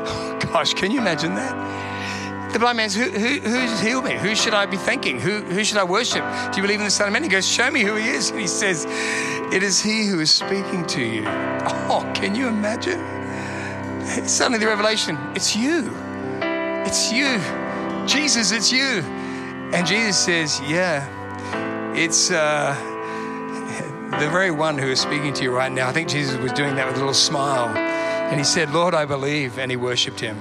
Oh, 0.08 0.38
gosh, 0.52 0.72
can 0.72 0.90
you 0.90 1.00
imagine 1.00 1.34
that? 1.34 2.52
The 2.52 2.60
blind 2.60 2.78
man 2.78 2.88
says, 2.88 3.12
who, 3.12 3.18
who, 3.18 3.40
Who's 3.40 3.80
healed 3.80 4.04
me? 4.04 4.14
Who 4.14 4.34
should 4.34 4.54
I 4.54 4.64
be 4.64 4.78
thanking? 4.78 5.20
Who, 5.20 5.42
who 5.42 5.64
should 5.64 5.76
I 5.76 5.84
worship? 5.84 6.24
Do 6.50 6.56
you 6.56 6.62
believe 6.62 6.78
in 6.78 6.86
the 6.86 6.90
Son 6.90 7.08
of 7.08 7.12
Man? 7.12 7.24
He 7.24 7.28
goes, 7.28 7.46
Show 7.46 7.70
me 7.70 7.82
who 7.82 7.94
he 7.96 8.08
is. 8.08 8.30
And 8.30 8.40
he 8.40 8.46
says, 8.46 8.86
It 9.52 9.62
is 9.62 9.82
he 9.82 10.06
who 10.06 10.20
is 10.20 10.30
speaking 10.30 10.86
to 10.86 11.02
you. 11.02 11.24
Oh, 11.88 12.10
can 12.14 12.34
you 12.34 12.48
imagine? 12.48 13.00
It's 14.08 14.32
Suddenly 14.32 14.60
the 14.60 14.66
revelation, 14.66 15.18
it's 15.34 15.54
you. 15.54 16.05
It's 16.86 17.10
you. 17.12 17.40
Jesus, 18.06 18.52
it's 18.52 18.70
you. 18.70 19.02
And 19.74 19.84
Jesus 19.84 20.16
says, 20.16 20.60
Yeah, 20.60 21.04
it's 21.96 22.30
uh, 22.30 22.74
the 24.20 24.30
very 24.30 24.52
one 24.52 24.78
who 24.78 24.86
is 24.86 25.00
speaking 25.00 25.34
to 25.34 25.42
you 25.42 25.50
right 25.50 25.72
now. 25.72 25.88
I 25.88 25.92
think 25.92 26.08
Jesus 26.08 26.36
was 26.38 26.52
doing 26.52 26.76
that 26.76 26.86
with 26.86 26.94
a 26.94 27.00
little 27.00 27.12
smile. 27.12 27.68
And 27.76 28.38
he 28.38 28.44
said, 28.44 28.72
Lord, 28.72 28.94
I 28.94 29.04
believe. 29.04 29.58
And 29.58 29.68
he 29.68 29.76
worshiped 29.76 30.20
him. 30.20 30.36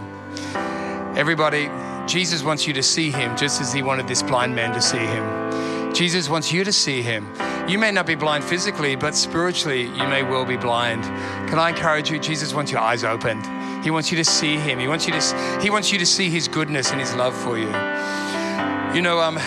Everybody, 1.18 1.68
Jesus 2.08 2.44
wants 2.44 2.68
you 2.68 2.74
to 2.74 2.84
see 2.84 3.10
him 3.10 3.36
just 3.36 3.60
as 3.60 3.74
he 3.74 3.82
wanted 3.82 4.08
this 4.08 4.22
blind 4.22 4.56
man 4.56 4.72
to 4.76 4.82
see 4.82 4.98
him. 4.98 5.94
Jesus 5.96 6.30
wants 6.30 6.52
you 6.52 6.64
to 6.64 6.72
see 6.72 7.02
him. 7.02 7.26
You 7.68 7.80
may 7.80 7.92
not 7.92 8.06
be 8.06 8.14
blind 8.14 8.44
physically, 8.44 8.96
but 8.96 9.16
spiritually, 9.16 9.86
you 9.86 10.08
may 10.08 10.22
well 10.22 10.46
be 10.46 10.56
blind. 10.56 11.04
Can 11.50 11.58
I 11.58 11.70
encourage 11.70 12.12
you? 12.12 12.20
Jesus 12.20 12.54
wants 12.54 12.72
your 12.72 12.80
eyes 12.80 13.04
opened. 13.04 13.44
He 13.84 13.90
wants 13.90 14.12
you 14.12 14.18
to 14.18 14.24
see 14.24 14.58
him. 14.58 14.78
He 14.78 14.88
wants 14.88 15.08
you 15.08 15.14
to, 15.14 15.60
he 15.64 15.72
wants 15.72 15.92
you 15.92 15.98
to 15.98 16.06
see 16.06 16.30
his 16.30 16.48
goodness 16.48 16.92
and 16.92 17.00
his 17.00 17.16
love 17.16 17.36
for 17.36 17.58
you. 17.58 17.66
You 18.96 19.02
know, 19.02 19.20
um, 19.20 19.40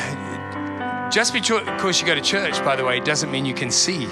just 1.12 1.32
because 1.32 2.00
you 2.00 2.06
go 2.06 2.16
to 2.16 2.20
church, 2.20 2.58
by 2.64 2.74
the 2.74 2.84
way, 2.84 2.98
doesn't 2.98 3.30
mean 3.30 3.46
you 3.46 3.54
can 3.54 3.70
see. 3.70 4.06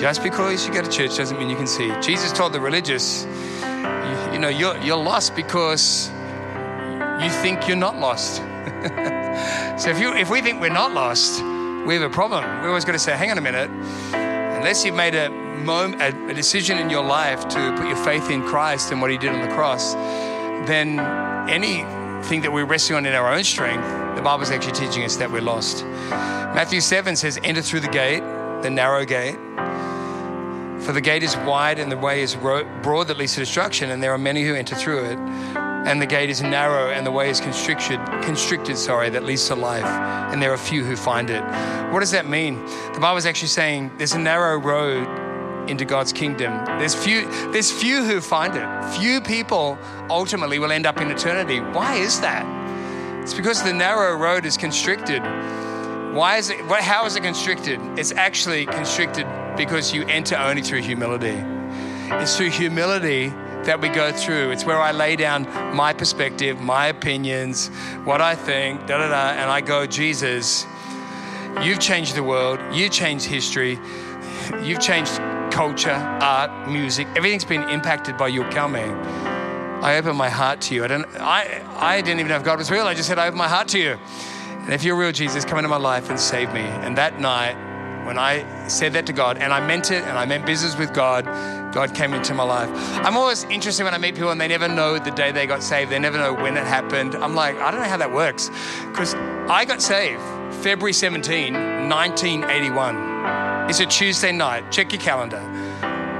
Just 0.00 0.22
because 0.22 0.66
you 0.66 0.72
go 0.72 0.80
to 0.80 0.90
church 0.90 1.18
doesn't 1.18 1.38
mean 1.38 1.50
you 1.50 1.56
can 1.56 1.66
see. 1.66 1.92
Jesus 2.00 2.32
told 2.32 2.54
the 2.54 2.60
religious, 2.60 3.24
you, 3.24 4.32
you 4.32 4.38
know, 4.38 4.48
you're, 4.48 4.76
you're 4.78 4.96
lost 4.96 5.36
because 5.36 6.08
you 7.22 7.28
think 7.42 7.68
you're 7.68 7.76
not 7.76 7.98
lost. 7.98 8.36
so 9.76 9.90
if, 9.90 10.00
you, 10.00 10.14
if 10.14 10.30
we 10.30 10.40
think 10.40 10.62
we're 10.62 10.70
not 10.70 10.92
lost, 10.94 11.42
we 11.86 11.94
have 11.94 12.02
a 12.02 12.10
problem. 12.10 12.44
We're 12.62 12.68
always 12.68 12.84
got 12.84 12.92
to 12.92 12.98
say, 12.98 13.16
hang 13.16 13.30
on 13.30 13.38
a 13.38 13.42
minute, 13.42 13.70
unless 14.56 14.84
you've 14.84 14.94
made 14.94 15.14
a, 15.14 15.28
moment, 15.28 16.00
a, 16.00 16.28
a 16.28 16.34
decision 16.34 16.78
in 16.78 16.90
your 16.90 17.04
life 17.04 17.48
to 17.48 17.74
put 17.76 17.86
your 17.86 17.96
faith 18.04 18.30
in 18.30 18.42
Christ 18.42 18.92
and 18.92 19.00
what 19.00 19.10
he 19.10 19.18
did 19.18 19.30
on 19.30 19.40
the 19.40 19.54
cross, 19.54 19.94
then 20.66 20.98
anything 21.48 22.40
that 22.42 22.52
we're 22.52 22.64
resting 22.64 22.96
on 22.96 23.06
in 23.06 23.14
our 23.14 23.32
own 23.32 23.44
strength, 23.44 23.84
the 24.16 24.22
Bible's 24.22 24.50
actually 24.50 24.72
teaching 24.72 25.04
us 25.04 25.16
that 25.16 25.30
we're 25.30 25.42
lost. 25.42 25.84
Matthew 25.84 26.80
7 26.80 27.16
says, 27.16 27.38
enter 27.42 27.62
through 27.62 27.80
the 27.80 27.88
gate, 27.88 28.22
the 28.62 28.70
narrow 28.70 29.04
gate. 29.04 29.38
For 30.84 30.92
the 30.92 31.00
gate 31.00 31.22
is 31.22 31.36
wide 31.38 31.78
and 31.78 31.90
the 31.90 31.96
way 31.96 32.22
is 32.22 32.34
broad 32.34 33.08
that 33.08 33.16
leads 33.16 33.34
to 33.34 33.40
destruction, 33.40 33.90
and 33.90 34.02
there 34.02 34.12
are 34.12 34.18
many 34.18 34.42
who 34.44 34.54
enter 34.54 34.74
through 34.74 35.04
it. 35.04 35.73
And 35.86 36.00
the 36.00 36.06
gate 36.06 36.30
is 36.30 36.42
narrow 36.42 36.90
and 36.90 37.06
the 37.06 37.10
way 37.10 37.28
is 37.28 37.40
constricted, 37.40 38.00
constricted, 38.22 38.78
sorry, 38.78 39.10
that 39.10 39.24
leads 39.24 39.46
to 39.48 39.54
life. 39.54 39.84
And 39.84 40.42
there 40.42 40.52
are 40.52 40.56
few 40.56 40.82
who 40.82 40.96
find 40.96 41.28
it. 41.30 41.42
What 41.92 42.00
does 42.00 42.10
that 42.12 42.26
mean? 42.26 42.64
The 42.94 43.00
Bible 43.00 43.18
is 43.18 43.26
actually 43.26 43.48
saying 43.48 43.92
there's 43.98 44.14
a 44.14 44.18
narrow 44.18 44.58
road 44.58 45.06
into 45.68 45.84
God's 45.84 46.12
kingdom. 46.12 46.52
There's 46.78 46.94
few, 46.94 47.30
there's 47.52 47.70
few 47.70 48.02
who 48.04 48.20
find 48.20 48.54
it. 48.56 48.98
Few 48.98 49.20
people 49.20 49.78
ultimately 50.10 50.58
will 50.58 50.72
end 50.72 50.86
up 50.86 51.00
in 51.00 51.10
eternity. 51.10 51.60
Why 51.60 51.96
is 51.96 52.20
that? 52.20 52.44
It's 53.22 53.34
because 53.34 53.62
the 53.62 53.72
narrow 53.72 54.16
road 54.16 54.44
is 54.44 54.56
constricted. 54.56 55.22
Why 56.14 56.36
is 56.36 56.50
it? 56.50 56.60
How 56.60 57.06
is 57.06 57.16
it 57.16 57.22
constricted? 57.22 57.80
It's 57.98 58.12
actually 58.12 58.66
constricted 58.66 59.26
because 59.56 59.92
you 59.92 60.04
enter 60.06 60.36
only 60.36 60.62
through 60.62 60.82
humility. 60.82 61.42
It's 62.10 62.36
through 62.36 62.50
humility 62.50 63.32
that 63.66 63.80
we 63.80 63.88
go 63.88 64.12
through. 64.12 64.50
It's 64.50 64.64
where 64.64 64.80
I 64.80 64.92
lay 64.92 65.16
down 65.16 65.44
my 65.74 65.92
perspective, 65.92 66.60
my 66.60 66.86
opinions, 66.86 67.68
what 68.04 68.20
I 68.20 68.34
think, 68.34 68.86
da 68.86 68.98
da 68.98 69.08
da, 69.08 69.40
and 69.40 69.50
I 69.50 69.60
go, 69.60 69.86
Jesus, 69.86 70.66
you've 71.62 71.80
changed 71.80 72.14
the 72.14 72.22
world, 72.22 72.60
you 72.72 72.88
changed 72.88 73.26
history, 73.26 73.78
you've 74.62 74.80
changed 74.80 75.20
culture, 75.50 75.90
art, 75.90 76.68
music. 76.68 77.06
Everything's 77.14 77.44
been 77.44 77.62
impacted 77.68 78.16
by 78.16 78.28
your 78.28 78.50
coming. 78.50 78.90
I 79.84 79.96
open 79.98 80.16
my 80.16 80.28
heart 80.28 80.60
to 80.62 80.74
you. 80.74 80.84
I, 80.84 80.88
don't, 80.88 81.06
I, 81.20 81.62
I 81.76 82.00
didn't 82.00 82.20
even 82.20 82.30
know 82.30 82.36
if 82.36 82.44
God 82.44 82.58
was 82.58 82.70
real. 82.70 82.86
I 82.86 82.94
just 82.94 83.06
said, 83.06 83.18
I 83.18 83.26
open 83.26 83.38
my 83.38 83.48
heart 83.48 83.68
to 83.68 83.78
you. 83.78 83.98
And 84.48 84.72
if 84.72 84.82
you're 84.82 84.96
real, 84.96 85.12
Jesus, 85.12 85.44
come 85.44 85.58
into 85.58 85.68
my 85.68 85.76
life 85.76 86.08
and 86.08 86.18
save 86.18 86.52
me. 86.52 86.62
And 86.62 86.96
that 86.96 87.20
night, 87.20 87.54
when 88.06 88.18
I 88.18 88.66
said 88.66 88.94
that 88.94 89.06
to 89.06 89.12
God, 89.12 89.38
and 89.38 89.52
I 89.52 89.64
meant 89.66 89.90
it, 89.90 90.02
and 90.04 90.18
I 90.18 90.24
meant 90.26 90.46
business 90.46 90.76
with 90.76 90.92
God, 90.94 91.26
God 91.74 91.92
came 91.92 92.14
into 92.14 92.34
my 92.34 92.44
life. 92.44 92.70
I'm 93.04 93.16
always 93.16 93.42
interested 93.44 93.82
when 93.82 93.94
I 93.94 93.98
meet 93.98 94.14
people 94.14 94.30
and 94.30 94.40
they 94.40 94.46
never 94.46 94.68
know 94.68 94.98
the 94.98 95.10
day 95.10 95.32
they 95.32 95.46
got 95.46 95.62
saved. 95.62 95.90
They 95.90 95.98
never 95.98 96.16
know 96.16 96.32
when 96.32 96.56
it 96.56 96.64
happened. 96.64 97.16
I'm 97.16 97.34
like, 97.34 97.56
I 97.56 97.72
don't 97.72 97.80
know 97.80 97.88
how 97.88 97.96
that 97.96 98.12
works. 98.12 98.48
Because 98.86 99.14
I 99.14 99.64
got 99.64 99.82
saved 99.82 100.22
February 100.62 100.92
17, 100.92 101.52
1981. 101.88 103.68
It's 103.68 103.80
a 103.80 103.86
Tuesday 103.86 104.30
night. 104.30 104.70
Check 104.70 104.92
your 104.92 105.02
calendar. 105.02 105.42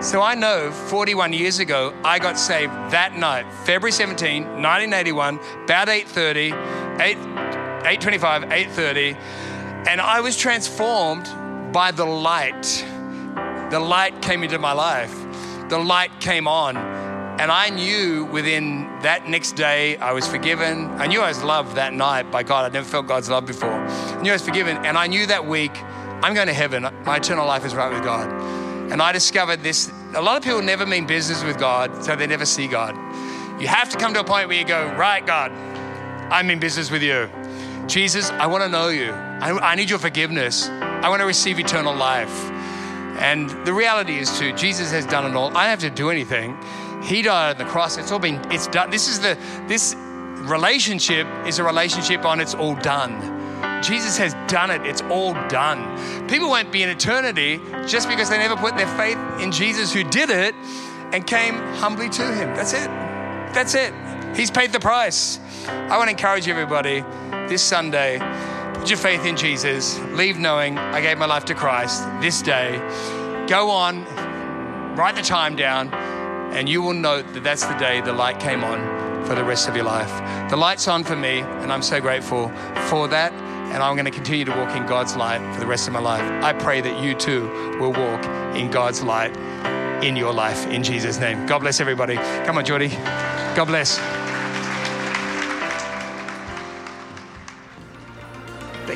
So 0.02 0.20
I 0.20 0.34
know 0.34 0.70
41 0.70 1.32
years 1.32 1.60
ago, 1.60 1.94
I 2.04 2.18
got 2.18 2.36
saved 2.36 2.72
that 2.90 3.16
night, 3.16 3.50
February 3.64 3.92
17, 3.92 4.42
1981, 4.42 5.38
about 5.64 5.88
8.30, 5.88 7.00
8, 7.00 7.16
8.25, 7.16 8.50
8.30. 8.50 9.16
And 9.86 10.00
I 10.00 10.20
was 10.20 10.36
transformed 10.36 11.24
by 11.72 11.90
the 11.90 12.04
light. 12.04 12.84
The 13.70 13.80
light 13.80 14.20
came 14.20 14.42
into 14.42 14.58
my 14.58 14.72
life. 14.72 15.14
The 15.68 15.78
light 15.78 16.20
came 16.20 16.46
on. 16.46 16.76
And 16.76 17.50
I 17.50 17.68
knew 17.68 18.26
within 18.26 18.82
that 19.02 19.28
next 19.28 19.52
day 19.52 19.96
I 19.96 20.12
was 20.12 20.26
forgiven. 20.26 20.88
I 21.00 21.06
knew 21.06 21.20
I 21.20 21.28
was 21.28 21.42
loved 21.42 21.76
that 21.76 21.92
night 21.92 22.30
by 22.30 22.42
God. 22.44 22.64
I'd 22.64 22.72
never 22.72 22.86
felt 22.86 23.08
God's 23.08 23.28
love 23.28 23.44
before. 23.44 23.72
I 23.72 24.22
knew 24.22 24.30
I 24.30 24.34
was 24.34 24.44
forgiven. 24.44 24.76
And 24.84 24.96
I 24.96 25.08
knew 25.08 25.26
that 25.26 25.44
week 25.46 25.72
I'm 26.22 26.32
going 26.32 26.46
to 26.46 26.54
heaven. 26.54 26.84
My 27.04 27.16
eternal 27.16 27.46
life 27.46 27.64
is 27.64 27.74
right 27.74 27.92
with 27.92 28.04
God. 28.04 28.30
And 28.90 29.02
I 29.02 29.12
discovered 29.12 29.62
this. 29.62 29.90
A 30.14 30.22
lot 30.22 30.36
of 30.36 30.44
people 30.44 30.62
never 30.62 30.86
mean 30.86 31.06
business 31.06 31.42
with 31.42 31.58
God, 31.58 32.04
so 32.04 32.14
they 32.14 32.26
never 32.26 32.46
see 32.46 32.66
God. 32.68 32.96
You 33.60 33.66
have 33.68 33.88
to 33.90 33.98
come 33.98 34.14
to 34.14 34.20
a 34.20 34.24
point 34.24 34.48
where 34.48 34.58
you 34.58 34.64
go, 34.64 34.86
Right, 34.94 35.24
God, 35.26 35.50
I'm 36.32 36.50
in 36.50 36.60
business 36.60 36.90
with 36.90 37.02
you. 37.02 37.28
Jesus, 37.86 38.30
I 38.30 38.46
want 38.46 38.62
to 38.62 38.68
know 38.68 38.88
you. 38.88 39.12
I, 39.12 39.72
I 39.72 39.74
need 39.74 39.90
your 39.90 39.98
forgiveness. 39.98 40.68
I 40.68 41.08
want 41.08 41.20
to 41.20 41.26
receive 41.26 41.58
eternal 41.58 41.94
life. 41.94 42.50
And 43.18 43.50
the 43.66 43.72
reality 43.72 44.18
is, 44.18 44.38
too, 44.38 44.52
Jesus 44.52 44.90
has 44.90 45.06
done 45.06 45.24
it 45.30 45.36
all. 45.36 45.48
I 45.48 45.66
don't 45.66 45.70
have 45.70 45.78
to 45.80 45.90
do 45.90 46.10
anything. 46.10 46.58
He 47.02 47.22
died 47.22 47.60
on 47.60 47.64
the 47.66 47.70
cross. 47.70 47.96
It's 47.96 48.10
all 48.10 48.18
been, 48.18 48.40
it's 48.50 48.66
done. 48.68 48.90
This 48.90 49.08
is 49.08 49.20
the, 49.20 49.38
this 49.68 49.94
relationship 49.96 51.26
is 51.46 51.58
a 51.58 51.64
relationship 51.64 52.24
on 52.24 52.40
it's 52.40 52.54
all 52.54 52.74
done. 52.76 53.82
Jesus 53.82 54.16
has 54.16 54.34
done 54.50 54.70
it. 54.70 54.84
It's 54.86 55.02
all 55.02 55.34
done. 55.48 56.28
People 56.28 56.48
won't 56.48 56.72
be 56.72 56.82
in 56.82 56.88
eternity 56.88 57.60
just 57.86 58.08
because 58.08 58.30
they 58.30 58.38
never 58.38 58.56
put 58.56 58.76
their 58.76 58.88
faith 58.96 59.18
in 59.40 59.52
Jesus 59.52 59.92
who 59.92 60.04
did 60.04 60.30
it 60.30 60.54
and 61.12 61.26
came 61.26 61.54
humbly 61.74 62.08
to 62.10 62.22
him. 62.22 62.54
That's 62.54 62.72
it. 62.72 62.88
That's 63.54 63.74
it. 63.74 63.94
He's 64.34 64.50
paid 64.50 64.72
the 64.72 64.80
price. 64.80 65.38
I 65.68 65.96
want 65.96 66.08
to 66.08 66.10
encourage 66.10 66.48
everybody 66.48 67.04
this 67.48 67.62
Sunday 67.62 68.18
put 68.84 68.90
your 68.90 68.98
faith 68.98 69.24
in 69.24 69.34
Jesus. 69.34 69.98
Leave 70.12 70.38
knowing 70.38 70.76
I 70.76 71.00
gave 71.00 71.16
my 71.16 71.24
life 71.24 71.46
to 71.46 71.54
Christ 71.54 72.04
this 72.20 72.42
day. 72.42 72.76
Go 73.48 73.70
on, 73.70 74.04
write 74.94 75.14
the 75.14 75.22
time 75.22 75.56
down, 75.56 75.88
and 76.52 76.68
you 76.68 76.82
will 76.82 76.92
note 76.92 77.32
that 77.32 77.42
that's 77.42 77.64
the 77.64 77.72
day 77.78 78.02
the 78.02 78.12
light 78.12 78.38
came 78.38 78.62
on 78.62 79.24
for 79.24 79.34
the 79.34 79.42
rest 79.42 79.70
of 79.70 79.74
your 79.74 79.86
life. 79.86 80.10
The 80.50 80.58
light's 80.58 80.86
on 80.86 81.02
for 81.02 81.16
me, 81.16 81.38
and 81.38 81.72
I'm 81.72 81.80
so 81.80 81.98
grateful 81.98 82.48
for 82.90 83.08
that. 83.08 83.32
And 83.32 83.82
I'm 83.82 83.94
going 83.94 84.04
to 84.04 84.10
continue 84.10 84.44
to 84.44 84.52
walk 84.52 84.76
in 84.76 84.84
God's 84.84 85.16
light 85.16 85.40
for 85.54 85.60
the 85.60 85.66
rest 85.66 85.86
of 85.86 85.94
my 85.94 86.00
life. 86.00 86.44
I 86.44 86.52
pray 86.52 86.82
that 86.82 87.02
you 87.02 87.14
too 87.14 87.48
will 87.80 87.92
walk 87.94 88.22
in 88.54 88.70
God's 88.70 89.02
light 89.02 89.34
in 90.04 90.14
your 90.14 90.34
life 90.34 90.66
in 90.66 90.82
Jesus' 90.82 91.18
name. 91.18 91.46
God 91.46 91.60
bless 91.60 91.80
everybody. 91.80 92.16
Come 92.16 92.58
on, 92.58 92.66
Jordy. 92.66 92.88
God 92.88 93.64
bless. 93.64 94.23